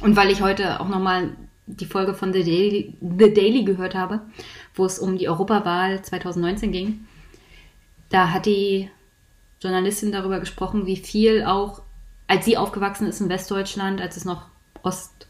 [0.00, 1.30] und weil ich heute auch nochmal
[1.66, 4.20] die Folge von The Daily, The Daily gehört habe,
[4.74, 7.06] wo es um die Europawahl 2019 ging,
[8.08, 8.88] da hat die
[9.60, 11.82] Journalistin darüber gesprochen, wie viel auch,
[12.26, 14.46] als sie aufgewachsen ist in Westdeutschland, als es noch
[14.82, 15.26] Ost,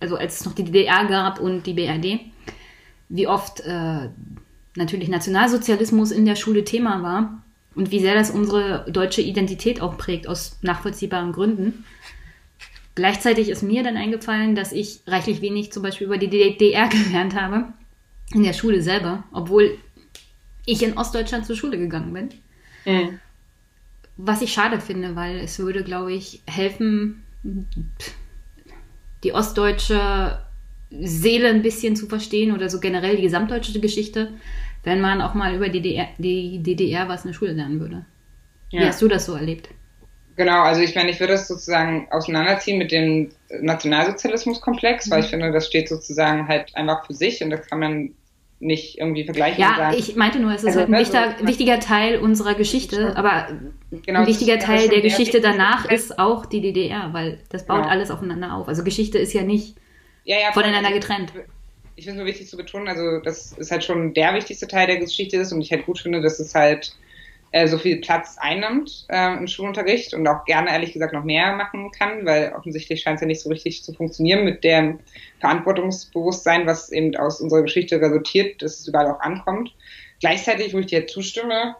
[0.00, 2.20] also als es noch die DDR gab und die BRD,
[3.08, 4.08] wie oft äh,
[4.76, 7.42] natürlich Nationalsozialismus in der Schule Thema war
[7.74, 11.84] und wie sehr das unsere deutsche Identität auch prägt, aus nachvollziehbaren Gründen.
[12.94, 17.34] Gleichzeitig ist mir dann eingefallen, dass ich reichlich wenig zum Beispiel über die DDR gelernt
[17.34, 17.66] habe,
[18.32, 19.78] in der Schule selber, obwohl
[20.66, 22.28] ich in Ostdeutschland zur Schule gegangen bin.
[22.84, 23.20] Mhm.
[24.16, 27.24] Was ich schade finde, weil es würde, glaube ich, helfen,
[29.24, 30.38] die ostdeutsche
[30.90, 34.32] Seele ein bisschen zu verstehen oder so generell die gesamtdeutsche Geschichte,
[34.84, 38.04] wenn man auch mal über die DDR, die DDR was in der Schule lernen würde.
[38.70, 38.82] Ja.
[38.82, 39.68] Wie hast du das so erlebt?
[40.36, 45.30] Genau, also ich meine, ich würde das sozusagen auseinanderziehen mit dem Nationalsozialismuskomplex, weil ich mhm.
[45.30, 48.10] finde, das steht sozusagen halt einfach für sich und das kann man
[48.60, 49.60] nicht irgendwie vergleichen.
[49.60, 53.16] Ja, ich meinte nur, es ist also, halt ein wichtiger, so, wichtiger Teil unserer Geschichte,
[53.16, 53.48] aber
[53.90, 57.90] genau, ein wichtiger Teil der Geschichte danach ist auch die DDR, weil das baut genau.
[57.90, 58.68] alles aufeinander auf.
[58.68, 59.76] Also Geschichte ist ja nicht
[60.24, 61.32] ja, ja, voneinander getrennt.
[61.96, 64.86] Ich finde es nur wichtig zu betonen, also das ist halt schon der wichtigste Teil
[64.86, 66.96] der Geschichte ist und ich halt gut finde, dass es halt
[67.54, 71.52] äh, so viel Platz einnimmt äh, im Schulunterricht und auch gerne ehrlich gesagt noch mehr
[71.52, 74.98] machen kann, weil offensichtlich scheint es ja nicht so richtig zu funktionieren mit dem
[75.38, 79.72] Verantwortungsbewusstsein, was eben aus unserer Geschichte resultiert, dass es überall auch ankommt.
[80.18, 81.76] Gleichzeitig, wo ich dir zustimme,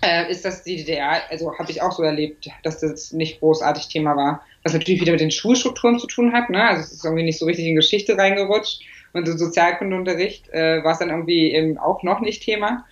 [0.00, 3.88] äh, ist das die DDR, also habe ich auch so erlebt, dass das nicht großartig
[3.88, 4.44] Thema war.
[4.62, 6.68] Was natürlich wieder mit den Schulstrukturen zu tun hat, ne?
[6.68, 10.92] Also es ist irgendwie nicht so richtig in Geschichte reingerutscht und im Sozialkundeunterricht äh, war
[10.92, 12.84] es dann irgendwie eben auch noch nicht Thema.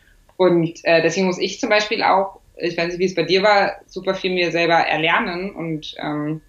[0.43, 3.45] Und äh, deswegen muss ich zum Beispiel auch, ich weiß nicht, wie es bei dir
[3.45, 6.41] war, super viel mir selber erlernen und ähm,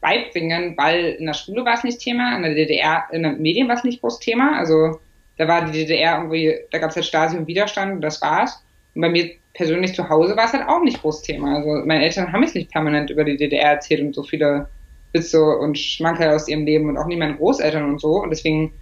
[0.00, 3.66] beibringen, weil in der Schule war es nicht Thema, in der DDR, in den Medien
[3.66, 4.56] war es nicht groß Thema.
[4.56, 5.00] Also
[5.36, 8.62] da war die DDR irgendwie, da gab es halt Stasi und Widerstand und das war's.
[8.94, 11.56] Und bei mir persönlich zu Hause war es halt auch nicht groß Thema.
[11.56, 14.68] Also meine Eltern haben jetzt nicht permanent über die DDR erzählt und so viele
[15.12, 18.22] Witze und Schmankerl aus ihrem Leben und auch nie meine Großeltern und so.
[18.22, 18.72] Und deswegen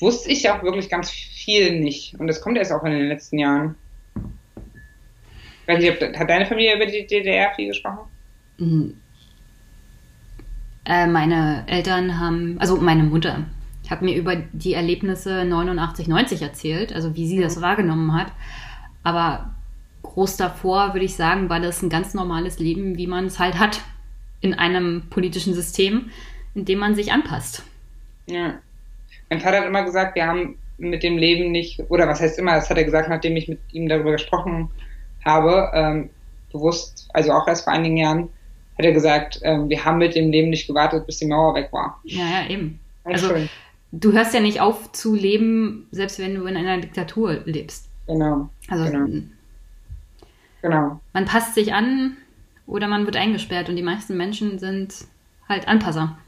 [0.00, 2.18] wusste ich auch wirklich ganz viel nicht.
[2.18, 3.76] Und das kommt erst auch in den letzten Jahren.
[5.66, 8.10] Nicht, hat deine Familie über die DDR viel gesprochen?
[8.58, 8.94] Mhm.
[10.84, 13.46] Äh, meine Eltern haben, also meine Mutter
[13.88, 17.62] hat mir über die Erlebnisse 89, 90 erzählt, also wie sie das mhm.
[17.62, 18.32] wahrgenommen hat.
[19.02, 19.54] Aber
[20.02, 23.58] groß davor, würde ich sagen, war das ein ganz normales Leben, wie man es halt
[23.58, 23.80] hat
[24.40, 26.10] in einem politischen System,
[26.54, 27.64] in dem man sich anpasst.
[28.26, 28.54] Ja.
[29.28, 32.54] mein Vater hat immer gesagt, wir haben mit dem Leben nicht, oder was heißt immer,
[32.54, 34.70] das hat er gesagt, nachdem ich mit ihm darüber gesprochen
[35.24, 36.10] habe, ähm,
[36.52, 38.28] bewusst, also auch erst vor einigen Jahren,
[38.78, 41.68] hat er gesagt, ähm, wir haben mit dem Leben nicht gewartet, bis die Mauer weg
[41.72, 42.00] war.
[42.04, 42.80] Ja, ja, eben.
[43.04, 43.34] Also
[43.92, 47.88] du hörst ja nicht auf zu leben, selbst wenn du in einer Diktatur lebst.
[48.06, 48.48] Genau.
[48.68, 49.22] Also genau.
[50.62, 51.00] genau.
[51.12, 52.16] man passt sich an
[52.66, 54.94] oder man wird eingesperrt und die meisten Menschen sind
[55.48, 56.18] halt Anpasser.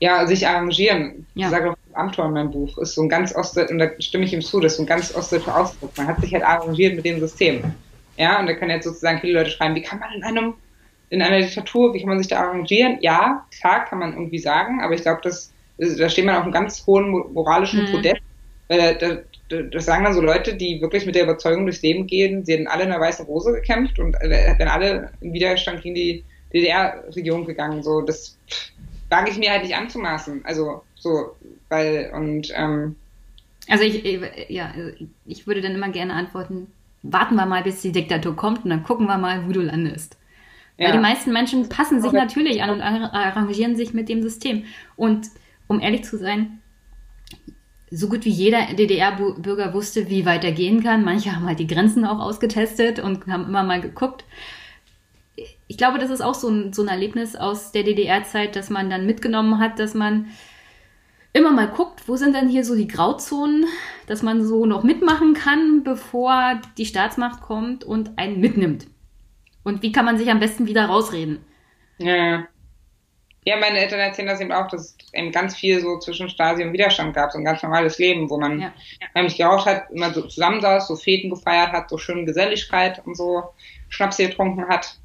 [0.00, 1.26] Ja, sich arrangieren.
[1.34, 1.46] Ja.
[1.46, 4.24] Ich sage auch Amtor in meinem Buch, ist so ein ganz ostdeutscher, und da stimme
[4.24, 5.96] ich ihm zu, das ist so ein ganz ostdeutscher Ausdruck.
[5.96, 7.62] Man hat sich halt arrangiert mit dem System.
[8.16, 10.54] Ja, und da können jetzt sozusagen viele Leute schreiben, wie kann man in einem,
[11.10, 12.98] in einer Diktatur, wie kann man sich da arrangieren?
[13.00, 16.52] Ja, klar, kann man irgendwie sagen, aber ich glaube, das, da steht man auf einem
[16.52, 17.86] ganz hohen moralischen Mhm.
[17.86, 18.22] Podest.
[18.68, 19.18] Äh, da,
[19.48, 22.54] da, das sagen dann so Leute, die wirklich mit der Überzeugung durchs Leben gehen, sie
[22.54, 26.24] hätten alle in der weißen Rose gekämpft und äh, wären alle im Widerstand gegen die
[26.52, 27.82] DDR-Regierung gegangen.
[27.82, 28.38] So, das
[29.08, 30.44] wage ich mir halt nicht anzumaßen.
[30.44, 31.36] Also, so,
[31.68, 32.96] weil, und, ähm,
[33.68, 34.02] Also ich,
[34.48, 34.74] ja,
[35.24, 36.75] ich würde dann immer gerne antworten,
[37.10, 40.18] warten wir mal, bis die Diktatur kommt und dann gucken wir mal, wo du landest.
[40.78, 40.92] Weil ja.
[40.92, 44.64] die meisten Menschen passen sich natürlich an und ar- arrangieren sich mit dem System.
[44.94, 45.28] Und
[45.68, 46.60] um ehrlich zu sein,
[47.90, 51.04] so gut wie jeder DDR-Bürger wusste, wie weit er gehen kann.
[51.04, 54.24] Manche haben halt die Grenzen auch ausgetestet und haben immer mal geguckt.
[55.68, 58.90] Ich glaube, das ist auch so ein, so ein Erlebnis aus der DDR-Zeit, dass man
[58.90, 60.26] dann mitgenommen hat, dass man
[61.36, 63.66] immer mal guckt, wo sind denn hier so die Grauzonen,
[64.06, 68.86] dass man so noch mitmachen kann, bevor die Staatsmacht kommt und einen mitnimmt.
[69.64, 71.44] Und wie kann man sich am besten wieder rausreden?
[71.98, 72.46] Ja.
[73.44, 76.64] Ja, meine Eltern erzählen das eben auch, dass es eben ganz viel so zwischen Stasi
[76.64, 78.72] und Widerstand gab, so ein ganz normales Leben, wo man Ja.
[79.14, 83.44] nämlich geraucht hat, immer so zusammensaß, so Feten gefeiert hat, so schön Geselligkeit und so
[83.88, 84.98] Schnaps getrunken hat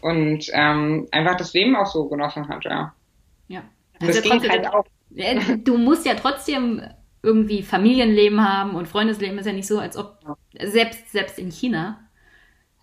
[0.00, 2.94] und ähm, einfach das Leben auch so genossen hat, ja.
[3.48, 3.62] Ja.
[4.00, 4.86] Das Also ging trotzdem- halt auch.
[5.16, 6.82] Äh, Du musst ja trotzdem
[7.22, 10.18] irgendwie Familienleben haben und Freundesleben ist ja nicht so, als ob
[10.60, 12.00] selbst, selbst in China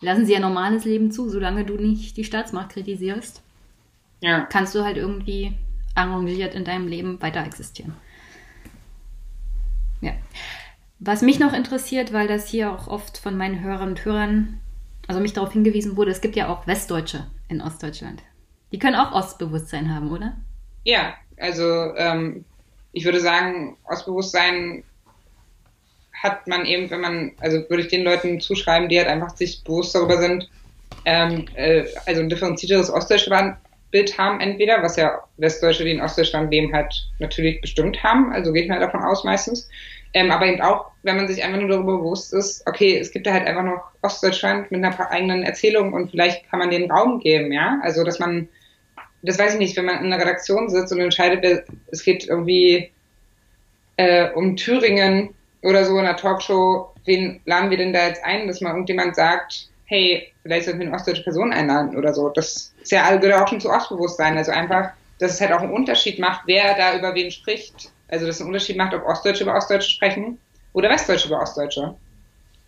[0.01, 3.41] lassen sie ja normales Leben zu, solange du nicht die Staatsmacht kritisierst,
[4.22, 4.41] Ja.
[4.45, 5.53] kannst du halt irgendwie
[5.93, 7.93] arrangiert in deinem Leben weiter existieren.
[10.01, 10.14] Ja.
[10.99, 14.60] Was mich noch interessiert, weil das hier auch oft von meinen Hörern und Hörern,
[15.07, 18.22] also mich darauf hingewiesen wurde, es gibt ja auch Westdeutsche in Ostdeutschland.
[18.72, 20.38] Die können auch Ostbewusstsein haben, oder?
[20.85, 22.45] Ja, also ähm,
[22.91, 24.84] ich würde sagen, Ostbewusstsein
[26.22, 29.64] hat man eben, wenn man, also würde ich den Leuten zuschreiben, die halt einfach sich
[29.64, 30.49] bewusst darüber sind,
[31.06, 36.74] ähm, äh, also ein differenzierteres Ostdeutschland-Bild haben, entweder, was ja Westdeutsche, die in Ostdeutschland leben,
[36.74, 39.70] halt natürlich bestimmt haben, also geht man davon aus meistens.
[40.14, 43.28] Ähm, aber eben auch, wenn man sich einfach nur darüber bewusst ist, okay, es gibt
[43.28, 47.20] da halt einfach noch Ostdeutschland mit einer eigenen Erzählung und vielleicht kann man den Raum
[47.20, 47.80] geben, ja.
[47.84, 48.49] Also dass man,
[49.22, 52.91] das weiß ich nicht, wenn man in einer Redaktion sitzt und entscheidet, es geht irgendwie
[53.98, 58.48] äh, um Thüringen oder so in einer Talkshow, wen laden wir denn da jetzt ein,
[58.48, 62.30] dass mal irgendjemand sagt, hey, vielleicht sollten wir eine ostdeutsche Person einladen oder so.
[62.30, 64.38] Das ist ja gehört ja auch schon zu Ostbewusstsein.
[64.38, 67.91] Also einfach, dass es halt auch einen Unterschied macht, wer da über wen spricht.
[68.08, 70.38] Also dass es einen Unterschied macht, ob Ostdeutsche über Ostdeutsche sprechen
[70.74, 71.96] oder Westdeutsche über Ostdeutsche.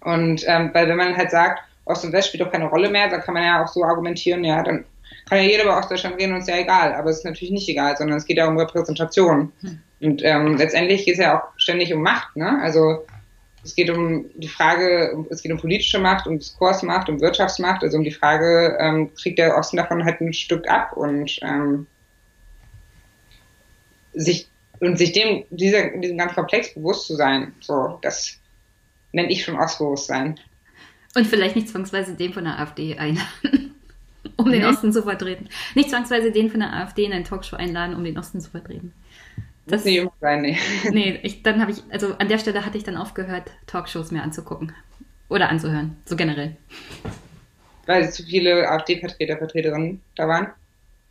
[0.02, 3.08] Und ähm, weil wenn man halt sagt, Ost und West spielt doch keine Rolle mehr,
[3.10, 4.86] dann kann man ja auch so argumentieren, ja, dann
[5.28, 6.94] kann ja jeder über Ostdeutschland reden und ist ja egal.
[6.94, 9.52] Aber es ist natürlich nicht egal, sondern es geht ja um Repräsentation.
[10.00, 12.60] Und ähm, letztendlich geht es ja auch ständig um Macht, ne?
[12.62, 13.06] Also
[13.64, 17.98] es geht um die Frage, es geht um politische Macht, um Diskursmacht, um Wirtschaftsmacht, also
[17.98, 21.86] um die Frage, ähm, kriegt der Osten davon halt ein Stück ab und ähm,
[24.14, 24.48] sich
[24.80, 28.40] und sich dem dieser diesem ganzen Komplex bewusst zu sein, so das
[29.12, 30.40] nenne ich schon Ostbewusstsein.
[31.14, 33.28] Und vielleicht nicht zwangsweise den von der AfD einladen,
[34.38, 34.66] um den Mhm.
[34.66, 35.50] Osten zu vertreten.
[35.76, 38.94] Nicht zwangsweise den von der AfD in eine Talkshow einladen, um den Osten zu vertreten.
[39.66, 40.58] Das immer sein, nee.
[40.90, 44.24] Nee, ich, dann habe ich, also an der Stelle hatte ich dann aufgehört, Talkshows mir
[44.24, 44.74] anzugucken.
[45.30, 46.58] Oder anzuhören, so generell.
[47.86, 50.54] Weil zu viele AfD-Vertreter, Vertreterinnen da waren.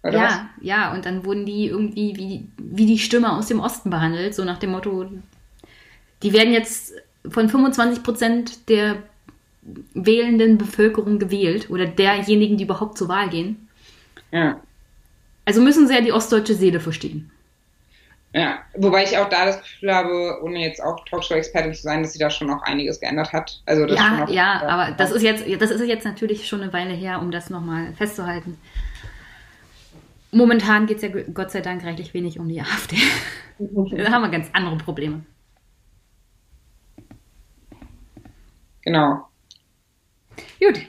[0.03, 0.35] Oder was?
[0.35, 4.35] ja, ja, und dann wurden die irgendwie wie, wie die Stimme aus dem Osten behandelt,
[4.35, 5.07] so nach dem Motto,
[6.23, 6.93] die werden jetzt
[7.28, 9.03] von 25 Prozent der
[9.62, 13.69] wählenden Bevölkerung gewählt oder derjenigen, die überhaupt zur Wahl gehen.
[14.32, 14.61] Ja.
[15.45, 17.31] Also müssen sie ja die ostdeutsche Seele verstehen.
[18.32, 22.12] Ja, wobei ich auch da das Gefühl habe, ohne jetzt auch Talkshow-Expertin zu sein, dass
[22.12, 23.61] sie da schon auch einiges geändert hat.
[23.66, 26.61] Also das schon Ja, auch, ja, aber das ist jetzt, das ist jetzt natürlich schon
[26.62, 28.57] eine Weile her, um das nochmal festzuhalten.
[30.31, 32.97] Momentan geht es ja Gott sei Dank reichlich wenig um die AfD.
[33.59, 35.23] Da haben wir ganz andere Probleme.
[38.82, 39.30] Genau.
[40.61, 40.81] Gut.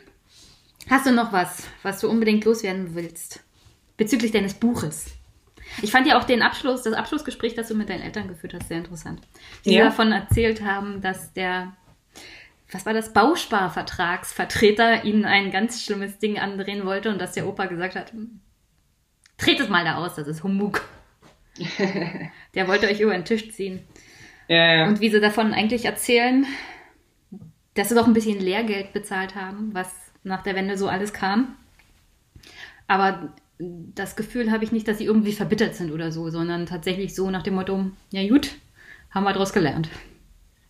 [0.90, 3.44] Hast du noch was, was du unbedingt loswerden willst?
[3.98, 5.06] Bezüglich deines Buches.
[5.82, 8.68] Ich fand ja auch den Abschluss, das Abschlussgespräch, das du mit deinen Eltern geführt hast,
[8.68, 9.22] sehr interessant.
[9.64, 9.86] Die Ja.
[9.86, 11.72] davon erzählt haben, dass der,
[12.72, 17.68] was war das, Bausparvertragsvertreter ihnen ein ganz schlimmes Ding andrehen wollte und dass der Opa
[17.68, 18.42] gesagt hat, "Hm,
[19.38, 20.82] tretet mal da aus, das ist Humbug.
[22.56, 23.82] der wollte euch über den Tisch ziehen.
[24.48, 24.88] Ja, ja.
[24.88, 26.46] Und wie sie davon eigentlich erzählen,
[27.74, 29.88] dass sie doch ein bisschen Lehrgeld bezahlt haben, was
[30.24, 31.56] nach der Wende so alles kam.
[32.88, 37.16] Aber das Gefühl habe ich nicht, dass sie irgendwie verbittert sind oder so, sondern tatsächlich
[37.16, 38.52] so nach dem Motto, ja gut,
[39.12, 39.90] haben wir daraus gelernt.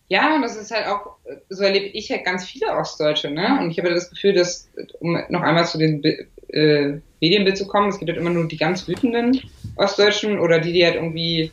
[0.08, 1.16] Ja, und das ist halt auch,
[1.48, 3.58] so erlebe ich halt ganz viele Ostdeutsche, ne?
[3.60, 4.68] Und ich habe das Gefühl, dass,
[5.00, 6.04] um noch einmal zu den
[6.48, 9.40] äh, Medienbild zu kommen, es gibt halt immer nur die ganz wütenden
[9.76, 11.50] Ostdeutschen oder die, die halt irgendwie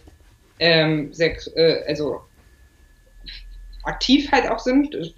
[0.60, 2.20] ähm, sehr, äh, also
[3.84, 5.16] aktiv halt auch sind.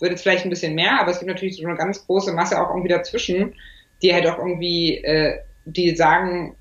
[0.00, 2.60] Wird jetzt vielleicht ein bisschen mehr, aber es gibt natürlich so eine ganz große Masse
[2.60, 3.54] auch irgendwie dazwischen,
[4.02, 6.56] die halt auch irgendwie, äh, die sagen,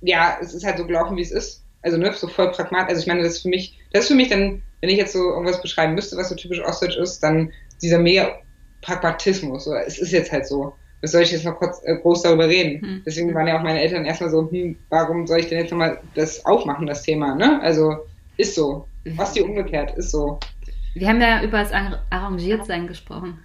[0.00, 1.64] ja, es ist halt so gelaufen, wie es ist.
[1.80, 2.90] Also ne, so voll pragmatisch.
[2.90, 5.12] Also ich meine, das ist für mich, das ist für mich dann, wenn ich jetzt
[5.12, 8.36] so irgendwas beschreiben müsste, was so typisch ostdeutsch ist, dann dieser mega
[8.82, 9.64] Pragmatismus.
[9.64, 10.74] So, es ist jetzt halt so.
[11.00, 12.80] Was soll ich jetzt noch kurz äh, groß darüber reden?
[12.80, 13.02] Hm.
[13.04, 16.00] Deswegen waren ja auch meine Eltern erstmal so, hm, warum soll ich denn jetzt nochmal
[16.14, 17.60] das aufmachen, das Thema, ne?
[17.60, 17.96] Also
[18.36, 18.86] ist so.
[19.04, 20.38] Was die umgekehrt, ist so.
[20.94, 23.38] Wir haben ja über das Ar- Arrangiertsein gesprochen.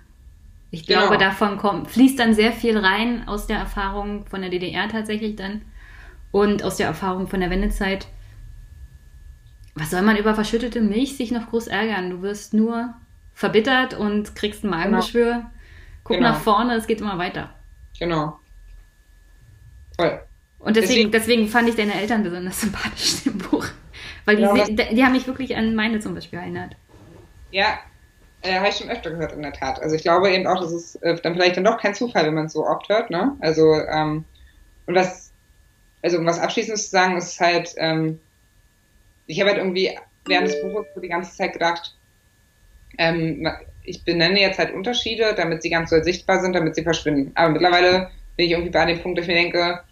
[0.69, 1.01] Ich Genau.
[1.01, 5.35] glaube, davon kommt, fließt dann sehr viel rein aus der Erfahrung von der DDR tatsächlich
[5.37, 5.61] dann
[6.31, 8.07] und aus der Erfahrung von der Wendezeit.
[9.75, 12.09] Was soll man über verschüttete Milch sich noch groß ärgern?
[12.09, 12.93] Du wirst nur
[13.33, 15.45] verbittert und kriegst ein Magengeschwür.
[16.03, 16.29] Guck Genau.
[16.29, 17.49] nach vorne, es geht immer weiter.
[17.99, 18.39] Genau.
[19.95, 20.21] Voll.
[20.59, 23.65] Und deswegen, Deswegen- deswegen fand ich deine Eltern besonders sympathisch im Buch.
[24.27, 26.77] Weil die, Ja, se- was- die haben mich wirklich an meine zum Beispiel erinnert.
[27.49, 27.79] Ja,
[28.41, 29.79] äh, habe ich schon öfter gehört, in der Tat.
[29.81, 32.33] Also ich glaube eben auch, das ist äh, dann vielleicht dann doch kein Zufall, wenn
[32.35, 33.37] man es so oft hört, ne?
[33.41, 34.25] Also, ähm,
[34.87, 35.33] und was,
[36.03, 38.21] also um was Abschließendes zu sagen, ist halt, ähm,
[39.27, 39.95] ich habe halt irgendwie
[40.25, 41.99] während des Buches so die ganze Zeit gedacht,
[42.97, 43.47] ähm,
[43.81, 47.31] ich benenne jetzt halt Unterschiede, damit sie ganz so sichtbar sind, damit sie verschwinden.
[47.35, 49.83] Aber mittlerweile bin ich irgendwie bei dem Punkt, dass ich mir denke,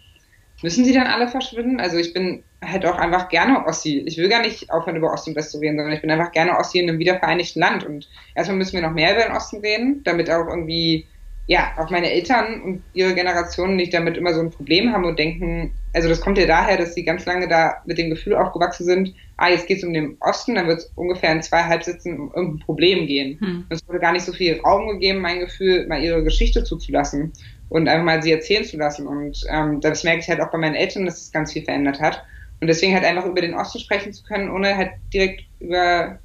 [0.66, 1.78] müssen sie dann alle verschwinden?
[1.78, 4.02] Also ich bin halt auch einfach gerne Ossi.
[4.04, 6.32] Ich will gar nicht aufhören, über Ost und West zu reden, sondern ich bin einfach
[6.32, 7.86] gerne Ossi in einem wiedervereinigten Land.
[7.86, 11.06] Und erstmal müssen wir noch mehr über den Osten reden, damit auch irgendwie,
[11.46, 15.20] ja, auch meine Eltern und ihre Generation nicht damit immer so ein Problem haben und
[15.20, 18.86] denken, also das kommt ja daher, dass sie ganz lange da mit dem Gefühl aufgewachsen
[18.86, 22.18] sind, ah, jetzt geht es um den Osten, dann wird es ungefähr in zwei Halbsätzen
[22.18, 23.38] um irgendein Problem gehen.
[23.38, 23.66] Hm.
[23.70, 27.32] Und es wurde gar nicht so viel Raum gegeben, mein Gefühl, mal ihre Geschichte zuzulassen
[27.68, 29.06] und einfach mal sie erzählen zu lassen.
[29.06, 32.00] Und ähm, das merke ich halt auch bei meinen Eltern, dass es ganz viel verändert
[32.00, 32.24] hat.
[32.60, 36.20] Und deswegen halt einfach über den Osten sprechen zu können, ohne halt direkt über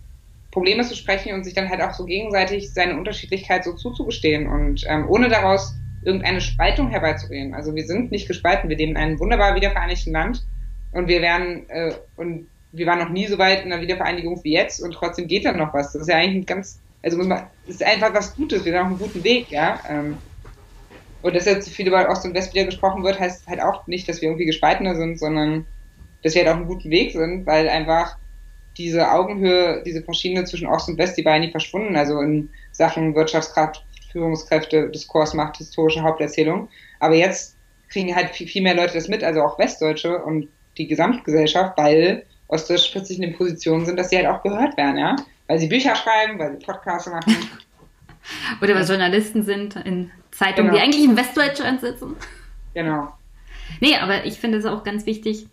[0.52, 4.84] Probleme zu sprechen und sich dann halt auch so gegenseitig seine Unterschiedlichkeit so zuzugestehen und
[4.88, 7.54] ähm, ohne daraus irgendeine Spaltung herbeizureden.
[7.54, 10.46] Also wir sind nicht gespalten, wir leben in einem wunderbar wiedervereinigten Land
[10.92, 14.54] und wir werden äh, und wir waren noch nie so weit in der Wiedervereinigung wie
[14.54, 15.94] jetzt und trotzdem geht da noch was.
[15.94, 18.82] Das ist ja eigentlich ein ganz, also muss man- ist einfach was Gutes, wir sind
[18.82, 19.82] auf einem guten Weg, ja.
[19.88, 20.22] Ähm,
[21.22, 23.88] und dass jetzt so viel über Ost und West wieder gesprochen wird, heißt halt auch
[23.88, 25.66] nicht, dass wir irgendwie gespaltener sind, sondern
[26.24, 28.18] dass wir halt auf einem guten Weg sind, weil einfach
[28.78, 32.50] diese Augenhöhe, diese verschiedene zwischen Ost und West, die war ja nie verschwunden, also in
[32.72, 36.70] Sachen Wirtschaftskraft, Führungskräfte, Diskurs, Macht, historische Haupterzählung.
[37.00, 37.58] Aber jetzt
[37.90, 42.26] kriegen halt viel, viel mehr Leute das mit, also auch Westdeutsche und die Gesamtgesellschaft, weil
[42.48, 45.16] Ostdeutsche plötzlich in den Positionen sind, dass sie halt auch gehört werden, ja.
[45.48, 47.36] Weil sie Bücher schreiben, weil sie Podcasts machen.
[48.62, 50.78] Oder was Journalisten sind in Zeitungen, Genau.
[50.78, 52.16] die eigentlich in Westdeutschland sitzen.
[52.74, 53.14] genau.
[53.80, 55.48] Nee, aber ich finde es auch ganz wichtig.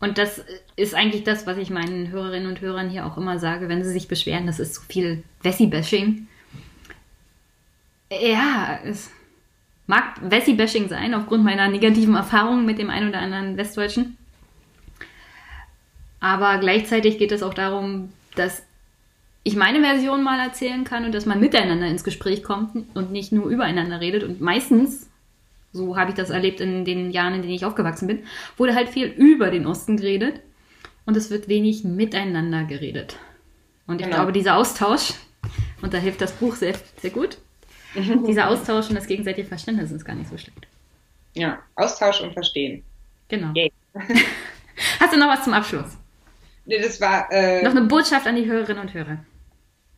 [0.00, 0.44] Und das
[0.76, 3.90] ist eigentlich das, was ich meinen Hörerinnen und Hörern hier auch immer sage, wenn sie
[3.90, 6.26] sich beschweren, das ist zu viel Wessi-Bashing.
[8.10, 9.10] Ja, es
[9.86, 14.16] mag Wessi-Bashing sein, aufgrund meiner negativen Erfahrungen mit dem einen oder anderen Westdeutschen.
[16.20, 18.62] Aber gleichzeitig geht es auch darum, dass
[19.46, 23.30] ich meine Version mal erzählen kann und dass man miteinander ins Gespräch kommt und nicht
[23.30, 24.24] nur übereinander redet.
[24.24, 25.08] Und meistens,
[25.72, 28.24] so habe ich das erlebt in den Jahren, in denen ich aufgewachsen bin,
[28.56, 30.40] wurde halt viel über den Osten geredet
[31.04, 33.18] und es wird wenig miteinander geredet.
[33.86, 34.16] Und ich Genau.
[34.16, 35.12] glaube, dieser Austausch,
[35.80, 37.38] und da hilft das Buch sehr, sehr gut,
[38.26, 40.66] dieser Austausch und das gegenseitige Verständnis ist gar nicht so schlecht.
[41.34, 42.82] Ja, Austausch und Verstehen.
[43.28, 43.52] Genau.
[43.54, 43.70] Yay.
[44.98, 45.96] Hast du noch was zum Abschluss?
[46.64, 49.18] Nee, das war, äh, Noch eine Botschaft an die Hörerinnen und Hörer.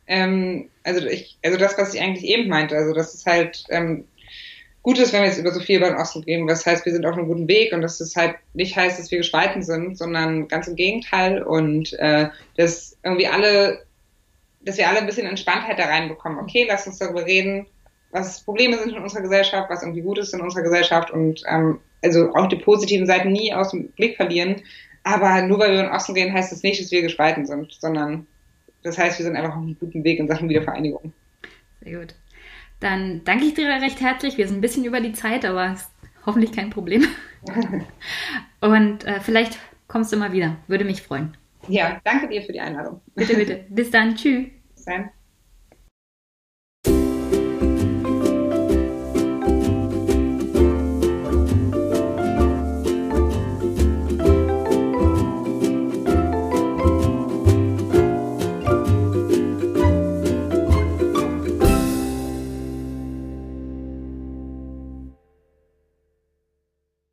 [0.09, 4.05] Ähm, also ich, also das, was ich eigentlich eben meinte, also das ist halt ähm,
[4.82, 6.93] gut ist, wenn wir jetzt über so viel über den Osten reden, das heißt, wir
[6.93, 9.98] sind auf einem guten Weg und dass das halt nicht heißt, dass wir gespalten sind,
[9.98, 13.82] sondern ganz im Gegenteil und äh, dass irgendwie alle,
[14.62, 16.39] dass wir alle ein bisschen Entspanntheit da reinbekommen.
[16.39, 17.66] Okay, lass uns darüber reden,
[18.10, 21.80] was Probleme sind in unserer Gesellschaft, was irgendwie gut ist in unserer Gesellschaft und ähm,
[22.02, 24.62] also auch die positiven Seiten nie aus dem Blick verlieren.
[25.05, 28.26] Aber nur weil wir in Osten gehen, heißt das nicht, dass wir gespalten sind, sondern
[28.89, 31.12] das heißt, wir sind einfach auf einem guten Weg in Sachen Wiedervereinigung.
[31.82, 32.15] Sehr gut.
[32.81, 34.39] Dann danke ich dir recht herzlich.
[34.39, 35.90] Wir sind ein bisschen über die Zeit, aber ist
[36.24, 37.05] hoffentlich kein Problem.
[38.60, 39.59] Und äh, vielleicht
[39.89, 40.56] kommst du mal wieder.
[40.69, 41.36] Würde mich freuen.
[41.69, 43.01] Ja, danke dir für die Einladung.
[43.15, 43.65] Bitte, bitte.
[43.69, 44.15] Bis dann.
[44.15, 44.47] Tschüss.
[44.74, 45.10] Bis dann.